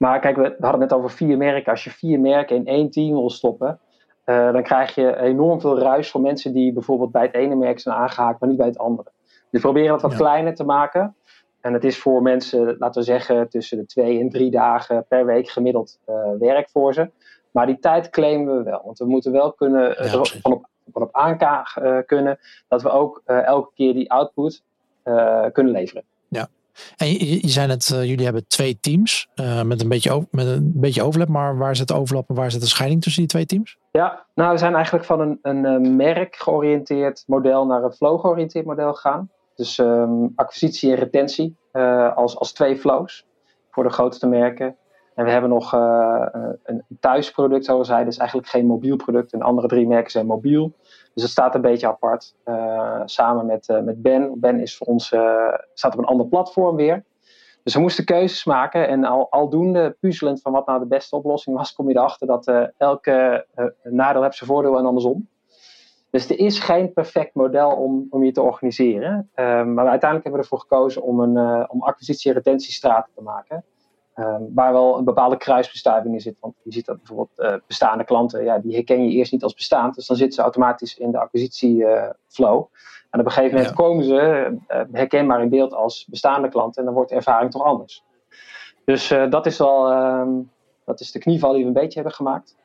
Maar 0.00 0.20
kijk, 0.20 0.36
we, 0.36 0.42
hadden 0.42 0.80
het 0.80 0.90
net 0.90 0.92
over 0.92 1.10
vier 1.10 1.36
merken. 1.36 1.72
Als 1.72 1.84
je 1.84 1.90
vier 1.90 2.20
merken 2.20 2.56
in 2.56 2.66
één 2.66 2.90
team 2.90 3.10
wil 3.10 3.30
stoppen, 3.30 3.80
dan 4.24 4.62
krijg 4.62 4.94
je 4.94 5.16
enorm 5.16 5.60
veel 5.60 5.78
ruis 5.78 6.10
van 6.10 6.20
mensen 6.20 6.52
die 6.52 6.72
bijvoorbeeld 6.72 7.10
bij 7.10 7.22
het 7.22 7.34
ene 7.34 7.54
merk 7.54 7.80
zijn 7.80 7.94
aangehaakt, 7.94 8.40
maar 8.40 8.48
niet 8.48 8.58
bij 8.58 8.66
het 8.66 8.78
andere. 8.78 9.10
Dus 9.24 9.46
we 9.50 9.58
proberen 9.58 9.88
dat 9.88 10.02
wat 10.02 10.14
kleiner 10.14 10.54
te 10.54 10.64
maken. 10.64 11.14
En 11.60 11.72
het 11.72 11.84
is 11.84 11.98
voor 11.98 12.22
mensen, 12.22 12.76
laten 12.78 13.00
we 13.00 13.06
zeggen, 13.06 13.48
tussen 13.48 13.78
de 13.78 13.86
twee 13.86 14.20
en 14.20 14.28
drie 14.28 14.50
dagen 14.50 15.04
per 15.08 15.26
week 15.26 15.48
gemiddeld 15.48 15.98
werk 16.38 16.70
voor 16.70 16.94
ze. 16.94 17.10
Maar 17.50 17.66
die 17.66 17.78
tijd 17.78 18.10
claimen 18.10 18.56
we 18.56 18.62
wel. 18.62 18.82
Want 18.84 18.98
we 18.98 19.06
moeten 19.06 19.32
wel 19.32 19.52
kunnen, 19.52 19.88
ja, 19.88 20.24
van 20.24 20.52
op, 20.52 20.68
van 20.92 21.02
op 21.02 21.14
aankaag 21.16 21.74
kunnen, 22.06 22.38
dat 22.68 22.82
we 22.82 22.90
ook 22.90 23.22
elke 23.24 23.70
keer 23.74 23.92
die 23.92 24.10
output 24.10 24.62
kunnen 25.52 25.72
leveren. 25.72 26.04
En 26.96 27.06
je, 27.06 27.66
net, 27.66 27.86
jullie 27.86 28.24
hebben 28.24 28.46
twee 28.46 28.78
teams 28.80 29.28
uh, 29.34 29.62
met, 29.62 29.80
een 29.80 29.88
beetje 29.88 30.26
met 30.30 30.46
een 30.46 30.72
beetje 30.74 31.02
overlap, 31.02 31.28
maar 31.28 31.58
waar 31.58 31.76
zit 31.76 31.88
de 31.88 31.94
overlap 31.94 32.28
en 32.28 32.34
waar 32.34 32.50
zit 32.50 32.60
de 32.60 32.66
scheiding 32.66 33.02
tussen 33.02 33.20
die 33.20 33.30
twee 33.30 33.46
teams? 33.46 33.78
Ja, 33.90 34.24
nou 34.34 34.52
we 34.52 34.58
zijn 34.58 34.74
eigenlijk 34.74 35.04
van 35.04 35.20
een, 35.20 35.38
een 35.42 35.96
merk 35.96 36.36
georiënteerd 36.36 37.24
model 37.26 37.66
naar 37.66 37.82
een 37.82 37.92
flow 37.92 38.20
georiënteerd 38.20 38.66
model 38.66 38.92
gegaan. 38.94 39.30
Dus 39.54 39.78
um, 39.78 40.32
acquisitie 40.34 40.90
en 40.90 40.96
retentie 40.96 41.56
als, 42.14 42.36
als 42.36 42.52
twee 42.52 42.76
flows 42.76 43.26
voor 43.70 43.84
de 43.84 43.90
grootste 43.90 44.26
merken. 44.26 44.76
En 45.20 45.26
we 45.26 45.32
hebben 45.32 45.50
nog 45.50 45.74
uh, 45.74 46.26
een 46.62 46.84
thuisproduct, 47.00 47.64
zoals 47.64 47.86
zij, 47.86 48.04
dus 48.04 48.16
eigenlijk 48.16 48.48
geen 48.48 48.66
mobiel 48.66 48.96
product. 48.96 49.32
En 49.32 49.42
andere 49.42 49.68
drie 49.68 49.86
merken 49.86 50.10
zijn 50.10 50.26
mobiel. 50.26 50.72
Dus 51.14 51.22
het 51.22 51.32
staat 51.32 51.54
een 51.54 51.60
beetje 51.60 51.86
apart. 51.86 52.34
Uh, 52.44 53.02
samen 53.04 53.46
met, 53.46 53.80
met 53.84 54.02
Ben. 54.02 54.40
Ben 54.40 54.60
is 54.60 54.76
voor 54.76 54.86
ons, 54.86 55.04
staat 55.74 55.92
op 55.92 55.98
een 55.98 56.04
ander 56.04 56.26
platform 56.26 56.76
weer. 56.76 57.04
Dus 57.62 57.74
we 57.74 57.80
moesten 57.80 58.04
keuzes 58.04 58.44
maken. 58.44 58.88
En 58.88 59.04
al, 59.04 59.30
aldoende 59.30 59.96
puzzelend 60.00 60.40
van 60.40 60.52
wat 60.52 60.66
nou 60.66 60.78
de 60.80 60.86
beste 60.86 61.16
oplossing 61.16 61.56
was, 61.56 61.72
kom 61.72 61.88
je 61.88 61.96
erachter 61.96 62.26
dat 62.26 62.70
elke 62.76 63.46
nadeel 63.82 64.22
heeft 64.22 64.36
zijn 64.36 64.50
voordeel 64.50 64.78
en 64.78 64.86
andersom. 64.86 65.28
Dus 66.10 66.30
er 66.30 66.38
is 66.38 66.58
geen 66.58 66.92
perfect 66.92 67.34
model 67.34 67.70
om, 67.70 68.06
om 68.10 68.24
je 68.24 68.32
te 68.32 68.42
organiseren. 68.42 69.30
maar 69.34 69.88
uiteindelijk 69.88 70.24
hebben 70.24 70.32
we 70.32 70.38
ervoor 70.38 70.60
gekozen 70.60 71.02
om 71.02 71.20
een 71.20 71.70
om 71.70 71.82
acquisitie- 71.82 72.30
en 72.30 72.36
retentiestraten 72.36 73.12
te 73.14 73.22
maken. 73.22 73.64
Um, 74.20 74.50
waar 74.54 74.72
wel 74.72 74.98
een 74.98 75.04
bepaalde 75.04 75.36
kruisbestuiving 75.36 76.14
in 76.14 76.20
zit. 76.20 76.36
Want 76.40 76.54
je 76.62 76.72
ziet 76.72 76.86
dat 76.86 76.96
bijvoorbeeld 76.96 77.30
uh, 77.36 77.54
bestaande 77.66 78.04
klanten, 78.04 78.44
ja, 78.44 78.58
die 78.58 78.74
herken 78.74 79.04
je 79.04 79.10
eerst 79.10 79.32
niet 79.32 79.42
als 79.42 79.54
bestaand. 79.54 79.94
Dus 79.94 80.06
dan 80.06 80.16
zitten 80.16 80.34
ze 80.34 80.42
automatisch 80.42 80.98
in 80.98 81.10
de 81.10 81.18
acquisitieflow. 81.18 82.58
Uh, 82.58 83.10
en 83.10 83.20
op 83.20 83.26
een 83.26 83.32
gegeven 83.32 83.56
moment 83.56 83.76
ja. 83.76 83.82
komen 83.82 84.04
ze 84.04 84.48
uh, 84.68 84.80
herkenbaar 84.92 85.42
in 85.42 85.48
beeld 85.48 85.72
als 85.72 86.06
bestaande 86.10 86.48
klanten. 86.48 86.78
En 86.78 86.84
dan 86.84 86.94
wordt 86.94 87.10
de 87.10 87.16
ervaring 87.16 87.50
toch 87.50 87.62
anders. 87.62 88.04
Dus 88.84 89.08
dat 89.30 89.46
is 89.46 89.58
wel 89.58 89.92
um, 89.92 90.50
dat 90.84 91.00
is 91.00 91.12
de 91.12 91.18
knieval 91.18 91.52
die 91.52 91.62
we 91.62 91.66
een 91.66 91.72
beetje 91.72 91.94
hebben 91.94 92.12
gemaakt. 92.12 92.56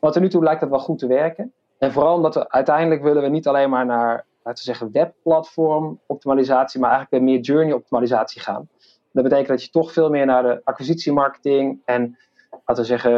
Maar 0.00 0.12
tot 0.12 0.22
nu 0.22 0.28
toe 0.28 0.42
lijkt 0.42 0.60
dat 0.60 0.70
wel 0.70 0.78
goed 0.78 0.98
te 0.98 1.06
werken. 1.06 1.52
En 1.78 1.92
vooral 1.92 2.14
omdat 2.14 2.34
we 2.34 2.50
uiteindelijk 2.50 3.02
willen 3.02 3.22
we 3.22 3.28
niet 3.28 3.48
alleen 3.48 3.70
maar 3.70 3.86
naar, 3.86 4.24
laten 4.42 4.64
we 4.64 4.70
zeggen, 4.70 4.92
webplatform 4.92 6.00
optimalisatie, 6.06 6.80
maar 6.80 6.90
eigenlijk 6.90 7.24
weer 7.24 7.34
meer 7.34 7.44
journey 7.44 7.72
optimalisatie 7.72 8.40
gaan. 8.40 8.68
Dat 9.12 9.22
betekent 9.22 9.48
dat 9.48 9.64
je 9.64 9.70
toch 9.70 9.92
veel 9.92 10.10
meer 10.10 10.26
naar 10.26 10.42
de 10.42 10.60
acquisitiemarketing 10.64 11.80
en, 11.84 12.18
laten 12.50 12.82
we 12.82 12.88
zeggen, 12.88 13.12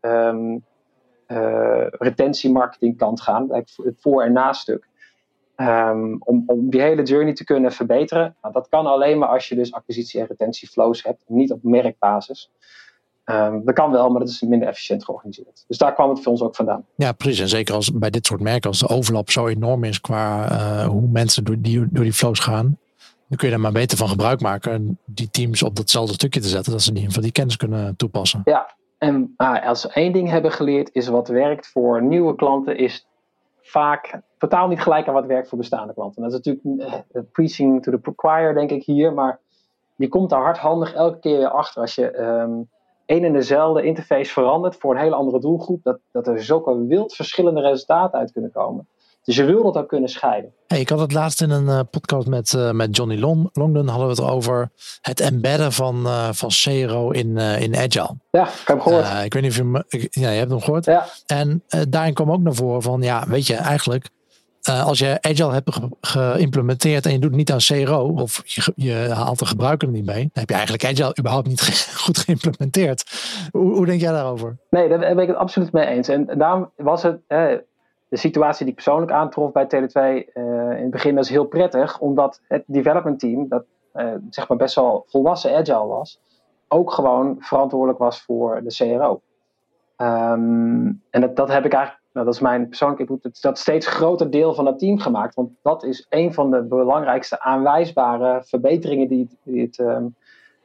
um, 0.00 0.64
uh, 1.28 1.86
retentiemarketing 1.88 2.96
kant 2.96 3.20
gaan. 3.20 3.52
Het 3.52 3.80
voor- 3.98 4.22
en 4.22 4.32
nastuk. 4.32 4.88
Um, 5.56 6.16
om, 6.24 6.42
om 6.46 6.70
die 6.70 6.80
hele 6.80 7.02
journey 7.02 7.32
te 7.32 7.44
kunnen 7.44 7.72
verbeteren. 7.72 8.36
Nou, 8.42 8.54
dat 8.54 8.68
kan 8.68 8.86
alleen 8.86 9.18
maar 9.18 9.28
als 9.28 9.48
je 9.48 9.54
dus 9.54 9.72
acquisitie- 9.72 10.20
en 10.20 10.26
retentieflows 10.26 11.02
hebt, 11.02 11.22
niet 11.26 11.52
op 11.52 11.62
merkbasis. 11.62 12.50
Um, 13.24 13.64
dat 13.64 13.74
kan 13.74 13.90
wel, 13.90 14.08
maar 14.10 14.20
dat 14.20 14.28
is 14.28 14.40
minder 14.40 14.68
efficiënt 14.68 15.04
georganiseerd. 15.04 15.64
Dus 15.68 15.78
daar 15.78 15.94
kwam 15.94 16.10
het 16.10 16.22
voor 16.22 16.32
ons 16.32 16.42
ook 16.42 16.56
vandaan. 16.56 16.84
Ja, 16.94 17.12
precies. 17.12 17.40
En 17.40 17.48
zeker 17.48 17.74
als 17.74 17.92
bij 17.92 18.10
dit 18.10 18.26
soort 18.26 18.40
merken, 18.40 18.70
als 18.70 18.78
de 18.78 18.88
overlap 18.88 19.30
zo 19.30 19.46
enorm 19.46 19.84
is 19.84 20.00
qua 20.00 20.50
uh, 20.50 20.86
hoe 20.86 21.08
mensen 21.08 21.44
door 21.44 21.56
die, 21.58 21.86
door 21.90 22.04
die 22.04 22.12
flows 22.12 22.38
gaan, 22.38 22.78
dan 23.28 23.38
kun 23.38 23.48
je 23.48 23.54
er 23.54 23.60
maar 23.60 23.72
beter 23.72 23.98
van 23.98 24.08
gebruik 24.08 24.40
maken 24.40 24.72
en 24.72 24.98
die 25.04 25.30
teams 25.30 25.62
op 25.62 25.76
datzelfde 25.76 26.12
stukje 26.12 26.40
te 26.40 26.48
zetten, 26.48 26.72
dat 26.72 26.82
ze 26.82 26.92
die, 26.92 27.10
van 27.10 27.22
die 27.22 27.32
kennis 27.32 27.56
kunnen 27.56 27.96
toepassen. 27.96 28.40
Ja, 28.44 28.74
en 28.98 29.34
ah, 29.36 29.66
als 29.66 29.82
we 29.82 29.92
één 29.92 30.12
ding 30.12 30.28
hebben 30.28 30.52
geleerd, 30.52 30.90
is 30.92 31.08
wat 31.08 31.28
werkt 31.28 31.66
voor 31.66 32.02
nieuwe 32.02 32.34
klanten, 32.34 32.76
is 32.76 33.06
vaak 33.60 34.20
totaal 34.38 34.68
niet 34.68 34.80
gelijk 34.80 35.08
aan 35.08 35.14
wat 35.14 35.26
werkt 35.26 35.48
voor 35.48 35.58
bestaande 35.58 35.94
klanten. 35.94 36.22
Dat 36.22 36.30
is 36.32 36.36
natuurlijk 36.36 36.94
uh, 37.12 37.22
preaching 37.32 37.82
to 37.82 37.92
the 37.92 38.12
choir, 38.16 38.54
denk 38.54 38.70
ik 38.70 38.84
hier, 38.84 39.12
maar 39.12 39.40
je 39.96 40.08
komt 40.08 40.30
daar 40.30 40.42
hardhandig 40.42 40.94
elke 40.94 41.18
keer 41.18 41.38
weer 41.38 41.50
achter 41.50 41.80
als 41.80 41.94
je 41.94 42.18
um, 42.18 42.68
één 43.06 43.24
en 43.24 43.32
dezelfde 43.32 43.82
interface 43.82 44.32
verandert 44.32 44.76
voor 44.76 44.94
een 44.94 45.00
hele 45.00 45.14
andere 45.14 45.40
doelgroep, 45.40 45.82
dat, 45.82 45.98
dat 46.12 46.26
er 46.26 46.44
zulke 46.44 46.86
wild 46.86 47.14
verschillende 47.14 47.60
resultaten 47.60 48.18
uit 48.18 48.32
kunnen 48.32 48.52
komen. 48.52 48.88
Dus 49.28 49.36
je 49.36 49.44
wil 49.44 49.62
dat 49.62 49.76
ook 49.76 49.88
kunnen 49.88 50.08
scheiden. 50.08 50.52
Hey, 50.66 50.80
ik 50.80 50.88
had 50.88 50.98
het 50.98 51.12
laatst 51.12 51.42
in 51.42 51.50
een 51.50 51.64
uh, 51.64 51.80
podcast 51.90 52.26
met, 52.26 52.52
uh, 52.52 52.70
met 52.70 52.96
Johnny 52.96 53.18
Long, 53.18 53.48
Longden 53.52 53.88
hadden 53.88 54.06
we 54.06 54.22
het 54.22 54.30
over 54.30 54.70
het 55.00 55.20
embedden 55.20 55.72
van, 55.72 56.06
uh, 56.06 56.28
van 56.32 56.48
CRO 56.48 57.10
in, 57.10 57.36
in 57.36 57.76
Agile. 57.76 58.16
Ja, 58.30 58.46
ik 58.46 58.52
heb 58.56 58.66
hem 58.66 58.80
gehoord. 58.80 59.24
ik 59.24 59.32
weet 59.32 59.42
niet 59.42 59.50
of 59.50 59.56
je 59.56 59.62
hem, 59.62 59.82
ik, 59.88 60.06
ja, 60.10 60.30
je 60.30 60.38
hebt 60.38 60.50
hem 60.50 60.60
gehoord. 60.60 60.84
Ja. 60.84 61.06
En 61.26 61.62
daarin 61.88 62.14
kwam 62.14 62.30
ook 62.30 62.40
naar 62.40 62.54
voren 62.54 62.82
van, 62.82 63.02
ja, 63.02 63.24
weet 63.28 63.46
je, 63.46 63.54
eigenlijk 63.54 64.08
als 64.62 64.98
je 64.98 65.18
Agile 65.20 65.52
hebt 65.52 65.74
ge 65.74 65.88
geïmplementeerd 66.00 67.06
en 67.06 67.12
je 67.12 67.18
doet 67.18 67.30
het 67.30 67.38
niet 67.38 67.52
aan 67.52 67.84
CRO 67.84 68.08
of 68.08 68.42
je, 68.44 68.72
je, 68.76 68.94
haalt 68.94 69.38
de 69.38 69.46
gebruiker 69.46 69.88
er 69.88 69.94
niet 69.94 70.06
mee, 70.06 70.20
dan 70.20 70.30
heb 70.32 70.48
je 70.48 70.54
eigenlijk 70.54 70.84
Agile 70.84 71.16
überhaupt 71.18 71.48
niet 71.48 71.60
ge 71.60 71.96
goed 72.04 72.18
geïmplementeerd. 72.18 73.04
Hoe, 73.50 73.74
hoe, 73.74 73.86
denk 73.86 74.00
jij 74.00 74.12
daarover? 74.12 74.56
Nee, 74.70 74.88
daar 74.88 74.98
ben 74.98 75.18
ik 75.18 75.28
het 75.28 75.36
absoluut 75.36 75.72
mee 75.72 75.86
eens. 75.86 76.08
En 76.08 76.28
daarom 76.38 76.70
was 76.76 77.02
het, 77.02 77.18
de 78.08 78.16
situatie 78.16 78.64
die 78.64 78.74
ik 78.74 78.82
persoonlijk 78.82 79.12
aantrof 79.12 79.52
bij 79.52 79.64
Tele2 79.64 79.94
uh, 79.94 80.44
in 80.76 80.82
het 80.82 80.90
begin 80.90 81.14
was 81.14 81.28
heel 81.28 81.44
prettig, 81.44 81.98
omdat 81.98 82.40
het 82.48 82.64
development 82.66 83.20
team, 83.20 83.48
dat 83.48 83.64
uh, 83.94 84.14
zeg 84.30 84.48
maar 84.48 84.58
best 84.58 84.74
wel 84.74 85.04
volwassen 85.06 85.56
agile 85.56 85.86
was, 85.86 86.20
ook 86.68 86.92
gewoon 86.92 87.36
verantwoordelijk 87.38 87.98
was 87.98 88.22
voor 88.22 88.62
de 88.62 88.74
CRO. 88.74 89.20
Um, 89.96 91.02
en 91.10 91.20
dat, 91.20 91.36
dat 91.36 91.48
heb 91.48 91.64
ik 91.64 91.72
eigenlijk, 91.72 92.04
nou, 92.12 92.26
dat 92.26 92.34
is 92.34 92.40
mijn 92.40 92.68
persoonlijke 92.68 93.06
input, 93.06 93.42
dat 93.42 93.58
steeds 93.58 93.86
groter 93.86 94.30
deel 94.30 94.54
van 94.54 94.66
het 94.66 94.78
team 94.78 94.98
gemaakt. 94.98 95.34
Want 95.34 95.50
dat 95.62 95.84
is 95.84 96.06
een 96.08 96.34
van 96.34 96.50
de 96.50 96.62
belangrijkste 96.62 97.40
aanwijsbare 97.40 98.42
verbeteringen 98.44 99.08
die, 99.08 99.28
die, 99.42 99.62
het, 99.62 99.78
um, 99.78 100.14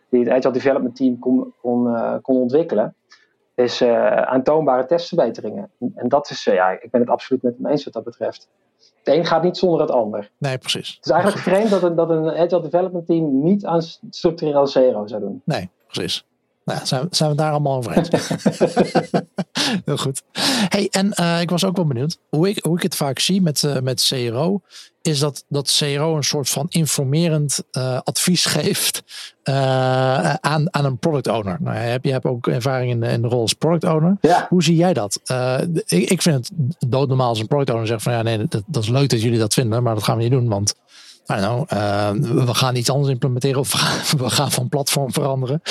die 0.09 0.23
het 0.23 0.29
agile 0.29 0.53
development 0.53 0.95
team 0.95 1.19
kon, 1.19 1.53
kon, 1.61 1.85
uh, 1.85 2.15
kon 2.21 2.35
ontwikkelen 2.35 2.95
is 3.55 3.81
uh, 3.81 4.21
aantoonbare 4.21 4.85
testverbeteringen. 4.85 5.71
En 5.95 6.09
dat 6.09 6.29
is, 6.29 6.47
uh, 6.47 6.53
ja, 6.53 6.69
ik 6.69 6.91
ben 6.91 7.01
het 7.01 7.09
absoluut 7.09 7.43
met 7.43 7.55
hem 7.57 7.67
eens 7.67 7.83
wat 7.83 7.93
dat 7.93 8.03
betreft. 8.03 8.49
Het 9.03 9.13
een 9.15 9.25
gaat 9.25 9.43
niet 9.43 9.57
zonder 9.57 9.81
het 9.81 9.91
ander. 9.91 10.31
Nee, 10.37 10.57
precies. 10.57 10.95
Het 10.95 11.05
is 11.05 11.11
eigenlijk 11.11 11.43
vreemd 11.43 11.69
dat 11.69 11.83
een, 11.83 11.95
dat 11.95 12.09
een 12.09 12.29
agile 12.29 12.61
development 12.61 13.05
team 13.05 13.43
niet 13.43 13.65
aan 13.65 13.81
structureel 14.09 14.67
zero 14.67 15.07
zou 15.07 15.21
doen. 15.21 15.41
Nee, 15.45 15.69
precies. 15.87 16.25
Nou, 16.65 16.85
zijn, 16.85 17.07
zijn 17.09 17.29
we 17.29 17.35
daar 17.35 17.51
allemaal 17.51 17.77
over 17.77 17.97
eens? 17.97 18.09
Heel 19.85 19.97
goed. 19.97 20.21
Hey, 20.67 20.87
en 20.91 21.13
uh, 21.19 21.41
ik 21.41 21.49
was 21.49 21.65
ook 21.65 21.75
wel 21.75 21.85
benieuwd. 21.85 22.17
Hoe 22.29 22.49
ik, 22.49 22.63
hoe 22.63 22.77
ik 22.77 22.83
het 22.83 22.95
vaak 22.95 23.19
zie 23.19 23.41
met, 23.41 23.61
uh, 23.61 23.79
met 23.79 24.07
CRO, 24.07 24.61
is 25.01 25.19
dat, 25.19 25.45
dat 25.47 25.75
CRO 25.77 26.15
een 26.15 26.23
soort 26.23 26.49
van 26.49 26.65
informerend 26.69 27.63
uh, 27.71 27.99
advies 28.03 28.45
geeft 28.45 29.03
aan, 29.43 30.73
aan 30.73 30.85
een 30.85 30.97
product 30.97 31.27
owner. 31.27 31.57
Nou, 31.59 31.75
je, 31.75 31.81
hebt, 31.81 32.05
je 32.05 32.11
hebt 32.11 32.25
ook 32.25 32.47
ervaring 32.47 32.91
in 32.91 32.99
de, 32.99 33.07
in 33.07 33.21
de 33.21 33.27
rol 33.27 33.41
als 33.41 33.53
product 33.53 33.83
owner. 33.83 34.17
Ja. 34.21 34.45
Hoe 34.49 34.63
zie 34.63 34.75
jij 34.75 34.93
dat? 34.93 35.19
ik, 35.85 36.09
ik 36.09 36.21
vind 36.21 36.35
het 36.35 36.51
doodnormaal 36.91 37.27
als 37.27 37.39
een 37.39 37.47
product 37.47 37.69
owner 37.69 37.87
zegt 37.87 38.03
van 38.03 38.13
ja, 38.13 38.21
nee, 38.21 38.37
dat, 38.37 38.63
dat 38.65 38.83
is 38.83 38.89
leuk 38.89 39.09
dat 39.09 39.21
jullie 39.21 39.39
dat 39.39 39.53
vinden, 39.53 39.83
maar 39.83 39.93
dat 39.93 40.03
gaan 40.03 40.17
we 40.17 40.23
niet 40.23 40.31
doen, 40.31 40.47
want 40.47 40.75
I 41.31 41.35
know, 41.35 41.65
uh, 41.73 42.11
we 42.45 42.53
gaan 42.53 42.75
iets 42.75 42.91
anders 42.91 43.09
implementeren 43.09 43.59
of 43.59 43.71
we 44.17 44.29
gaan 44.29 44.51
van 44.51 44.69
platform 44.69 45.11
veranderen. 45.11 45.61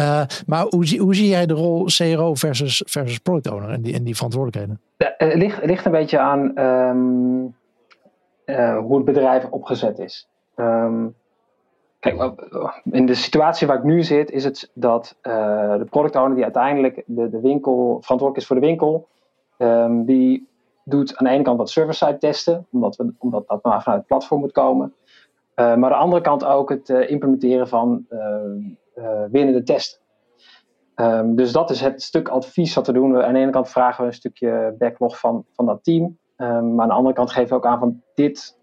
uh, 0.00 0.22
maar 0.46 0.66
hoe 0.68 0.86
zie, 0.86 1.00
hoe 1.00 1.14
zie 1.14 1.28
jij 1.28 1.46
de 1.46 1.54
rol 1.54 1.84
CRO 1.84 2.34
versus, 2.34 2.82
versus 2.86 3.18
product 3.18 3.50
owner 3.50 3.70
en 3.70 3.82
die, 3.82 3.94
en 3.94 4.04
die 4.04 4.14
verantwoordelijkheden? 4.14 4.80
Ja, 4.96 5.14
het, 5.16 5.34
ligt, 5.34 5.64
ligt 5.64 5.84
een 5.84 5.92
beetje 5.92 6.18
aan 6.18 6.58
um, 6.58 7.54
uh, 8.46 8.78
hoe 8.78 8.96
het 8.96 9.04
bedrijf 9.04 9.44
opgezet 9.44 9.98
is. 9.98 10.28
Um, 10.56 11.14
kijk, 12.00 12.32
in 12.90 13.06
de 13.06 13.14
situatie 13.14 13.66
waar 13.66 13.76
ik 13.76 13.84
nu 13.84 14.02
zit, 14.02 14.30
is 14.30 14.44
het 14.44 14.70
dat 14.74 15.16
de 15.22 15.86
product 15.90 16.16
owner 16.16 16.34
die 16.34 16.44
uiteindelijk 16.44 17.02
de, 17.06 17.30
de 17.30 17.40
winkel 17.40 17.98
verantwoordelijk 18.00 18.36
is 18.36 18.46
voor 18.46 18.56
de 18.56 18.66
winkel, 18.66 19.08
um, 19.58 20.04
die 20.04 20.48
doet 20.84 21.16
aan 21.16 21.26
de 21.26 21.32
ene 21.32 21.42
kant 21.42 21.58
wat 21.58 21.70
server-side 21.70 22.18
testen, 22.18 22.66
omdat, 22.70 22.96
we, 22.96 23.14
omdat 23.18 23.48
dat 23.48 23.62
maar 23.62 23.82
vanuit 23.82 24.00
het 24.00 24.08
platform 24.08 24.40
moet 24.40 24.52
komen. 24.52 24.94
Uh, 25.56 25.66
maar 25.66 25.74
aan 25.74 25.98
de 25.98 26.04
andere 26.04 26.22
kant 26.22 26.44
ook 26.44 26.68
het 26.68 26.88
uh, 26.88 27.10
implementeren 27.10 27.68
van 27.68 28.06
uh, 28.10 29.24
winnende 29.30 29.62
testen. 29.62 30.00
Um, 30.96 31.36
dus 31.36 31.52
dat 31.52 31.70
is 31.70 31.80
het 31.80 32.02
stuk 32.02 32.28
advies 32.28 32.74
wat 32.74 32.86
we 32.86 32.92
doen. 32.92 33.22
Aan 33.22 33.32
de 33.32 33.38
ene 33.38 33.50
kant 33.50 33.68
vragen 33.68 34.00
we 34.00 34.06
een 34.08 34.16
stukje 34.16 34.74
backlog 34.78 35.18
van, 35.18 35.44
van 35.52 35.66
dat 35.66 35.84
team. 35.84 36.18
Um, 36.36 36.74
maar 36.74 36.82
aan 36.82 36.88
de 36.88 36.94
andere 36.94 37.14
kant 37.14 37.30
geven 37.30 37.48
we 37.48 37.54
ook 37.54 37.66
aan 37.66 37.78
van 37.78 38.02
dit 38.14 38.58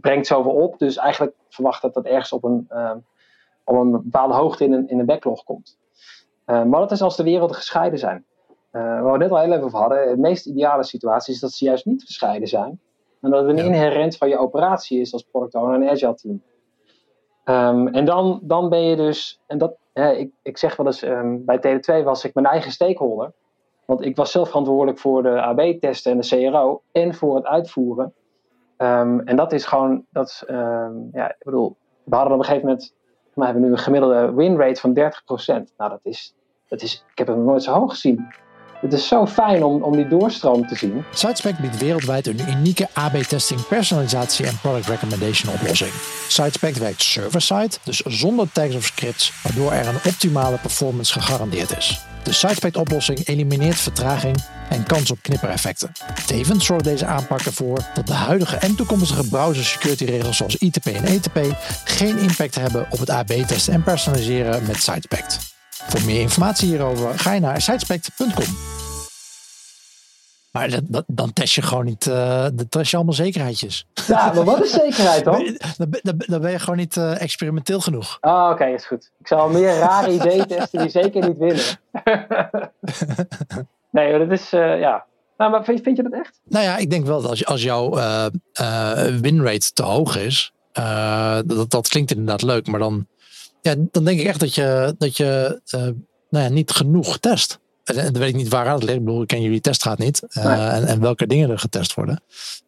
brengt 0.00 0.26
zoveel 0.26 0.52
op. 0.52 0.78
Dus 0.78 0.96
eigenlijk 0.96 1.36
verwacht 1.48 1.82
dat 1.82 1.94
dat 1.94 2.04
ergens 2.04 2.32
op 2.32 2.44
een, 2.44 2.66
um, 2.70 3.04
op 3.64 3.76
een 3.76 3.90
bepaalde 3.90 4.34
hoogte 4.34 4.64
in 4.64 4.72
een, 4.72 4.88
in 4.88 4.98
een 4.98 5.06
backlog 5.06 5.44
komt. 5.44 5.78
maar 6.44 6.70
dat 6.70 6.90
is 6.90 7.02
als 7.02 7.16
de 7.16 7.24
werelden 7.24 7.56
gescheiden 7.56 7.98
zijn. 7.98 8.24
Uh, 8.76 9.02
waar 9.02 9.12
we 9.12 9.18
net 9.18 9.30
al 9.30 9.38
heel 9.38 9.52
even 9.52 9.64
over 9.64 9.78
hadden, 9.78 10.08
de 10.08 10.20
meest 10.20 10.46
ideale 10.46 10.84
situatie 10.84 11.34
is 11.34 11.40
dat 11.40 11.52
ze 11.52 11.64
juist 11.64 11.84
niet 11.84 12.02
gescheiden 12.02 12.48
zijn. 12.48 12.80
En 13.20 13.30
dat 13.30 13.46
het 13.46 13.58
een 13.58 13.64
inherent 13.64 14.16
van 14.16 14.28
je 14.28 14.38
operatie 14.38 15.00
is 15.00 15.12
als 15.12 15.22
product 15.22 15.54
owner 15.54 15.80
en 15.80 15.88
agile 15.88 16.14
team. 16.14 16.42
Um, 17.44 17.88
en 17.88 18.04
dan, 18.04 18.40
dan 18.42 18.68
ben 18.68 18.82
je 18.82 18.96
dus, 18.96 19.40
en 19.46 19.58
dat, 19.58 19.76
ik, 19.92 20.30
ik 20.42 20.58
zeg 20.58 20.76
wel 20.76 20.86
eens, 20.86 21.02
um, 21.02 21.44
bij 21.44 21.58
TD2 21.58 22.04
was 22.04 22.24
ik 22.24 22.34
mijn 22.34 22.46
eigen 22.46 22.72
stakeholder. 22.72 23.32
Want 23.84 24.04
ik 24.04 24.16
was 24.16 24.30
zelf 24.30 24.48
verantwoordelijk 24.48 24.98
voor 24.98 25.22
de 25.22 25.40
AB-testen 25.42 26.12
en 26.12 26.20
de 26.20 26.50
CRO 26.50 26.82
en 26.92 27.14
voor 27.14 27.34
het 27.34 27.44
uitvoeren. 27.44 28.14
Um, 28.78 29.20
en 29.20 29.36
dat 29.36 29.52
is 29.52 29.64
gewoon, 29.64 30.04
dat 30.10 30.26
is, 30.26 30.44
ja, 31.12 31.28
ik 31.28 31.44
bedoel, 31.44 31.76
we 32.04 32.14
hadden 32.16 32.34
op 32.34 32.38
een 32.38 32.44
gegeven 32.44 32.68
moment, 32.68 32.94
we 33.34 33.44
hebben 33.44 33.62
nu 33.62 33.70
een 33.70 33.78
gemiddelde 33.78 34.32
win 34.32 34.56
rate 34.56 34.80
van 34.80 34.98
30%. 34.98 35.74
Nou, 35.76 35.90
dat 35.90 36.00
is, 36.02 36.34
dat 36.68 36.82
is, 36.82 37.04
ik 37.10 37.18
heb 37.18 37.26
hem 37.26 37.44
nooit 37.44 37.62
zo 37.62 37.72
hoog 37.72 37.90
gezien. 37.90 38.26
Het 38.84 38.92
is 38.92 39.08
zo 39.08 39.26
fijn 39.26 39.64
om, 39.64 39.82
om 39.82 39.96
die 39.96 40.08
doorstroom 40.08 40.66
te 40.66 40.76
zien. 40.76 41.04
SiteSpec 41.14 41.58
biedt 41.58 41.78
wereldwijd 41.78 42.26
een 42.26 42.40
unieke 42.48 42.88
AB-testing, 42.92 43.66
personalisatie 43.66 44.46
en 44.46 44.58
product 44.60 44.86
recommendation 44.86 45.54
oplossing. 45.54 45.90
SiteSpec 46.28 46.74
werkt 46.74 47.02
server-side, 47.02 47.70
dus 47.82 48.00
zonder 48.00 48.52
tags 48.52 48.74
of 48.74 48.84
scripts, 48.84 49.32
waardoor 49.42 49.72
er 49.72 49.86
een 49.86 50.00
optimale 50.06 50.56
performance 50.56 51.12
gegarandeerd 51.12 51.76
is. 51.76 52.00
De 52.22 52.32
SiteSpec 52.32 52.76
oplossing 52.76 53.26
elimineert 53.26 53.78
vertraging 53.78 54.36
en 54.68 54.84
kans 54.84 55.10
op 55.10 55.18
knippereffecten. 55.22 55.92
Tevens 56.26 56.64
zorgt 56.64 56.84
deze 56.84 57.06
aanpak 57.06 57.40
ervoor 57.40 57.78
dat 57.94 58.06
de 58.06 58.12
huidige 58.12 58.56
en 58.56 58.74
toekomstige 58.74 59.28
browser 59.28 59.64
security 59.64 60.04
regels 60.04 60.36
zoals 60.36 60.56
ITP 60.56 60.86
en 60.86 61.04
ETP 61.04 61.38
geen 61.84 62.18
impact 62.18 62.54
hebben 62.54 62.86
op 62.90 62.98
het 62.98 63.10
AB-testen 63.10 63.72
en 63.72 63.82
personaliseren 63.82 64.66
met 64.66 64.76
SiteSpec. 64.76 65.53
Voor 65.88 66.02
meer 66.04 66.20
informatie 66.20 66.68
hierover 66.68 67.18
ga 67.18 67.32
je 67.32 67.40
naar 67.40 67.60
sitespect.com. 67.60 68.72
Maar 70.54 70.80
dat, 70.88 71.04
dan 71.06 71.32
test 71.32 71.54
je 71.54 71.62
gewoon 71.62 71.84
niet, 71.84 72.06
uh, 72.06 72.46
dan 72.54 72.68
test 72.68 72.90
je 72.90 72.96
allemaal 72.96 73.14
zekerheidjes. 73.14 73.86
Ja, 74.06 74.32
maar 74.32 74.44
wat 74.44 74.64
is 74.64 74.70
zekerheid 74.70 75.24
dan? 75.24 75.58
Dan, 75.76 76.22
dan, 76.26 76.40
ben 76.40 76.50
je 76.50 76.58
gewoon 76.58 76.76
niet 76.76 76.96
uh, 76.96 77.22
experimenteel 77.22 77.80
genoeg. 77.80 78.18
Ah, 78.20 78.50
oké, 78.50 78.64
is 78.64 78.86
goed. 78.86 79.10
Ik 79.20 79.26
zal 79.26 79.48
meer 79.48 79.78
rare 79.78 80.12
ideeën 80.20 80.46
testen 80.46 80.80
die 80.80 80.90
zeker 80.90 81.28
niet 81.28 81.38
winnen. 81.38 81.64
nee, 83.90 84.18
dat 84.18 84.30
is, 84.30 84.52
uh, 84.52 84.80
ja. 84.80 85.04
Nou, 85.36 85.50
maar 85.50 85.64
vind, 85.64 85.80
vind, 85.82 85.96
je 85.96 86.02
dat 86.02 86.12
echt? 86.12 86.40
Nou 86.44 86.64
ja, 86.64 86.76
ik 86.76 86.90
denk 86.90 87.06
wel 87.06 87.20
dat 87.20 87.30
als, 87.30 87.46
als 87.46 87.62
jouw 87.62 87.90
winrate 89.20 89.72
te 89.72 89.82
hoog 89.82 90.16
is, 90.16 90.52
dat, 91.44 91.70
dat 91.70 91.88
klinkt 91.88 92.10
inderdaad 92.10 92.42
leuk, 92.42 92.66
maar 92.66 92.80
dan 92.80 93.06
ja, 93.64 93.74
dan 93.90 94.04
denk 94.04 94.20
ik 94.20 94.26
echt 94.26 94.40
dat 94.40 94.54
je, 94.54 94.94
dat 94.98 95.16
je 95.16 95.60
uh, 95.74 95.80
nou 96.30 96.44
ja, 96.44 96.48
niet 96.48 96.70
genoeg 96.70 97.18
test. 97.18 97.58
En, 97.84 97.94
dan 97.94 98.18
weet 98.18 98.28
ik 98.28 98.34
niet 98.34 98.48
waar 98.48 98.66
aan 98.66 98.74
het 98.74 98.82
ligt. 98.82 98.98
Ik 98.98 99.04
bedoel, 99.04 99.22
ik 99.22 99.28
ken 99.28 99.42
jullie 99.42 99.60
teststraat 99.60 99.98
niet. 99.98 100.22
Uh, 100.30 100.76
en, 100.76 100.86
en, 100.86 101.00
welke 101.00 101.26
dingen 101.26 101.50
er 101.50 101.58
getest 101.58 101.94
worden. 101.94 102.20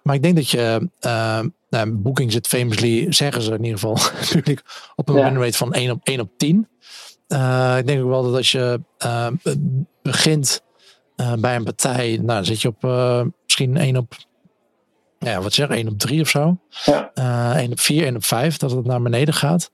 Maar 0.02 0.14
ik 0.14 0.22
denk 0.22 0.36
dat 0.36 0.50
je... 0.50 0.88
Uh, 1.00 1.40
nou, 1.70 1.90
Booking 1.90 2.32
zit 2.32 2.46
famously, 2.46 3.12
zeggen 3.12 3.42
ze 3.42 3.52
in 3.52 3.64
ieder 3.64 3.78
geval 3.78 3.98
publiek, 4.32 4.60
op 4.94 5.08
een 5.08 5.14
ja. 5.14 5.22
win 5.22 5.42
rate 5.42 5.56
van 5.56 5.72
1 5.72 5.90
op, 5.90 6.00
1 6.02 6.20
op 6.20 6.30
10. 6.36 6.68
ik 7.78 7.86
denk 7.86 8.02
ook 8.02 8.08
wel 8.08 8.22
dat 8.22 8.34
als 8.34 8.52
je 8.52 8.80
begint 10.02 10.62
bij 11.38 11.56
een 11.56 11.64
partij, 11.64 12.08
nou 12.08 12.26
dan 12.26 12.44
zit 12.44 12.62
je 12.62 12.68
op 12.68 12.82
misschien 13.44 13.76
1 13.76 13.96
op 13.96 14.14
ja, 15.18 15.40
wat 15.40 15.52
zeg, 15.52 15.68
1 15.68 15.88
op 15.88 15.98
3 15.98 16.20
of 16.20 16.28
zo. 16.28 16.58
Ja. 16.84 17.54
1 17.56 17.70
op 17.70 17.80
4, 17.80 18.04
1 18.04 18.16
op 18.16 18.24
5, 18.24 18.56
dat 18.56 18.70
het 18.70 18.86
naar 18.86 19.02
beneden 19.02 19.34
gaat. 19.34 19.70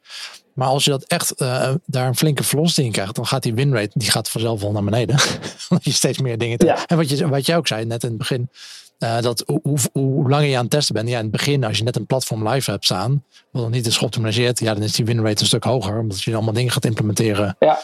Maar 0.55 0.69
als 0.69 0.85
je 0.85 0.91
dat 0.91 1.05
echt 1.05 1.41
uh, 1.41 1.71
daar 1.87 2.07
een 2.07 2.17
flinke 2.17 2.43
velocity 2.43 2.83
in 2.83 2.93
krijgt, 2.93 3.15
dan 3.15 3.27
gaat 3.27 3.43
die 3.43 3.55
winrate 3.55 3.91
die 3.93 4.11
gaat 4.11 4.29
vanzelf 4.29 4.61
wel 4.61 4.73
naar 4.73 4.85
beneden. 4.85 5.17
Want 5.69 5.85
je 5.85 5.93
steeds 5.93 6.19
meer 6.19 6.38
dingen. 6.38 6.67
Ja. 6.67 6.87
En 6.87 6.97
wat 6.97 7.11
je, 7.11 7.29
wat 7.29 7.47
je 7.47 7.57
ook 7.57 7.67
zei 7.67 7.85
net 7.85 8.03
in 8.03 8.09
het 8.09 8.19
begin, 8.19 8.51
uh, 8.99 9.21
dat 9.21 9.43
hoe, 9.47 9.61
hoe, 9.62 9.79
hoe, 9.93 10.29
langer 10.29 10.49
je 10.49 10.57
aan 10.57 10.62
het 10.62 10.71
testen 10.71 10.95
bent, 10.95 11.09
ja, 11.09 11.17
in 11.17 11.23
het 11.23 11.33
begin, 11.33 11.65
als 11.65 11.79
je 11.79 11.85
net 11.85 11.97
een 11.97 12.07
platform 12.07 12.49
live 12.49 12.71
hebt 12.71 12.85
staan, 12.85 13.25
wat 13.51 13.62
nog 13.62 13.71
niet 13.71 13.87
is 13.87 13.97
geoptimaliseerd, 13.97 14.61
ja, 14.61 14.75
dan 14.75 14.83
is 14.83 14.93
die 14.93 15.05
winrate 15.05 15.41
een 15.41 15.47
stuk 15.47 15.65
hoger, 15.65 15.99
omdat 15.99 16.23
je 16.23 16.35
allemaal 16.35 16.55
dingen 16.55 16.73
gaat 16.73 16.85
implementeren. 16.85 17.57
Ja. 17.59 17.79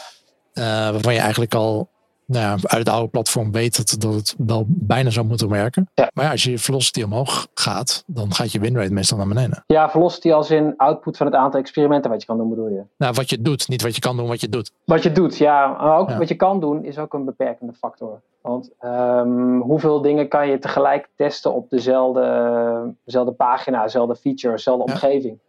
Uh, 0.53 0.63
waarvan 0.65 1.13
je 1.13 1.19
eigenlijk 1.19 1.53
al 1.53 1.89
nou 2.29 2.43
ja, 2.43 2.51
uit 2.51 2.87
het 2.87 2.89
oude 2.89 3.07
platform 3.07 3.51
weet 3.51 3.77
dat, 3.77 4.01
dat 4.01 4.13
het 4.13 4.35
wel 4.37 4.63
bijna 4.67 5.09
zou 5.09 5.25
moeten 5.25 5.49
werken. 5.49 5.89
Ja. 5.93 6.09
Maar 6.13 6.25
ja, 6.25 6.31
als 6.31 6.43
je 6.43 6.57
velocity 6.57 7.03
omhoog 7.03 7.47
gaat, 7.53 8.03
dan 8.07 8.33
gaat 8.33 8.51
je 8.51 8.59
winrate 8.59 8.93
meestal 8.93 9.17
naar 9.17 9.27
beneden. 9.27 9.63
Ja, 9.67 9.89
velocity 9.89 10.31
als 10.31 10.51
in 10.51 10.73
output 10.77 11.17
van 11.17 11.25
het 11.25 11.35
aantal 11.35 11.59
experimenten 11.59 12.11
wat 12.11 12.21
je 12.21 12.27
kan 12.27 12.37
doen, 12.37 12.49
bedoel 12.49 12.67
je? 12.67 12.81
Nou, 12.97 13.13
wat 13.13 13.29
je 13.29 13.41
doet, 13.41 13.67
niet 13.67 13.81
wat 13.81 13.95
je 13.95 14.01
kan 14.01 14.17
doen, 14.17 14.27
wat 14.27 14.41
je 14.41 14.49
doet. 14.49 14.71
Wat 14.85 15.03
je 15.03 15.11
doet, 15.11 15.37
ja. 15.37 15.67
Maar 15.67 15.97
ook 15.97 16.11
wat 16.11 16.27
je 16.27 16.35
kan 16.35 16.59
doen 16.59 16.83
is 16.83 16.97
ook 16.97 17.13
een 17.13 17.25
beperkende 17.25 17.73
factor. 17.73 18.21
Want 18.41 18.71
um, 18.81 19.61
hoeveel 19.61 20.01
dingen 20.01 20.27
kan 20.27 20.47
je 20.47 20.59
tegelijk 20.59 21.09
testen 21.15 21.53
op 21.53 21.69
dezelfde, 21.69 22.93
dezelfde 23.05 23.31
pagina, 23.31 23.83
dezelfde 23.83 24.15
feature, 24.15 24.55
dezelfde 24.55 24.83
omgeving? 24.83 25.39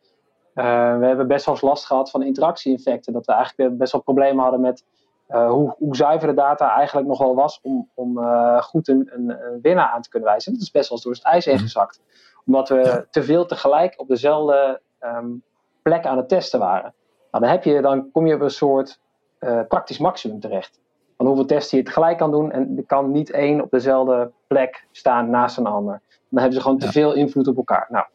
Uh, 0.54 0.98
we 0.98 1.06
hebben 1.06 1.26
best 1.28 1.44
wel 1.44 1.54
eens 1.54 1.64
last 1.64 1.86
gehad 1.86 2.10
van 2.10 2.22
interactie-infecten. 2.22 3.12
Dat 3.12 3.26
we 3.26 3.32
eigenlijk 3.32 3.78
best 3.78 3.92
wel 3.92 4.00
problemen 4.00 4.42
hadden 4.42 4.60
met 4.60 4.84
uh, 5.30 5.50
hoe, 5.50 5.74
hoe 5.78 5.96
zuiver 5.96 6.28
de 6.28 6.34
data 6.34 6.74
eigenlijk 6.74 7.08
nog 7.08 7.18
wel 7.18 7.34
was 7.34 7.60
om, 7.62 7.88
om 7.94 8.18
uh, 8.18 8.62
goed 8.62 8.88
een, 8.88 9.10
een, 9.12 9.30
een, 9.30 9.60
winnaar 9.62 9.88
aan 9.88 10.02
te 10.02 10.08
kunnen 10.08 10.28
wijzen. 10.28 10.52
Dat 10.52 10.62
is 10.62 10.70
best 10.70 10.88
wel 10.88 10.98
eens 10.98 11.06
door 11.06 11.14
het 11.14 11.24
ijs 11.24 11.44
heen 11.44 11.54
mhm. 11.54 11.62
gezakt. 11.62 12.00
Omdat 12.46 12.68
we 12.68 12.76
ja. 12.76 13.04
te 13.10 13.22
veel 13.22 13.46
tegelijk 13.46 13.94
op 14.00 14.08
dezelfde 14.08 14.80
um, 15.00 15.42
plek 15.82 16.06
aan 16.06 16.16
het 16.16 16.28
testen 16.28 16.58
waren. 16.58 16.94
Nou, 17.30 17.44
dan, 17.44 17.52
heb 17.52 17.64
je, 17.64 17.80
dan 17.80 18.10
kom 18.10 18.26
je 18.26 18.34
op 18.34 18.40
een 18.40 18.50
soort 18.50 19.00
uh, 19.40 19.60
praktisch 19.68 19.98
maximum 19.98 20.40
terecht. 20.40 20.80
Van 21.16 21.26
hoeveel 21.26 21.44
testen 21.44 21.78
je 21.78 21.84
tegelijk 21.84 22.18
kan 22.18 22.30
doen. 22.30 22.52
En 22.52 22.76
er 22.76 22.86
kan 22.86 23.10
niet 23.10 23.30
één 23.30 23.62
op 23.62 23.70
dezelfde 23.70 24.30
plek 24.46 24.86
staan 24.90 25.30
naast 25.30 25.56
een 25.56 25.66
ander. 25.66 26.00
Dan 26.28 26.40
hebben 26.40 26.52
ze 26.52 26.60
gewoon 26.60 26.78
ja. 26.80 26.86
te 26.86 26.92
veel 26.92 27.14
invloed 27.14 27.48
op 27.48 27.56
elkaar. 27.56 27.86
Nou, 27.88 28.06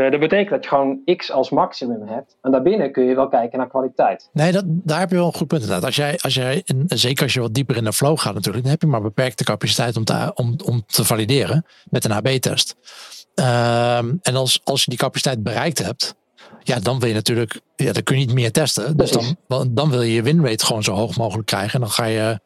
dat 0.00 0.20
betekent 0.20 0.50
dat 0.50 0.62
je 0.62 0.68
gewoon 0.68 1.00
x 1.16 1.32
als 1.32 1.50
maximum 1.50 2.08
hebt. 2.08 2.36
En 2.42 2.50
daarbinnen 2.50 2.92
kun 2.92 3.04
je 3.04 3.14
wel 3.14 3.28
kijken 3.28 3.58
naar 3.58 3.68
kwaliteit. 3.68 4.28
Nee, 4.32 4.52
dat, 4.52 4.64
daar 4.66 4.98
heb 4.98 5.10
je 5.10 5.16
wel 5.16 5.26
een 5.26 5.34
goed 5.34 5.46
punt 5.46 5.62
inderdaad. 5.62 5.86
Als 5.86 5.96
jij, 5.96 6.18
als 6.20 6.34
jij 6.34 6.62
en 6.66 6.98
zeker 6.98 7.22
als 7.22 7.32
je 7.34 7.40
wat 7.40 7.54
dieper 7.54 7.76
in 7.76 7.84
de 7.84 7.92
flow 7.92 8.18
gaat 8.18 8.34
natuurlijk, 8.34 8.62
dan 8.62 8.72
heb 8.72 8.82
je 8.82 8.88
maar 8.88 9.02
beperkte 9.02 9.44
capaciteit 9.44 9.96
om 9.96 10.04
te, 10.04 10.32
om, 10.34 10.56
om 10.64 10.82
te 10.86 11.04
valideren 11.04 11.66
met 11.90 12.04
een 12.04 12.12
AB-test. 12.12 12.76
Um, 13.34 14.18
en 14.22 14.34
als, 14.34 14.60
als 14.64 14.84
je 14.84 14.90
die 14.90 14.98
capaciteit 14.98 15.42
bereikt 15.42 15.78
hebt, 15.78 16.14
ja, 16.62 16.78
dan 16.80 16.98
wil 16.98 17.08
je 17.08 17.14
natuurlijk, 17.14 17.60
ja, 17.76 17.92
dan 17.92 18.02
kun 18.02 18.18
je 18.18 18.26
niet 18.26 18.34
meer 18.34 18.52
testen. 18.52 18.96
Dus 18.96 19.10
dan, 19.10 19.68
dan 19.70 19.90
wil 19.90 20.02
je 20.02 20.14
je 20.14 20.22
winrate 20.22 20.64
gewoon 20.64 20.82
zo 20.82 20.92
hoog 20.92 21.16
mogelijk 21.16 21.46
krijgen. 21.46 21.72
En 21.72 21.80
dan 21.80 21.90
ga 21.90 22.04
je 22.04 22.40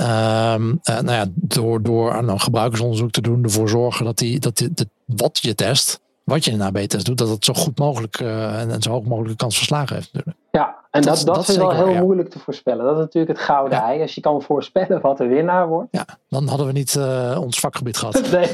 Um, 0.00 0.70
uh, 0.70 1.00
nou 1.00 1.10
ja, 1.10 1.26
door, 1.34 1.82
door 1.82 2.24
nou, 2.24 2.38
gebruikersonderzoek 2.38 3.10
te 3.10 3.20
doen, 3.20 3.44
ervoor 3.44 3.68
zorgen 3.68 4.04
dat, 4.04 4.18
die, 4.18 4.38
dat 4.38 4.56
die, 4.56 4.72
de, 4.74 4.88
wat 5.04 5.38
je 5.42 5.54
test, 5.54 6.00
wat 6.28 6.44
je 6.44 6.50
in 6.50 6.62
AB-test 6.62 7.06
doet, 7.06 7.18
dat 7.18 7.28
het 7.28 7.44
zo 7.44 7.52
goed 7.52 7.78
mogelijk 7.78 8.20
uh, 8.20 8.60
en, 8.60 8.70
en, 8.70 8.82
zo 8.82 8.90
hoog 8.90 9.04
mogelijke 9.04 9.36
kans 9.36 9.56
verslagen 9.56 9.96
heeft. 9.96 10.12
Natuurlijk. 10.12 10.44
Ja, 10.50 10.76
en 10.90 11.02
dat, 11.02 11.16
dat, 11.16 11.34
dat, 11.34 11.48
is 11.48 11.56
wel 11.56 11.74
heel 11.74 11.94
moeilijk 11.94 12.30
te 12.30 12.38
voorspellen. 12.38 12.84
Dat 12.84 12.94
is 12.94 13.00
natuurlijk 13.00 13.38
het 13.38 13.46
gouden 13.46 13.78
ja. 13.78 13.84
ei. 13.84 14.00
Als 14.00 14.14
je 14.14 14.20
kan 14.20 14.42
voorspellen 14.42 15.00
wat 15.00 15.18
de 15.18 15.26
winnaar 15.26 15.68
wordt. 15.68 15.88
Ja, 15.90 16.04
dan 16.28 16.46
hadden 16.46 16.66
we 16.66 16.72
niet 16.72 16.94
uh, 16.94 17.38
ons 17.40 17.60
vakgebied 17.60 17.96
gehad. 17.96 18.14
nee. 18.30 18.52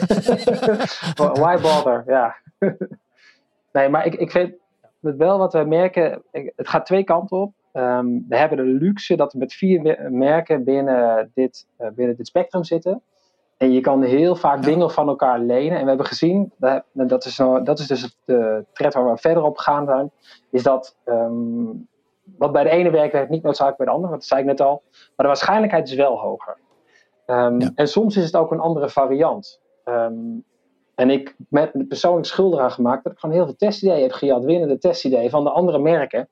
Why 1.42 1.60
bother? 1.60 2.04
Ja. 2.06 2.37
nee, 3.72 3.88
maar 3.88 4.06
ik, 4.06 4.14
ik 4.14 4.30
vind 4.30 4.52
het 5.00 5.16
wel 5.16 5.38
wat 5.38 5.52
we 5.52 5.64
merken. 5.64 6.22
Het 6.30 6.68
gaat 6.68 6.87
twee 6.87 7.04
kanten 7.04 7.37
op. 7.37 7.52
Um, 7.72 8.24
we 8.28 8.37
hebben 8.37 8.58
de 8.58 8.64
luxe 8.84 9.16
dat 9.16 9.32
we 9.32 9.38
met 9.38 9.52
vier 9.52 10.08
merken 10.10 10.64
binnen 10.64 11.30
dit, 11.34 11.66
uh, 11.78 11.88
binnen 11.94 12.16
dit 12.16 12.26
spectrum 12.26 12.64
zitten. 12.64 13.02
En 13.57 13.73
je 13.73 13.81
kan 13.81 14.03
heel 14.03 14.37
vaak 14.37 14.57
ja. 14.57 14.71
dingen 14.71 14.90
van 14.90 15.09
elkaar 15.09 15.38
lenen. 15.38 15.77
En 15.77 15.83
we 15.83 15.88
hebben 15.88 16.07
gezien, 16.07 16.53
dat 16.93 17.25
is, 17.25 17.38
nou, 17.38 17.64
dat 17.64 17.79
is 17.79 17.87
dus 17.87 18.17
de 18.25 18.64
thread 18.73 18.95
waar 18.95 19.11
we 19.11 19.17
verder 19.17 19.43
op 19.43 19.59
gaan 19.59 19.87
zijn, 19.87 20.11
is 20.51 20.62
dat 20.62 20.97
um, 21.05 21.88
wat 22.37 22.53
bij 22.53 22.62
de 22.62 22.71
ene 22.71 22.90
werkt, 22.90 23.12
werkt 23.12 23.31
niet 23.31 23.43
noodzakelijk 23.43 23.77
bij 23.79 23.87
de 23.87 23.93
andere. 23.93 24.12
Dat 24.12 24.25
zei 24.25 24.40
ik 24.40 24.47
net 24.47 24.61
al. 24.61 24.83
Maar 24.90 25.12
de 25.17 25.27
waarschijnlijkheid 25.27 25.88
is 25.88 25.95
wel 25.95 26.19
hoger. 26.19 26.57
Um, 27.27 27.61
ja. 27.61 27.71
En 27.75 27.88
soms 27.88 28.17
is 28.17 28.25
het 28.25 28.37
ook 28.37 28.51
een 28.51 28.61
andere 28.61 28.88
variant. 28.88 29.61
Um, 29.85 30.45
en 30.95 31.11
ik 31.11 31.37
met 31.49 31.88
persoonlijk 31.88 32.27
schuldig 32.27 32.61
aan 32.61 32.71
gemaakt 32.71 33.05
dat 33.05 33.13
ik 33.13 33.19
gewoon 33.19 33.35
heel 33.35 33.44
veel 33.44 33.57
testideeën 33.57 34.02
heb 34.02 34.13
gehad, 34.13 34.44
winnende 34.44 34.79
testideeën 34.79 35.31
van 35.31 35.44
de 35.44 35.50
andere 35.50 35.79
merken 35.79 36.29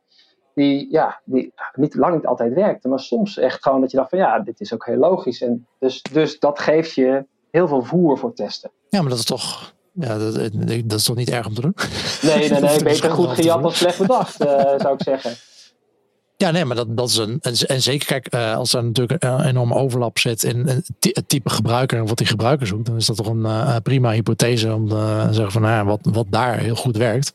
die, 0.55 0.90
ja, 0.90 1.20
die 1.24 1.53
niet, 1.74 1.94
lang 1.94 2.14
niet 2.14 2.26
altijd 2.26 2.55
werkte. 2.55 2.88
Maar 2.88 3.00
soms 3.00 3.38
echt 3.38 3.62
gewoon 3.62 3.80
dat 3.80 3.90
je 3.90 3.96
dacht 3.96 4.11
van 4.11 4.18
ja, 4.18 4.38
dit 4.38 4.61
is 4.61 4.74
ook 4.74 4.86
heel 4.86 4.96
logisch. 4.96 5.42
En 5.42 5.66
dus, 5.78 6.03
dus 6.03 6.38
dat 6.38 6.59
geeft 6.59 6.94
je 6.94 7.24
heel 7.50 7.68
veel 7.68 7.82
voer 7.82 8.18
voor 8.18 8.34
testen. 8.34 8.70
Ja, 8.88 9.00
maar 9.00 9.11
dat 9.11 9.18
is 9.18 9.24
toch, 9.24 9.74
ja, 9.92 10.18
dat, 10.18 10.34
dat 10.84 10.98
is 10.98 11.05
toch 11.05 11.16
niet 11.16 11.30
erg 11.30 11.46
om 11.46 11.55
te 11.55 11.61
doen? 11.61 11.74
Nee, 12.22 12.50
nee, 12.50 12.61
nee. 12.61 12.82
Beter 12.92 13.11
goed 13.11 13.28
gejat 13.28 13.62
dan 13.62 13.72
slecht 13.72 13.98
bedacht, 13.98 14.44
uh, 14.44 14.48
zou 14.76 14.94
ik 14.94 15.03
zeggen. 15.03 15.34
Ja, 16.36 16.50
nee, 16.50 16.64
maar 16.64 16.76
dat, 16.76 16.96
dat 16.96 17.09
is 17.09 17.16
een. 17.16 17.40
En, 17.40 17.82
zeker, 17.82 18.07
kijk, 18.07 18.34
uh, 18.34 18.57
als 18.57 18.72
er 18.72 18.84
natuurlijk 18.84 19.24
een 19.24 19.44
enorme 19.44 19.74
overlap 19.74 20.18
zit 20.18 20.42
in 20.42 20.66
het 20.98 21.28
type 21.28 21.50
gebruiker 21.50 21.98
en 21.98 22.07
wat 22.07 22.18
die 22.18 22.26
gebruiker 22.26 22.66
zoekt, 22.66 22.86
dan 22.86 22.96
is 22.96 23.07
dat 23.07 23.16
toch 23.16 23.26
een 23.26 23.44
uh, 23.44 23.76
prima 23.82 24.11
hypothese 24.11 24.74
om 24.74 24.88
te 24.88 25.28
zeggen 25.30 25.53
van 25.53 25.62
nou 25.62 25.74
ja, 25.74 25.84
wat, 25.84 26.00
wat 26.03 26.26
daar 26.30 26.59
heel 26.59 26.74
goed 26.74 26.96
werkt 26.96 27.32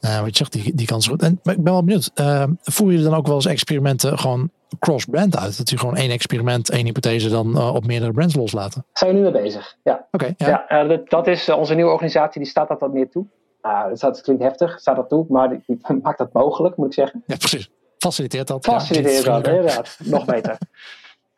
wat 0.00 0.28
je 0.28 0.36
zegt, 0.36 0.52
die, 0.52 0.74
die 0.74 0.86
kans 0.86 1.04
is 1.04 1.10
goed. 1.10 1.22
En, 1.22 1.40
maar 1.42 1.54
ik 1.54 1.62
ben 1.62 1.72
wel 1.72 1.84
benieuwd, 1.84 2.10
uh, 2.14 2.44
voeren 2.62 2.94
jullie 2.94 3.10
dan 3.10 3.18
ook 3.18 3.26
wel 3.26 3.36
eens 3.36 3.46
experimenten 3.46 4.18
gewoon 4.18 4.50
cross-brand 4.78 5.36
uit? 5.36 5.56
Dat 5.56 5.70
je 5.70 5.78
gewoon 5.78 5.96
één 5.96 6.10
experiment, 6.10 6.70
één 6.70 6.84
hypothese 6.84 7.28
dan 7.28 7.70
op 7.70 7.86
meerdere 7.86 8.12
brands 8.12 8.34
loslaten? 8.34 8.84
Zijn 8.92 9.10
we 9.10 9.16
nu 9.16 9.22
mee 9.22 9.42
bezig, 9.42 9.76
ja. 9.82 10.06
Oké. 10.10 10.34
ja, 10.36 10.64
ja 10.68 10.84
dat, 10.84 11.10
dat, 11.10 11.26
is 11.26 11.48
onze 11.48 11.74
nieuwe 11.74 11.90
organisatie, 11.90 12.40
die 12.40 12.50
staat 12.50 12.68
dat 12.68 12.80
wat 12.80 12.92
meer 12.92 13.10
toe. 13.10 13.26
Uh, 13.62 13.88
dat, 13.88 13.98
staat, 13.98 14.20
klinkt 14.20 14.42
heftig, 14.42 14.80
staat 14.80 14.96
dat 14.96 15.08
toe, 15.08 15.26
maar 15.28 15.48
die, 15.48 15.62
die, 15.66 15.78
maakt 16.02 16.18
dat 16.18 16.32
mogelijk, 16.32 16.76
moet 16.76 16.86
ik 16.86 16.92
zeggen. 16.92 17.22
Ja, 17.26 17.36
precies. 17.36 17.70
Faciliteert 17.98 18.46
dat. 18.46 18.64
Faciliteert 18.64 19.24
dat, 19.24 19.46
inderdaad. 19.46 19.98
Nog 20.04 20.24
beter. 20.24 20.58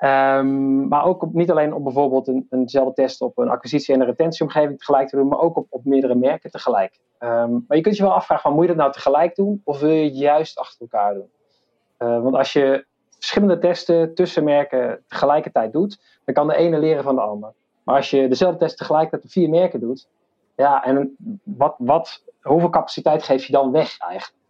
Um, 0.05 0.89
maar 0.89 1.05
ook 1.05 1.33
niet 1.33 1.51
alleen 1.51 1.75
om 1.75 1.83
bijvoorbeeld 1.83 2.29
een, 2.29 2.47
eenzelfde 2.51 2.93
test 2.93 3.21
op 3.21 3.39
een 3.39 3.49
acquisitie- 3.49 3.95
en 3.95 4.01
een 4.01 4.07
retentieomgeving 4.07 4.79
tegelijk 4.79 5.09
te 5.09 5.17
doen, 5.17 5.29
maar 5.29 5.41
ook 5.41 5.57
op, 5.57 5.67
op 5.69 5.85
meerdere 5.85 6.15
merken 6.15 6.51
tegelijk. 6.51 6.99
Um, 7.19 7.65
maar 7.69 7.77
je 7.77 7.83
kunt 7.83 7.97
je 7.97 8.03
wel 8.03 8.13
afvragen, 8.13 8.43
van, 8.43 8.53
moet 8.53 8.63
je 8.63 8.69
dat 8.69 8.77
nou 8.77 8.93
tegelijk 8.93 9.35
doen 9.35 9.61
of 9.65 9.81
wil 9.81 9.91
je 9.91 10.05
het 10.05 10.19
juist 10.19 10.59
achter 10.59 10.81
elkaar 10.81 11.15
doen? 11.15 11.31
Uh, 11.99 12.23
want 12.23 12.35
als 12.35 12.53
je 12.53 12.87
verschillende 13.19 13.59
testen 13.59 14.15
tussen 14.15 14.45
merken 14.45 15.05
tegelijkertijd 15.09 15.73
doet, 15.73 16.01
dan 16.25 16.35
kan 16.35 16.47
de 16.47 16.57
ene 16.57 16.79
leren 16.79 17.03
van 17.03 17.15
de 17.15 17.21
ander. 17.21 17.53
Maar 17.83 17.97
als 17.97 18.11
je 18.11 18.29
dezelfde 18.29 18.59
test 18.59 18.77
tegelijkertijd 18.77 19.25
op 19.25 19.31
vier 19.31 19.49
merken 19.49 19.81
doet, 19.81 20.09
ja, 20.57 20.85
en 20.85 21.17
wat, 21.43 21.75
wat, 21.79 22.25
hoeveel 22.41 22.71
capaciteit 22.71 23.23
geef 23.23 23.45
je 23.45 23.53
dan 23.53 23.71
weg 23.71 23.99
eigenlijk? 23.99 24.41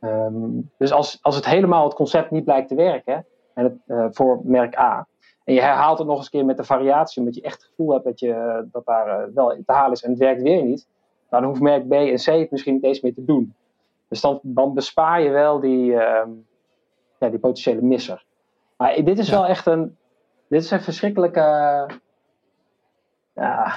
Um, 0.00 0.70
dus 0.76 0.92
als, 0.92 1.18
als 1.22 1.36
het 1.36 1.46
helemaal 1.46 1.84
het 1.84 1.94
concept 1.94 2.30
niet 2.30 2.44
blijkt 2.44 2.68
te 2.68 2.74
werken, 2.74 3.26
en 3.58 3.82
uh, 3.86 4.06
voor 4.10 4.40
merk 4.44 4.78
A, 4.78 5.06
en 5.48 5.54
je 5.54 5.60
herhaalt 5.60 5.98
het 5.98 6.06
nog 6.06 6.16
eens 6.16 6.24
een 6.24 6.30
keer 6.30 6.44
met 6.44 6.56
de 6.56 6.64
variatie, 6.64 7.20
omdat 7.20 7.34
je 7.34 7.42
echt 7.42 7.62
het 7.62 7.70
gevoel 7.70 7.92
hebt 7.92 8.04
dat, 8.04 8.20
je, 8.20 8.66
dat 8.72 8.84
daar 8.84 9.28
uh, 9.28 9.34
wel 9.34 9.48
te 9.48 9.72
halen 9.72 9.92
is 9.92 10.02
en 10.02 10.10
het 10.10 10.18
werkt 10.18 10.42
weer 10.42 10.62
niet, 10.62 10.88
dan 11.30 11.44
hoeft 11.44 11.60
merk 11.60 11.88
B 11.88 11.92
en 11.92 12.16
C 12.16 12.24
het 12.24 12.50
misschien 12.50 12.74
niet 12.74 12.84
eens 12.84 13.00
meer 13.00 13.14
te 13.14 13.24
doen. 13.24 13.54
Dus 14.08 14.20
dan, 14.20 14.40
dan 14.42 14.74
bespaar 14.74 15.22
je 15.22 15.30
wel 15.30 15.60
die, 15.60 15.90
uh, 15.90 16.22
ja, 17.18 17.28
die 17.28 17.38
potentiële 17.38 17.82
misser. 17.82 18.24
Maar 18.76 19.04
dit 19.04 19.18
is 19.18 19.28
ja. 19.28 19.34
wel 19.34 19.46
echt 19.46 19.66
een, 19.66 19.96
dit 20.48 20.62
is 20.62 20.70
een 20.70 20.80
verschrikkelijke, 20.80 21.40
ja, 23.34 23.74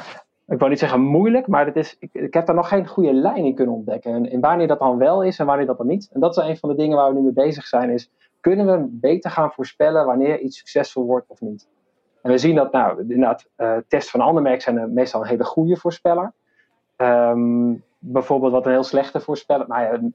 ik 0.47 0.57
wou 0.57 0.69
niet 0.69 0.79
zeggen 0.79 1.01
moeilijk, 1.01 1.47
maar 1.47 1.65
het 1.65 1.75
is, 1.75 1.97
ik, 1.99 2.09
ik, 2.13 2.33
heb 2.33 2.45
daar 2.45 2.55
nog 2.55 2.67
geen 2.67 2.87
goede 2.87 3.13
lijn 3.13 3.45
in 3.45 3.55
kunnen 3.55 3.75
ontdekken. 3.75 4.13
En, 4.13 4.29
en, 4.29 4.39
wanneer 4.39 4.67
dat 4.67 4.79
dan 4.79 4.97
wel 4.97 5.23
is 5.23 5.39
en 5.39 5.45
wanneer 5.45 5.65
dat 5.65 5.77
dan 5.77 5.87
niet. 5.87 6.09
En 6.13 6.19
dat 6.19 6.37
is 6.37 6.43
een 6.43 6.57
van 6.57 6.69
de 6.69 6.75
dingen 6.75 6.97
waar 6.97 7.09
we 7.09 7.15
nu 7.15 7.21
mee 7.21 7.45
bezig 7.45 7.65
zijn, 7.65 7.89
is 7.89 8.11
kunnen 8.41 8.65
we 8.65 8.87
beter 8.89 9.31
gaan 9.31 9.51
voorspellen 9.51 10.05
wanneer 10.05 10.39
iets 10.39 10.57
succesvol 10.57 11.05
wordt 11.05 11.29
of 11.29 11.41
niet. 11.41 11.67
En 12.21 12.31
we 12.31 12.37
zien 12.37 12.55
dat, 12.55 12.71
nou, 12.71 12.99
inderdaad, 12.99 13.45
uh, 13.57 13.77
tests 13.87 14.11
van 14.11 14.21
andere 14.21 14.41
merken 14.41 14.61
zijn 14.61 14.93
meestal 14.93 15.21
een 15.21 15.27
hele 15.27 15.43
goede 15.43 15.77
voorspeller. 15.77 16.33
Um, 16.97 17.83
bijvoorbeeld 17.99 18.51
wat 18.51 18.65
een 18.65 18.71
heel 18.71 18.83
slechte 18.83 19.19
voorspeller, 19.19 19.67
nou 19.67 19.81
ja, 19.83 20.09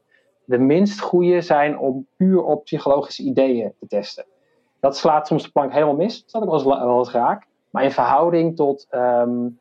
de 0.45 0.59
minst 0.59 1.01
goede 1.01 1.41
zijn 1.41 1.79
om 1.79 2.07
puur 2.17 2.43
op 2.43 2.65
psychologische 2.65 3.23
ideeën 3.23 3.73
te 3.79 3.87
testen. 3.87 4.25
Dat 4.81 4.97
slaat 4.97 5.27
soms 5.27 5.43
de 5.43 5.51
plank 5.51 5.73
helemaal 5.73 5.97
mis, 5.97 6.21
dat 6.21 6.27
is 6.27 6.35
ook 6.35 6.65
wel 6.65 6.75
eens, 6.75 6.85
wel 6.85 6.99
eens 6.99 7.11
raak. 7.11 7.47
Maar 7.71 7.85
in 7.85 7.91
verhouding 7.91 8.57
tot 8.57 8.87
um, 8.91 9.59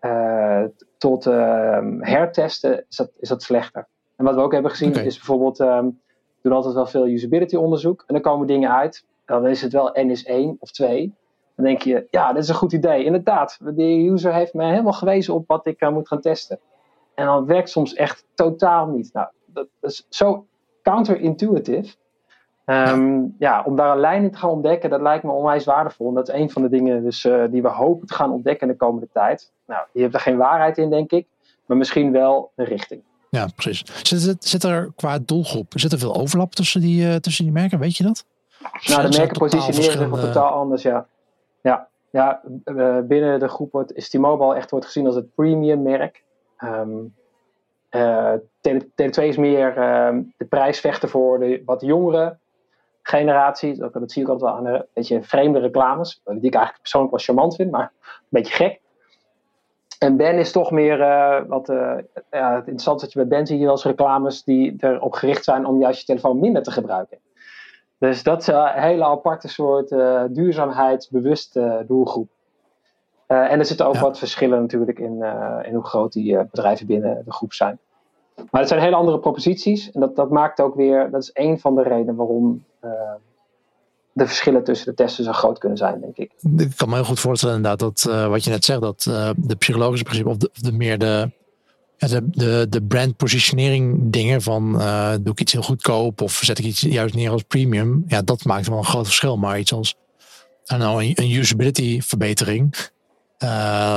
uh, 0.00 0.64
tot 0.98 1.26
uh, 1.26 1.78
hertesten 2.00 2.84
is 2.88 2.96
dat, 2.96 3.10
is 3.18 3.28
dat 3.28 3.42
slechter. 3.42 3.86
En 4.16 4.24
wat 4.24 4.34
we 4.34 4.40
ook 4.40 4.52
hebben 4.52 4.70
gezien 4.70 4.88
okay. 4.88 5.04
is 5.04 5.16
bijvoorbeeld, 5.16 5.60
um, 5.60 6.00
doen 6.48 6.56
altijd 6.56 6.74
wel 6.74 6.86
veel 6.86 7.06
usability 7.06 7.56
onderzoek 7.56 8.04
en 8.06 8.14
dan 8.14 8.22
komen 8.22 8.46
dingen 8.46 8.72
uit, 8.72 9.04
dan 9.24 9.46
is 9.46 9.62
het 9.62 9.72
wel 9.72 9.90
N 9.94 10.10
is 10.10 10.24
1 10.24 10.56
of 10.60 10.70
2. 10.70 11.14
Dan 11.56 11.64
denk 11.64 11.82
je, 11.82 12.06
ja, 12.10 12.32
dit 12.32 12.42
is 12.42 12.48
een 12.48 12.54
goed 12.54 12.72
idee. 12.72 13.04
Inderdaad, 13.04 13.58
de 13.62 14.08
user 14.10 14.34
heeft 14.34 14.54
mij 14.54 14.70
helemaal 14.70 14.92
gewezen 14.92 15.34
op 15.34 15.44
wat 15.46 15.66
ik 15.66 15.82
uh, 15.82 15.90
moet 15.90 16.08
gaan 16.08 16.20
testen. 16.20 16.58
En 17.14 17.26
dan 17.26 17.46
werkt 17.46 17.68
soms 17.68 17.94
echt 17.94 18.24
totaal 18.34 18.86
niet. 18.86 19.10
Nou, 19.12 19.28
dat 19.46 19.66
is 19.80 20.06
zo 20.08 20.46
counterintuitive. 20.82 21.96
Um, 22.64 23.34
ja, 23.38 23.62
om 23.62 23.76
daar 23.76 23.92
een 23.92 24.00
lijn 24.00 24.22
in 24.22 24.30
te 24.30 24.38
gaan 24.38 24.50
ontdekken, 24.50 24.90
dat 24.90 25.00
lijkt 25.00 25.24
me 25.24 25.30
onwijs 25.30 25.64
waardevol. 25.64 26.08
En 26.08 26.14
dat 26.14 26.28
is 26.28 26.34
een 26.34 26.50
van 26.50 26.62
de 26.62 26.68
dingen 26.68 27.02
dus, 27.02 27.24
uh, 27.24 27.44
die 27.50 27.62
we 27.62 27.68
hopen 27.68 28.06
te 28.06 28.14
gaan 28.14 28.32
ontdekken 28.32 28.66
in 28.66 28.72
de 28.72 28.78
komende 28.78 29.08
tijd. 29.12 29.52
Nou, 29.66 29.86
je 29.92 30.02
hebt 30.02 30.14
er 30.14 30.20
geen 30.20 30.36
waarheid 30.36 30.78
in, 30.78 30.90
denk 30.90 31.10
ik, 31.10 31.26
maar 31.66 31.76
misschien 31.76 32.12
wel 32.12 32.50
een 32.54 32.64
richting. 32.64 33.02
Ja, 33.36 33.46
precies. 33.54 33.84
Zit, 34.02 34.44
zit 34.44 34.62
er 34.62 34.92
qua 34.96 35.18
doelgroep, 35.18 35.72
zit 35.74 35.92
er 35.92 35.98
veel 35.98 36.14
overlap 36.14 36.54
tussen 36.54 36.80
die, 36.80 37.06
uh, 37.06 37.14
tussen 37.14 37.44
die 37.44 37.52
merken? 37.52 37.78
Weet 37.78 37.96
je 37.96 38.04
dat? 38.04 38.24
Nou, 38.86 39.10
de 39.10 39.18
merken 39.18 39.38
positioneren 39.38 40.14
zich 40.14 40.24
totaal 40.24 40.50
anders, 40.50 40.82
ja. 40.82 41.06
Ja, 41.62 41.88
ja 42.10 42.40
uh, 42.64 42.98
binnen 43.00 43.40
de 43.40 43.48
groep 43.48 43.72
wordt, 43.72 43.92
is 43.92 44.08
T-Mobile 44.08 44.54
echt 44.54 44.70
wordt 44.70 44.86
gezien 44.86 45.06
als 45.06 45.14
het 45.14 45.34
premium 45.34 45.82
merk. 45.82 46.22
Um, 46.58 47.14
uh, 47.90 48.32
Tele, 48.60 48.86
Tele2 48.90 49.22
is 49.22 49.36
meer 49.36 49.68
uh, 49.68 50.18
de 50.36 50.44
prijs 50.44 50.80
vechten 50.80 51.08
voor 51.08 51.38
de 51.38 51.62
wat 51.64 51.80
jongere 51.80 52.36
generatie. 53.02 53.76
Dat, 53.76 53.92
dat 53.92 54.12
zie 54.12 54.22
ik 54.22 54.28
altijd 54.28 54.50
wel 54.50 54.58
aan 54.58 54.74
een 54.74 54.86
beetje 54.92 55.22
vreemde 55.22 55.58
reclames. 55.58 56.20
Die 56.24 56.34
ik 56.34 56.54
eigenlijk 56.54 56.80
persoonlijk 56.80 57.12
wel 57.12 57.24
charmant 57.24 57.56
vind, 57.56 57.70
maar 57.70 57.92
een 58.02 58.26
beetje 58.28 58.54
gek. 58.54 58.80
En 59.98 60.16
Ben 60.16 60.38
is 60.38 60.52
toch 60.52 60.70
meer 60.70 61.00
uh, 61.00 61.40
wat. 61.46 61.68
Uh, 61.68 61.94
ja, 62.30 62.54
het 62.54 62.58
interessante 62.58 63.04
dat 63.04 63.12
je 63.12 63.18
bij 63.18 63.28
Ben 63.28 63.46
zie 63.46 63.58
je 63.58 63.64
wel 63.64 63.72
eens 63.72 63.84
reclames 63.84 64.44
die 64.44 64.74
erop 64.78 65.12
gericht 65.12 65.44
zijn 65.44 65.66
om 65.66 65.80
juist 65.80 66.00
je 66.00 66.06
telefoon 66.06 66.40
minder 66.40 66.62
te 66.62 66.70
gebruiken. 66.70 67.18
Dus 67.98 68.22
dat 68.22 68.40
is 68.40 68.46
een 68.46 68.68
hele 68.68 69.04
aparte 69.04 69.48
soort 69.48 69.90
uh, 69.90 70.22
duurzaamheidsbewuste 70.30 71.84
doelgroep. 71.86 72.28
en 73.26 73.58
er 73.58 73.64
zitten 73.64 73.86
ook 73.86 73.94
ja. 73.94 74.00
wat 74.00 74.18
verschillen 74.18 74.60
natuurlijk 74.60 74.98
in, 74.98 75.22
in 75.62 75.74
hoe 75.74 75.84
groot 75.84 76.12
die 76.12 76.44
bedrijven 76.44 76.86
binnen 76.86 77.22
de 77.24 77.32
groep 77.32 77.52
zijn. 77.52 77.78
Maar 78.50 78.60
het 78.60 78.68
zijn 78.68 78.80
hele 78.80 78.96
andere 78.96 79.18
proposities. 79.18 79.90
En 79.90 80.00
dat, 80.00 80.16
dat 80.16 80.30
maakt 80.30 80.60
ook 80.60 80.74
weer, 80.74 81.10
dat 81.10 81.22
is 81.22 81.30
een 81.32 81.58
van 81.58 81.74
de 81.74 81.82
redenen 81.82 82.16
waarom 82.16 82.64
de 84.16 84.26
verschillen 84.26 84.64
tussen 84.64 84.86
de 84.86 84.94
testen 84.94 85.24
zo 85.24 85.32
groot 85.32 85.58
kunnen 85.58 85.78
zijn, 85.78 86.00
denk 86.00 86.16
ik. 86.16 86.32
Ik 86.56 86.76
kan 86.76 86.88
me 86.88 86.94
heel 86.94 87.04
goed 87.04 87.20
voorstellen 87.20 87.56
inderdaad 87.56 87.78
dat 87.78 88.06
uh, 88.08 88.28
wat 88.28 88.44
je 88.44 88.50
net 88.50 88.64
zegt, 88.64 88.80
dat 88.80 89.06
uh, 89.08 89.30
de 89.36 89.56
psychologische 89.56 90.04
principe 90.04 90.28
of 90.28 90.36
de, 90.36 90.72
meer 90.72 90.98
de, 90.98 91.30
de, 91.96 92.28
de, 92.30 92.66
de 92.68 92.82
brand 92.82 93.16
positionering 93.16 94.12
dingen 94.12 94.42
van 94.42 94.72
doe 95.22 95.32
ik 95.32 95.40
iets 95.40 95.52
heel 95.52 95.62
goedkoop 95.62 96.20
of 96.20 96.32
zet 96.32 96.58
ik 96.58 96.64
iets 96.64 96.80
juist 96.80 97.14
neer 97.14 97.30
als 97.30 97.42
premium. 97.42 98.04
Ja, 98.06 98.22
dat 98.22 98.44
maakt 98.44 98.68
wel 98.68 98.78
een 98.78 98.84
groot 98.84 99.04
verschil. 99.04 99.36
Maar 99.36 99.58
iets 99.58 99.72
als 99.72 99.94
nou, 100.66 101.04
een, 101.04 101.12
een 101.14 101.30
usability 101.30 102.00
verbetering 102.00 102.76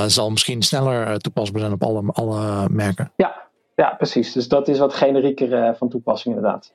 zal 0.08 0.30
misschien 0.30 0.62
sneller 0.62 1.20
toepasbaar 1.20 1.62
zijn 1.62 1.74
op 1.74 1.84
alle, 1.84 2.04
alle 2.12 2.70
merken. 2.70 3.12
Ja, 3.16 3.48
ja, 3.76 3.90
precies. 3.90 4.34
Dus 4.34 4.48
dat 4.48 4.68
is 4.68 4.80
wat 4.80 4.94
generieker 4.94 5.76
van 5.76 5.90
toepassing 5.90 6.36
inderdaad. 6.36 6.74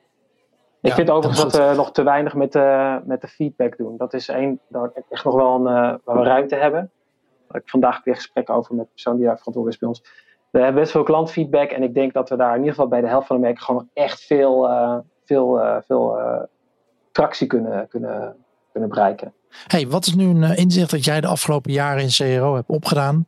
Ik 0.85 0.91
ja, 0.91 0.97
vind 0.97 1.09
overigens 1.09 1.41
dat 1.41 1.55
we 1.55 1.71
uh, 1.71 1.75
nog 1.75 1.91
te 1.91 2.03
weinig 2.03 2.33
met, 2.33 2.55
uh, 2.55 2.95
met 3.05 3.21
de 3.21 3.27
feedback 3.27 3.77
doen. 3.77 3.97
Dat 3.97 4.13
is 4.13 4.27
één, 4.27 4.59
daar 4.67 4.91
echt 5.09 5.23
nog 5.23 5.35
wel 5.35 5.55
een, 5.55 5.63
waar 6.03 6.17
we 6.17 6.23
ruimte 6.23 6.55
hebben. 6.55 6.91
Daar 7.47 7.61
ik 7.61 7.69
vandaag 7.69 8.03
weer 8.03 8.15
gesprek 8.15 8.49
over 8.49 8.75
met 8.75 8.85
de 8.85 8.91
persoon 8.91 9.15
die 9.15 9.25
daar 9.25 9.37
verantwoordelijk 9.37 9.81
is 9.81 9.87
bij 9.87 9.89
ons. 9.89 10.23
We 10.49 10.59
hebben 10.59 10.81
best 10.81 10.91
veel 10.91 11.03
klantfeedback 11.03 11.69
en 11.69 11.83
ik 11.83 11.93
denk 11.93 12.13
dat 12.13 12.29
we 12.29 12.35
daar 12.35 12.51
in 12.51 12.57
ieder 12.57 12.73
geval 12.73 12.87
bij 12.87 13.01
de 13.01 13.07
helft 13.07 13.27
van 13.27 13.35
de 13.35 13.41
merken 13.41 13.63
gewoon 13.63 13.81
nog 13.81 14.05
echt 14.05 14.21
veel, 14.23 14.69
veel, 15.25 15.81
veel 15.85 16.17
tractie 17.11 17.47
kunnen, 17.47 17.87
kunnen, 17.87 18.35
kunnen 18.71 18.89
bereiken. 18.89 19.33
Hey, 19.67 19.87
wat 19.87 20.05
is 20.05 20.15
nu 20.15 20.25
een 20.25 20.55
inzicht 20.55 20.91
dat 20.91 21.05
jij 21.05 21.21
de 21.21 21.27
afgelopen 21.27 21.71
jaren 21.71 22.01
in 22.01 22.09
CRO 22.09 22.55
hebt 22.55 22.69
opgedaan? 22.69 23.25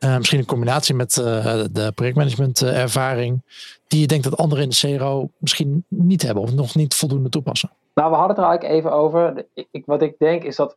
Uh, 0.00 0.16
misschien 0.16 0.38
een 0.38 0.46
combinatie 0.46 0.94
met 0.94 1.16
uh, 1.16 1.24
de 1.72 1.92
projectmanagement 1.94 2.62
uh, 2.62 2.82
ervaring. 2.82 3.42
Die 3.88 4.00
je 4.00 4.06
denkt 4.06 4.24
dat 4.24 4.36
anderen 4.36 4.64
in 4.64 4.70
de 4.70 4.96
CRO 4.96 5.30
misschien 5.38 5.84
niet 5.88 6.22
hebben 6.22 6.42
of 6.42 6.54
nog 6.54 6.74
niet 6.74 6.94
voldoende 6.94 7.28
toepassen. 7.28 7.70
Nou, 7.94 8.10
we 8.10 8.16
hadden 8.16 8.36
het 8.36 8.44
er 8.44 8.50
eigenlijk 8.50 8.78
even 8.78 8.92
over. 8.92 9.46
Ik, 9.70 9.82
wat 9.86 10.02
ik 10.02 10.18
denk 10.18 10.42
is 10.42 10.56
dat 10.56 10.76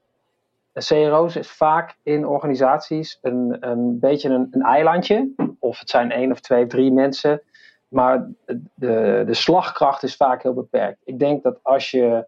CRO's 0.74 1.36
is 1.36 1.50
vaak 1.50 1.96
in 2.04 2.28
organisaties 2.28 3.18
een, 3.22 3.58
een 3.60 4.00
beetje 4.00 4.30
een, 4.30 4.48
een 4.52 4.62
eilandje. 4.62 5.30
Of 5.60 5.80
het 5.80 5.90
zijn 5.90 6.12
één 6.12 6.32
of 6.32 6.40
twee 6.40 6.64
of 6.64 6.70
drie 6.70 6.92
mensen. 6.92 7.42
Maar 7.88 8.28
de, 8.76 9.24
de 9.26 9.34
slagkracht 9.34 10.04
is 10.04 10.16
vaak 10.16 10.44
heel 10.44 10.54
beperkt. 10.54 11.02
Ik 11.04 11.20
denk 11.20 11.44
dat 11.44 11.60
als 11.62 11.92
je 11.92 12.28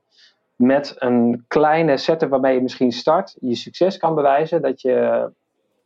met 0.55 0.95
een 0.97 1.45
kleine 1.47 1.97
setup 1.97 2.29
waarmee 2.29 2.55
je 2.55 2.61
misschien 2.61 2.91
start, 2.91 3.35
je 3.39 3.55
succes 3.55 3.97
kan 3.97 4.15
bewijzen, 4.15 4.61
dat 4.61 4.81
je 4.81 5.29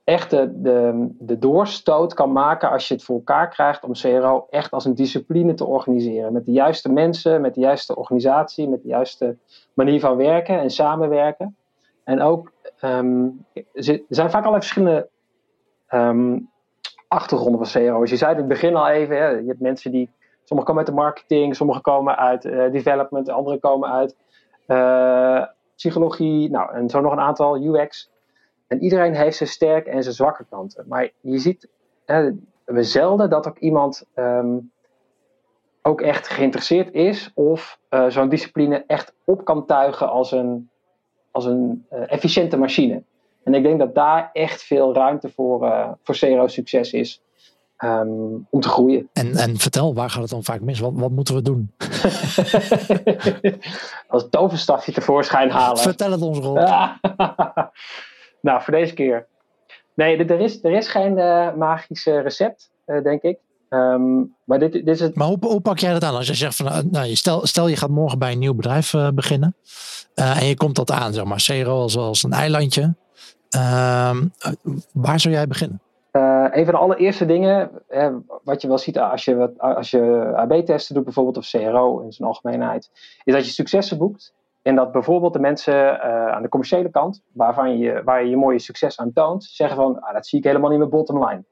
echt 0.06 0.30
de, 0.30 1.10
de, 1.20 1.38
doorstoot 1.40 2.14
kan 2.14 2.32
maken 2.32 2.70
als 2.70 2.88
je 2.88 2.94
het 2.94 3.04
voor 3.04 3.16
elkaar 3.16 3.50
krijgt 3.50 3.84
om 3.84 3.94
CRO 3.94 4.48
echt 4.50 4.72
als 4.72 4.86
een 4.86 4.96
discipline 4.96 5.54
te 5.54 5.66
organiseren. 5.66 6.34
Met 6.34 6.46
de 6.46 6.52
juiste 6.52 6.92
mensen, 6.92 7.42
met 7.42 7.54
de 7.54 7.60
juiste 7.60 7.96
organisatie, 7.96 8.70
met 8.70 8.82
de 8.82 8.88
juiste 8.88 9.38
manier 9.74 10.00
van 10.00 10.18
werken 10.18 10.60
en 10.60 10.70
samenwerken. 10.70 11.56
En 12.04 12.22
ook, 12.22 12.52
um, 12.82 13.46
er 13.54 14.02
zijn 14.10 14.30
vaak 14.30 14.46
allerlei 14.46 14.62
verschillende 14.62 15.10
um, 15.94 16.50
achtergronden 17.08 17.68
van 17.68 17.82
CRO's. 17.82 18.10
Je 18.10 18.18
zei 18.18 18.32
in 18.32 18.38
het 18.38 18.48
begin 18.48 18.76
al 18.76 18.88
even, 18.88 19.18
hè, 19.18 19.28
je 19.28 19.48
hebt 19.48 19.60
mensen 19.60 19.92
die, 19.92 20.10
sommigen 20.44 20.74
komen 20.74 20.86
uit 20.86 20.96
de 20.96 21.02
marketing, 21.02 21.56
sommigen 21.56 21.82
komen 21.82 22.18
uit 22.18 22.46
uh, 22.46 22.72
development, 22.72 23.30
anderen 23.30 23.60
komen 23.60 23.92
uit 23.92 24.16
uh, 24.68 25.46
psychologie, 25.76 26.50
nou, 26.50 26.74
en 26.74 26.90
zo 26.90 27.02
nog 27.02 27.12
een 27.12 27.20
aantal, 27.20 27.58
UX. 27.58 28.10
En 28.68 28.84
iedereen 28.84 29.16
heeft 29.16 29.38
zijn 29.38 29.50
sterke 29.50 29.90
en 29.90 30.04
zijn 30.04 30.16
zwakke 30.16 30.46
kanten. 30.50 30.86
Maar 30.88 31.10
je 31.22 31.38
ziet 31.38 31.68
hè, 32.06 32.32
we 32.66 32.84
zelden 32.84 33.30
dat 33.30 33.48
ook 33.48 33.58
iemand 33.58 34.06
um, 34.16 34.72
ook 35.82 36.02
echt 36.02 36.28
geïnteresseerd 36.28 36.94
is 36.94 37.32
of 37.34 37.80
uh, 37.90 38.08
zo'n 38.08 38.30
discipline 38.30 38.84
echt 38.88 39.14
op 39.24 39.46
kan 39.46 39.66
tuigen 39.66 40.10
als 40.10 40.32
een, 40.32 40.70
als 41.32 41.46
een 41.46 41.86
uh, 41.94 42.12
efficiënte 42.12 42.58
machine. 42.58 43.04
En 43.44 43.54
ik 43.54 43.64
denk 43.64 43.80
dat 43.80 43.96
daar 43.96 44.30
echt 44.34 44.64
veel 44.64 44.94
ruimte 44.94 45.30
voor, 45.30 45.64
uh, 45.64 45.92
voor 46.04 46.16
CRO-succes 46.16 46.94
is. 46.94 47.24
Um, 47.84 48.48
om 48.50 48.60
te 48.60 48.70
groeien. 48.70 49.10
En, 49.14 49.36
en 49.36 49.58
vertel, 49.58 49.94
waar 49.94 50.10
gaat 50.10 50.22
het 50.22 50.32
dan 50.32 50.44
vaak 50.44 50.62
mis? 50.62 50.80
Wat, 50.80 50.92
wat 50.96 51.12
moeten 51.12 51.36
we 51.36 51.42
doen? 51.42 51.72
Als 54.08 54.28
toverstafje 54.30 54.92
tevoorschijn 54.92 55.50
halen. 55.50 55.78
Vertel 55.78 56.12
het 56.12 56.22
ons, 56.22 56.38
Rob. 56.38 56.58
nou, 58.46 58.62
voor 58.62 58.74
deze 58.74 58.94
keer. 58.94 59.26
Nee, 59.94 60.26
er 60.26 60.40
is, 60.40 60.64
er 60.64 60.72
is 60.72 60.88
geen 60.88 61.18
uh, 61.18 61.54
magisch 61.54 62.06
recept, 62.06 62.72
uh, 62.86 63.04
denk 63.04 63.22
ik. 63.22 63.38
Um, 63.70 64.36
maar 64.44 64.60
dit, 64.60 64.72
dit 64.72 64.88
is 64.88 65.00
het... 65.00 65.16
Maar 65.16 65.28
hoe, 65.28 65.38
hoe, 65.40 65.62
pak 65.62 65.80
jij 65.80 65.94
dat 65.94 66.04
aan? 66.04 66.16
Als 66.16 66.28
je 66.28 66.34
zegt 66.34 66.56
van, 66.56 66.88
nou, 66.92 67.16
stel, 67.16 67.46
stel 67.46 67.68
je 67.68 67.76
gaat 67.76 67.90
morgen 67.90 68.20
bij 68.20 68.32
een 68.32 68.40
nieuw 68.40 68.54
bedrijf 68.54 68.94
uh, 68.94 69.10
beginnen. 69.10 69.56
en 70.16 70.46
je 70.46 70.56
komt 70.56 70.76
dat 70.76 70.92
aan, 70.92 71.14
zeg 71.14 71.24
maar, 71.24 71.44
CRO 71.44 71.82
als, 71.82 71.98
als 71.98 72.24
een 72.24 72.34
eilandje. 72.34 72.96
Ehm, 73.50 74.28
waar 74.94 75.20
zou 75.20 75.34
jij 75.34 75.48
beginnen? 75.48 75.82
Een 76.56 76.66
van 76.66 76.74
de 76.74 76.80
allereerste 76.80 77.26
dingen, 77.26 77.72
eh, 77.88 78.14
wat 78.44 78.62
je 78.62 78.68
wel 78.68 78.78
ziet 78.78 79.00
als 79.00 79.26
je, 79.26 79.54
als 79.58 79.92
je 79.92 80.34
AB-testen 80.36 80.96
doet, 80.96 81.04
bijvoorbeeld, 81.04 81.38
of 81.38 81.50
CRO 81.50 82.00
in 82.00 82.12
zijn 82.12 82.28
algemeenheid, 82.28 82.90
is 83.24 83.34
dat 83.34 83.46
je 83.46 83.52
successen 83.52 83.98
boekt. 83.98 84.34
En 84.66 84.76
dat 84.76 84.92
bijvoorbeeld 84.92 85.34
de 85.34 85.40
mensen 85.40 85.76
uh, 85.76 86.28
aan 86.28 86.42
de 86.42 86.50
commerciële 86.50 86.90
kant, 86.90 87.24
waarvan 87.32 87.78
je, 87.78 88.04
waar 88.04 88.24
je 88.24 88.30
je 88.30 88.38
mooie 88.38 88.60
succes 88.60 89.00
aan 89.00 89.14
toont, 89.14 89.44
zeggen 89.44 89.78
van, 89.78 90.00
ah, 90.00 90.14
dat 90.14 90.28
zie 90.28 90.40
ik 90.40 90.46
helemaal 90.46 90.70
niet 90.70 90.80
met 90.80 90.90
bottom 90.90 91.26
line. 91.26 91.44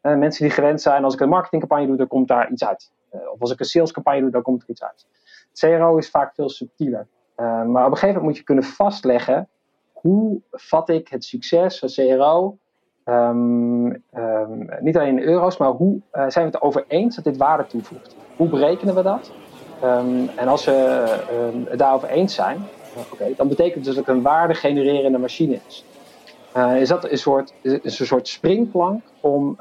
mensen 0.00 0.44
die 0.44 0.54
gewend 0.54 0.80
zijn, 0.80 1.04
als 1.04 1.14
ik 1.14 1.20
een 1.20 1.28
marketingcampagne 1.28 1.86
doe, 1.86 1.96
dan 1.96 2.06
komt 2.06 2.28
daar 2.28 2.50
iets 2.50 2.64
uit. 2.64 2.92
of 3.10 3.40
als 3.40 3.52
ik 3.52 3.60
een 3.60 3.66
salescampagne 3.66 4.20
doe, 4.20 4.30
dan 4.30 4.42
komt 4.42 4.62
er 4.62 4.68
iets 4.68 4.82
uit. 4.82 5.06
CRO 5.52 5.96
is 5.96 6.10
vaak 6.10 6.34
veel 6.34 6.48
subtieler. 6.48 7.06
maar 7.36 7.64
op 7.64 7.74
een 7.74 7.84
gegeven 7.84 8.06
moment 8.06 8.24
moet 8.24 8.36
je 8.36 8.42
kunnen 8.42 8.64
vastleggen, 8.64 9.48
hoe 9.92 10.40
vat 10.50 10.88
ik 10.88 11.08
het 11.08 11.24
succes 11.24 11.78
van 11.78 11.88
CRO 11.88 12.58
Um, 13.04 14.02
um, 14.14 14.68
niet 14.80 14.96
alleen 14.96 15.18
in 15.18 15.24
euro's, 15.24 15.56
maar 15.56 15.68
hoe 15.68 15.94
uh, 15.94 16.00
zijn 16.28 16.44
we 16.44 16.50
het 16.50 16.54
erover 16.54 16.84
eens 16.88 17.14
dat 17.14 17.24
dit 17.24 17.36
waarde 17.36 17.66
toevoegt? 17.66 18.16
Hoe 18.36 18.48
berekenen 18.48 18.94
we 18.94 19.02
dat? 19.02 19.32
Um, 19.82 20.28
en 20.36 20.48
als 20.48 20.64
we 20.64 20.72
het 21.68 21.78
daarover 21.78 22.08
eens 22.08 22.34
zijn, 22.34 22.66
okay, 23.12 23.34
dan 23.36 23.48
betekent 23.48 23.84
dus 23.84 23.94
dat 23.94 24.06
het 24.06 24.16
een 24.16 24.22
waarde 24.22 24.54
genererende 24.54 25.18
machine 25.18 25.60
is. 25.66 25.84
Uh, 26.56 26.80
is 26.80 26.88
dat 26.88 27.10
een 27.10 27.18
soort, 27.18 27.54
is 27.62 28.00
een 28.00 28.06
soort 28.06 28.28
springplank 28.28 29.02
om, 29.20 29.56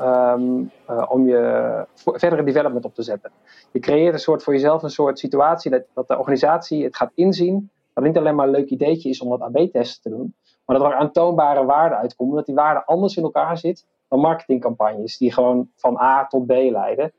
om 1.09 1.27
je 1.27 1.85
verdere 1.95 2.43
development 2.43 2.85
op 2.85 2.95
te 2.95 3.03
zetten? 3.03 3.31
Je 3.71 3.79
creëert 3.79 4.13
een 4.13 4.19
soort 4.19 4.43
voor 4.43 4.53
jezelf 4.53 4.83
een 4.83 4.89
soort 4.89 5.19
situatie 5.19 5.71
dat, 5.71 5.83
dat 5.93 6.07
de 6.07 6.17
organisatie 6.17 6.83
het 6.83 6.95
gaat 6.95 7.11
inzien 7.15 7.69
dat 7.93 8.03
het 8.03 8.13
niet 8.13 8.17
alleen 8.17 8.35
maar 8.35 8.45
een 8.45 8.53
leuk 8.53 8.69
ideetje 8.69 9.09
is 9.09 9.21
om 9.21 9.29
wat 9.29 9.41
AB-testen 9.41 10.01
te 10.01 10.09
doen, 10.09 10.35
maar 10.65 10.77
dat 10.79 10.87
er 10.87 10.95
aantoonbare 10.95 11.65
waarde 11.65 11.95
uitkomt. 11.95 12.35
Dat 12.35 12.45
die 12.45 12.55
waarde 12.55 12.85
anders 12.85 13.17
in 13.17 13.23
elkaar 13.23 13.57
zit 13.57 13.85
dan 14.07 14.19
marketingcampagnes 14.19 15.17
die 15.17 15.31
gewoon 15.31 15.69
van 15.75 15.97
A 15.97 16.25
tot 16.27 16.45
B 16.45 16.51
leiden. 16.51 17.11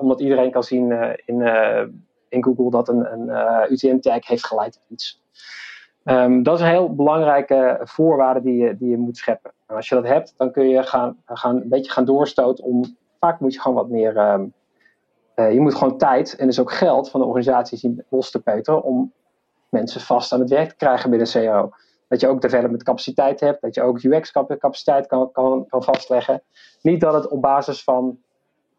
Omdat 0.00 0.20
iedereen 0.20 0.50
kan 0.50 0.62
zien 0.62 1.16
in, 1.24 1.42
in 2.28 2.44
Google 2.44 2.70
dat 2.70 2.88
een, 2.88 3.12
een 3.12 3.72
UTM-tag 3.72 4.26
heeft 4.26 4.46
geleid 4.46 4.72
tot 4.72 4.82
iets. 4.88 5.24
Um, 6.04 6.42
dat 6.42 6.54
is 6.54 6.60
een 6.60 6.70
heel 6.70 6.94
belangrijke 6.94 7.80
voorwaarde 7.82 8.42
die 8.42 8.56
je, 8.56 8.76
die 8.76 8.88
je 8.88 8.96
moet 8.96 9.16
scheppen. 9.16 9.52
En 9.66 9.76
als 9.76 9.88
je 9.88 9.94
dat 9.94 10.04
hebt, 10.04 10.34
dan 10.36 10.52
kun 10.52 10.68
je 10.68 10.82
gaan, 10.82 11.16
gaan, 11.26 11.56
een 11.56 11.68
beetje 11.68 11.90
gaan 11.90 12.04
doorstoten 12.04 12.64
om. 12.64 12.96
Vaak 13.20 13.40
moet 13.40 13.54
je 13.54 13.60
gewoon 13.60 13.76
wat 13.76 13.88
meer. 13.88 14.16
Um, 14.16 14.52
je 15.34 15.60
moet 15.60 15.74
gewoon 15.74 15.98
tijd 15.98 16.36
en 16.36 16.46
dus 16.46 16.60
ook 16.60 16.72
geld 16.72 17.10
van 17.10 17.20
de 17.20 17.26
organisaties 17.26 17.80
zien 17.80 18.04
los 18.08 18.30
te 18.30 18.42
peuteren 18.42 18.82
om 18.82 19.12
mensen 19.68 20.00
vast 20.00 20.32
aan 20.32 20.40
het 20.40 20.50
werk 20.50 20.68
te 20.68 20.76
krijgen 20.76 21.10
binnen 21.10 21.28
CO. 21.32 21.70
Dat 22.08 22.20
je 22.20 22.28
ook 22.28 22.40
development 22.40 22.82
capaciteit 22.82 23.40
hebt, 23.40 23.60
dat 23.60 23.74
je 23.74 23.82
ook 23.82 24.02
UX 24.02 24.32
capaciteit 24.32 25.06
kan, 25.06 25.32
kan, 25.32 25.66
kan 25.68 25.82
vastleggen. 25.82 26.42
Niet 26.82 27.00
dat 27.00 27.14
het 27.14 27.28
op 27.28 27.40
basis 27.42 27.84
van, 27.84 28.18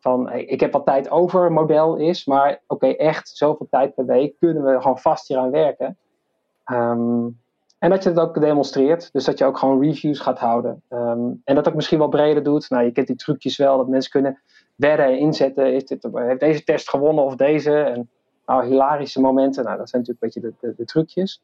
van 0.08 0.32
ik 0.32 0.60
heb 0.60 0.72
wat 0.72 0.86
tijd 0.86 1.12
over 1.12 1.52
model 1.52 1.96
is, 1.96 2.26
maar 2.26 2.62
oké, 2.68 2.88
echt 2.88 3.30
zoveel 3.30 3.68
tijd 3.70 3.96
per 3.96 4.06
week 4.06 4.36
kunnen 4.40 4.64
we 4.64 4.82
gewoon 4.82 5.00
vast 5.00 5.28
hier 5.28 5.38
aan 5.38 5.52
werken. 5.52 5.98
Um, 6.72 7.40
en 7.80 7.90
dat 7.90 8.04
je 8.04 8.10
het 8.10 8.20
ook 8.20 8.42
demonstreert, 8.42 9.10
dus 9.14 9.26
dat 9.26 9.38
je 9.38 9.46
ook 9.46 9.58
gewoon 9.58 9.82
reviews 9.82 10.20
gaat 10.20 10.40
houden. 10.40 10.82
Um, 10.90 11.42
en 11.44 11.56
dat 11.56 11.68
ook 11.68 11.76
misschien 11.76 11.98
wel 11.98 12.08
breder 12.08 12.44
doet. 12.44 12.70
Nou, 12.70 12.84
je 12.84 12.92
kent 12.92 13.08
die 13.08 13.16
trucjes 13.16 13.58
wel, 13.58 13.78
dat 13.78 13.88
mensen 13.88 14.12
kunnen 14.12 14.42
wedden 14.76 15.06
en 15.06 15.20
inzetten. 15.20 15.74
Is 15.74 15.86
dit, 15.86 16.08
heeft 16.14 16.40
deze 16.40 16.64
test 16.64 16.90
gewonnen 16.90 17.24
of 17.24 17.36
deze? 17.36 17.74
En 17.74 18.10
nou, 18.46 18.66
hilarische 18.66 19.22
momenten, 19.22 19.64
nou, 19.64 19.78
dat 19.78 19.90
zijn 19.90 20.02
natuurlijk 20.02 20.36
een 20.36 20.42
beetje 20.44 20.68
de, 20.68 20.74
de, 20.78 20.86
trucjes. 20.86 21.42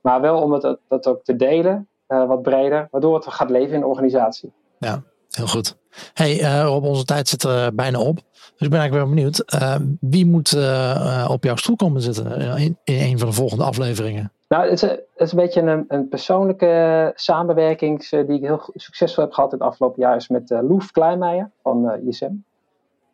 Maar 0.00 0.20
wel 0.20 0.42
om 0.42 0.52
het, 0.52 0.78
dat 0.88 1.06
ook 1.06 1.24
te 1.24 1.36
delen, 1.36 1.88
uh, 2.08 2.26
wat 2.26 2.42
breder, 2.42 2.88
waardoor 2.90 3.14
het 3.14 3.26
gaat 3.26 3.50
leven 3.50 3.74
in 3.74 3.80
de 3.80 3.86
organisatie. 3.86 4.52
Ja, 4.78 5.02
heel 5.30 5.46
goed. 5.46 5.76
Hey, 6.14 6.62
Rob, 6.62 6.84
onze 6.84 7.04
tijd 7.04 7.28
zit 7.28 7.42
er 7.42 7.74
bijna 7.74 8.00
op. 8.00 8.16
Dus 8.32 8.66
ik 8.66 8.70
ben 8.70 8.80
eigenlijk 8.80 9.06
wel 9.06 9.14
benieuwd. 9.14 9.54
Uh, 9.54 9.76
wie 10.00 10.26
moet 10.26 10.56
op 11.28 11.44
jouw 11.44 11.56
stoel 11.56 11.76
komen 11.76 12.00
zitten 12.00 12.40
in, 12.56 12.76
een 12.84 13.18
van 13.18 13.28
de 13.28 13.34
volgende 13.34 13.64
afleveringen? 13.64 14.32
Nou, 14.48 14.70
het 14.70 14.82
is, 15.16 15.32
een 15.32 15.38
beetje 15.38 15.60
een, 15.60 15.84
een 15.88 16.08
persoonlijke 16.08 17.12
samenwerking 17.14 18.08
die 18.08 18.36
ik 18.36 18.42
heel 18.42 18.70
succesvol 18.74 19.24
heb 19.24 19.32
gehad 19.32 19.52
het 19.52 19.60
afgelopen 19.60 20.02
jaar. 20.02 20.16
Is 20.16 20.28
met 20.28 20.50
Loef 20.50 20.90
Kleinmeijer 20.90 21.50
van 21.62 21.92
ISM. 22.06 22.32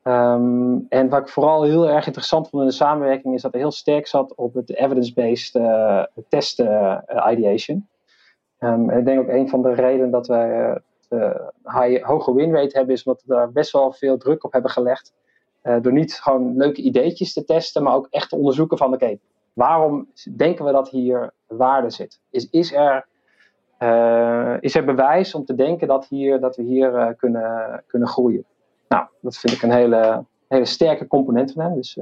Um, 0.05 0.87
en 0.89 1.09
wat 1.09 1.21
ik 1.21 1.29
vooral 1.29 1.63
heel 1.63 1.89
erg 1.89 2.07
interessant 2.07 2.49
vond 2.49 2.63
in 2.63 2.69
de 2.69 2.75
samenwerking 2.75 3.35
is 3.35 3.43
dat 3.43 3.53
hij 3.53 3.61
heel 3.61 3.71
sterk 3.71 4.07
zat 4.07 4.35
op 4.35 4.55
het 4.55 4.75
evidence-based 4.75 5.61
test 6.29 6.61
ideation. 7.31 7.89
Um, 8.59 8.91
en 8.91 8.99
ik 8.99 9.05
denk 9.05 9.21
ook 9.21 9.29
een 9.29 9.49
van 9.49 9.63
de 9.63 9.75
redenen 9.75 10.11
dat 10.11 10.27
wij 10.27 10.79
high, 11.65 12.05
hoge 12.05 12.35
winrate 12.35 12.77
hebben, 12.77 12.95
is 12.95 13.03
omdat 13.03 13.23
we 13.27 13.35
daar 13.35 13.53
best 13.53 13.73
wel 13.73 13.93
veel 13.93 14.17
druk 14.17 14.45
op 14.45 14.53
hebben 14.53 14.71
gelegd. 14.71 15.13
door 15.63 15.93
niet 15.93 16.15
gewoon 16.15 16.57
leuke 16.57 16.83
ideetjes 16.83 17.33
te 17.33 17.45
testen, 17.45 17.83
maar 17.83 17.95
ook 17.95 18.07
echt 18.11 18.29
te 18.29 18.37
onderzoeken 18.37 18.79
van 18.79 18.87
oké, 18.87 19.05
okay, 19.05 19.19
waarom 19.53 20.09
denken 20.37 20.65
we 20.65 20.73
dat 20.73 20.89
hier 20.89 21.33
waarde 21.47 21.91
zit? 21.91 22.21
Is, 22.31 22.49
is, 22.51 22.73
er, 22.73 23.07
is 24.61 24.75
er 24.75 24.85
bewijs 24.85 25.35
om 25.35 25.45
te 25.45 25.55
denken 25.55 25.89
dat, 25.89 26.07
hier, 26.09 26.41
dat 26.41 26.57
we 26.57 26.63
hier 26.63 27.15
kunnen, 27.17 27.83
kunnen 27.87 28.09
groeien? 28.09 28.45
Nou, 28.89 29.07
dat 29.21 29.37
vind 29.37 29.53
ik 29.53 29.63
een 29.63 29.73
hele, 29.73 30.25
hele 30.49 30.65
sterke 30.65 31.07
component 31.07 31.53
van 31.53 31.63
hem. 31.63 31.75
Dus. 31.75 31.99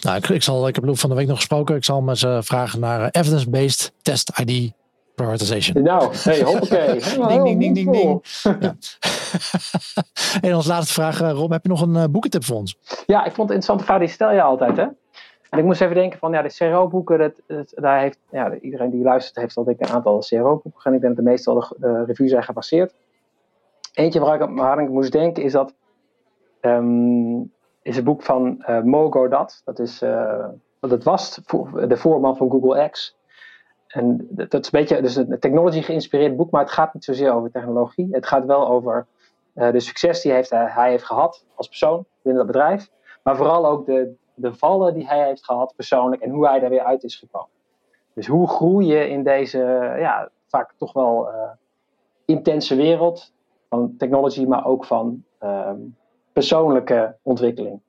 Nou, 0.00 0.16
ik, 0.16 0.28
ik, 0.28 0.42
zal, 0.42 0.68
ik 0.68 0.74
heb 0.74 0.98
van 0.98 1.10
de 1.10 1.16
week 1.16 1.26
nog 1.26 1.36
gesproken. 1.36 1.76
Ik 1.76 1.84
zal 1.84 1.98
hem 1.98 2.08
eens 2.08 2.26
vragen 2.46 2.80
naar 2.80 3.08
evidence-based 3.10 3.92
test 4.02 4.38
ID 4.38 4.72
prioritization. 5.16 5.82
Nou, 5.82 6.14
hey, 6.14 6.42
hoppakee. 6.42 7.00
ding, 7.28 7.44
ding, 7.44 7.60
ding, 7.60 7.74
ding, 7.74 7.90
ding. 7.90 8.20
ja. 8.42 8.76
en 10.48 10.52
als 10.52 10.66
laatste 10.66 10.92
vraag, 10.92 11.18
Rob, 11.18 11.50
heb 11.50 11.62
je 11.62 11.68
nog 11.68 11.80
een 11.80 12.10
boekentip 12.10 12.44
voor 12.44 12.56
ons? 12.56 12.78
Ja, 13.06 13.24
ik 13.24 13.32
vond 13.34 13.48
het 13.48 13.56
interessante 13.56 13.84
vraag, 13.84 13.98
die 13.98 14.08
stel 14.08 14.32
je 14.32 14.42
altijd, 14.42 14.76
hè? 14.76 14.86
En 15.50 15.58
ik 15.58 15.64
moest 15.64 15.80
even 15.80 15.94
denken 15.94 16.18
van, 16.18 16.32
ja, 16.32 16.42
de 16.42 16.54
CRO-boeken, 16.54 17.18
dat, 17.18 17.32
dat, 17.46 17.72
daar 17.74 18.00
heeft, 18.00 18.18
ja, 18.30 18.54
iedereen 18.54 18.90
die 18.90 19.02
luistert 19.02 19.36
heeft 19.36 19.56
al 19.56 19.64
denk 19.64 19.80
ik 19.80 19.88
een 19.88 19.94
aantal 19.94 20.18
CRO-boeken. 20.18 20.82
En 20.82 20.94
ik 20.94 21.00
denk 21.00 21.16
dat 21.16 21.24
de 21.24 21.30
meeste 21.30 21.50
al 21.50 21.60
de, 21.60 21.76
de 21.78 22.04
reviews 22.04 22.30
zijn 22.30 22.42
gebaseerd. 22.42 22.94
Eentje 23.92 24.20
waar 24.20 24.78
ik, 24.78 24.80
ik 24.80 24.88
moest 24.88 25.12
denken 25.12 25.42
is 25.42 25.52
dat 25.52 25.74
um, 26.60 27.52
is 27.82 27.96
het 27.96 28.04
boek 28.04 28.22
van 28.22 28.64
uh, 28.68 28.82
Mo 28.82 29.10
Godat. 29.10 29.62
Dat, 29.64 29.78
is, 29.78 30.02
uh, 30.02 30.44
dat 30.80 31.04
was 31.04 31.40
de 31.88 31.96
voorman 31.96 32.36
van 32.36 32.50
Google 32.50 32.88
X. 32.88 33.15
En 33.96 34.28
dat 34.30 34.54
is 34.54 34.72
een 34.72 34.80
beetje 34.80 35.02
dus 35.02 35.16
een 35.16 35.38
technology 35.38 35.82
geïnspireerd 35.82 36.36
boek, 36.36 36.50
maar 36.50 36.60
het 36.60 36.70
gaat 36.70 36.94
niet 36.94 37.04
zozeer 37.04 37.32
over 37.32 37.50
technologie. 37.50 38.08
Het 38.10 38.26
gaat 38.26 38.44
wel 38.44 38.68
over 38.68 39.06
uh, 39.54 39.72
de 39.72 39.80
succes 39.80 40.20
die 40.20 40.32
heeft, 40.32 40.50
hij 40.50 40.90
heeft 40.90 41.04
gehad 41.04 41.44
als 41.54 41.68
persoon 41.68 42.04
binnen 42.22 42.46
dat 42.46 42.52
bedrijf. 42.52 42.90
Maar 43.22 43.36
vooral 43.36 43.66
ook 43.66 43.86
de, 43.86 44.14
de 44.34 44.54
vallen 44.54 44.94
die 44.94 45.06
hij 45.06 45.26
heeft 45.26 45.44
gehad 45.44 45.72
persoonlijk 45.76 46.22
en 46.22 46.30
hoe 46.30 46.46
hij 46.46 46.60
daar 46.60 46.70
weer 46.70 46.84
uit 46.84 47.04
is 47.04 47.16
gekomen. 47.16 47.48
Dus 48.12 48.26
hoe 48.26 48.48
groei 48.48 48.86
je 48.86 49.08
in 49.08 49.22
deze 49.22 49.58
ja, 49.98 50.28
vaak 50.46 50.72
toch 50.76 50.92
wel 50.92 51.28
intense 52.24 52.76
wereld 52.76 53.32
van 53.68 53.94
technology, 53.98 54.44
maar 54.44 54.66
ook 54.66 54.84
van 54.84 55.24
um, 55.42 55.96
persoonlijke 56.32 57.16
ontwikkeling. 57.22 57.80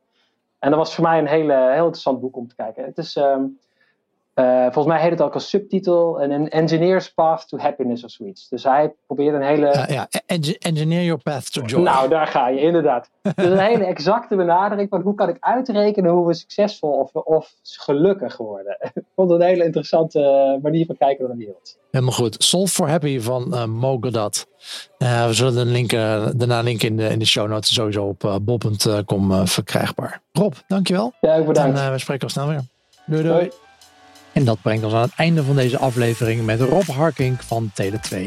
En 0.60 0.70
dat 0.70 0.80
was 0.80 0.95
voor 0.95 1.03
mij 1.03 1.20
een 1.20 1.28
hele, 1.28 1.53
heel 1.53 1.84
interessant 1.84 2.20
boek 2.20 2.36
om 2.36 2.47
te 2.47 2.55
kijken. 2.55 2.84
Het 2.84 2.97
is, 2.97 3.16
um, 3.16 3.60
Uh, 4.39 4.61
volgens 4.63 4.85
mij 4.85 5.01
heet 5.01 5.11
het 5.11 5.21
ook 5.21 5.33
als 5.33 5.49
subtitel 5.49 6.21
een 6.21 6.49
Engineer's 6.49 7.13
Path 7.13 7.47
to 7.47 7.57
Happiness 7.57 8.03
of 8.03 8.11
zoiets. 8.11 8.49
Dus 8.49 8.63
hij 8.63 8.93
probeert 9.05 9.35
een 9.35 9.41
hele... 9.41 9.65
Uh, 9.65 9.88
ja, 9.88 10.07
engineer 10.59 11.03
your 11.03 11.21
path 11.21 11.51
to 11.51 11.61
joy. 11.61 11.81
Nou, 11.81 12.09
daar 12.09 12.27
ga 12.27 12.49
je, 12.49 12.59
inderdaad. 12.59 13.09
dus 13.35 13.45
een 13.45 13.57
hele 13.57 13.85
exacte 13.85 14.35
benadering 14.35 14.89
van 14.89 15.01
hoe 15.01 15.15
kan 15.15 15.29
ik 15.29 15.38
uitrekenen 15.39 16.11
hoe 16.11 16.27
we 16.27 16.33
succesvol 16.33 16.91
of, 16.91 17.13
of 17.13 17.53
gelukkig 17.63 18.38
worden. 18.38 18.77
Ik 18.93 19.03
vond 19.15 19.31
het 19.31 19.41
een 19.41 19.47
hele 19.47 19.63
interessante 19.63 20.59
manier 20.61 20.85
van 20.85 20.97
kijken 20.97 21.27
naar 21.27 21.38
de 21.38 21.43
wereld. 21.43 21.77
Helemaal 21.91 22.13
goed. 22.13 22.35
Solve 22.43 22.73
for 22.73 22.89
Happy 22.89 23.19
van 23.19 23.53
uh, 23.53 23.65
Mo 23.65 23.97
Godat. 24.01 24.47
we 24.97 25.29
zullen 25.31 25.53
de 25.53 25.65
link, 25.65 25.91
daarna 26.38 26.61
linken 26.61 26.88
in 26.88 26.97
de, 26.97 27.09
in 27.09 27.19
de 27.19 27.25
show 27.25 27.47
notes 27.47 27.73
sowieso 27.73 28.05
op 28.05 28.39
bob.com 28.41 29.47
verkrijgbaar. 29.47 30.21
Rob, 30.31 30.53
dankjewel. 30.67 31.13
Ja, 31.21 31.43
bedankt. 31.43 31.79
En 31.79 31.91
we 31.91 31.97
spreken 31.97 32.23
al 32.23 32.29
snel 32.29 32.47
weer. 32.47 32.61
Doei 33.05 33.23
doei. 33.23 33.51
En 34.38 34.45
dat 34.45 34.61
brengt 34.61 34.83
ons 34.83 34.93
aan 34.93 35.01
het 35.01 35.13
einde 35.15 35.43
van 35.43 35.55
deze 35.55 35.77
aflevering 35.77 36.45
met 36.45 36.61
Rob 36.61 36.88
Harking 36.88 37.43
van 37.43 37.71
Tele2. 37.81 38.17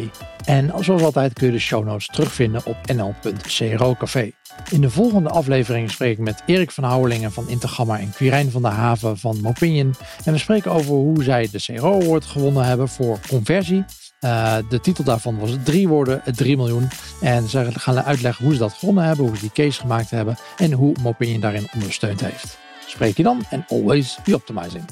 En 0.44 0.72
zoals 0.80 1.02
altijd 1.02 1.32
kun 1.32 1.46
je 1.46 1.52
de 1.52 1.58
show 1.58 1.84
notes 1.84 2.06
terugvinden 2.06 2.66
op 2.66 2.76
nl.cro 2.94 3.94
Café. 3.94 4.30
In 4.70 4.80
de 4.80 4.90
volgende 4.90 5.28
aflevering 5.28 5.90
spreek 5.90 6.12
ik 6.12 6.24
met 6.24 6.42
Erik 6.46 6.70
van 6.70 6.84
Houwelingen 6.84 7.32
van 7.32 7.48
Intergamma 7.48 7.98
en 7.98 8.12
Quirijn 8.12 8.50
van 8.50 8.62
der 8.62 8.70
Haven 8.70 9.18
van 9.18 9.40
Mopinion. 9.40 9.94
En 10.24 10.32
we 10.32 10.38
spreken 10.38 10.70
over 10.70 10.94
hoe 10.94 11.22
zij 11.22 11.48
de 11.52 11.60
CRO 11.60 12.00
Award 12.00 12.24
gewonnen 12.24 12.64
hebben 12.64 12.88
voor 12.88 13.18
conversie. 13.28 13.84
Uh, 14.20 14.56
de 14.68 14.80
titel 14.80 15.04
daarvan 15.04 15.38
was 15.38 15.50
drie 15.64 15.88
woorden, 15.88 16.22
3 16.34 16.56
miljoen. 16.56 16.88
En 17.20 17.48
ze 17.48 17.70
gaan 17.72 18.00
uitleggen 18.00 18.44
hoe 18.44 18.54
ze 18.54 18.60
dat 18.60 18.72
gewonnen 18.72 19.04
hebben, 19.04 19.26
hoe 19.26 19.36
ze 19.36 19.40
die 19.40 19.64
case 19.64 19.80
gemaakt 19.80 20.10
hebben 20.10 20.36
en 20.56 20.72
hoe 20.72 20.96
Mopinion 21.02 21.40
daarin 21.40 21.68
ondersteund 21.74 22.20
heeft. 22.20 22.58
Spreek 22.86 23.16
je 23.16 23.22
dan 23.22 23.44
en 23.50 23.64
always 23.68 24.18
be 24.24 24.34
optimizing. 24.34 24.84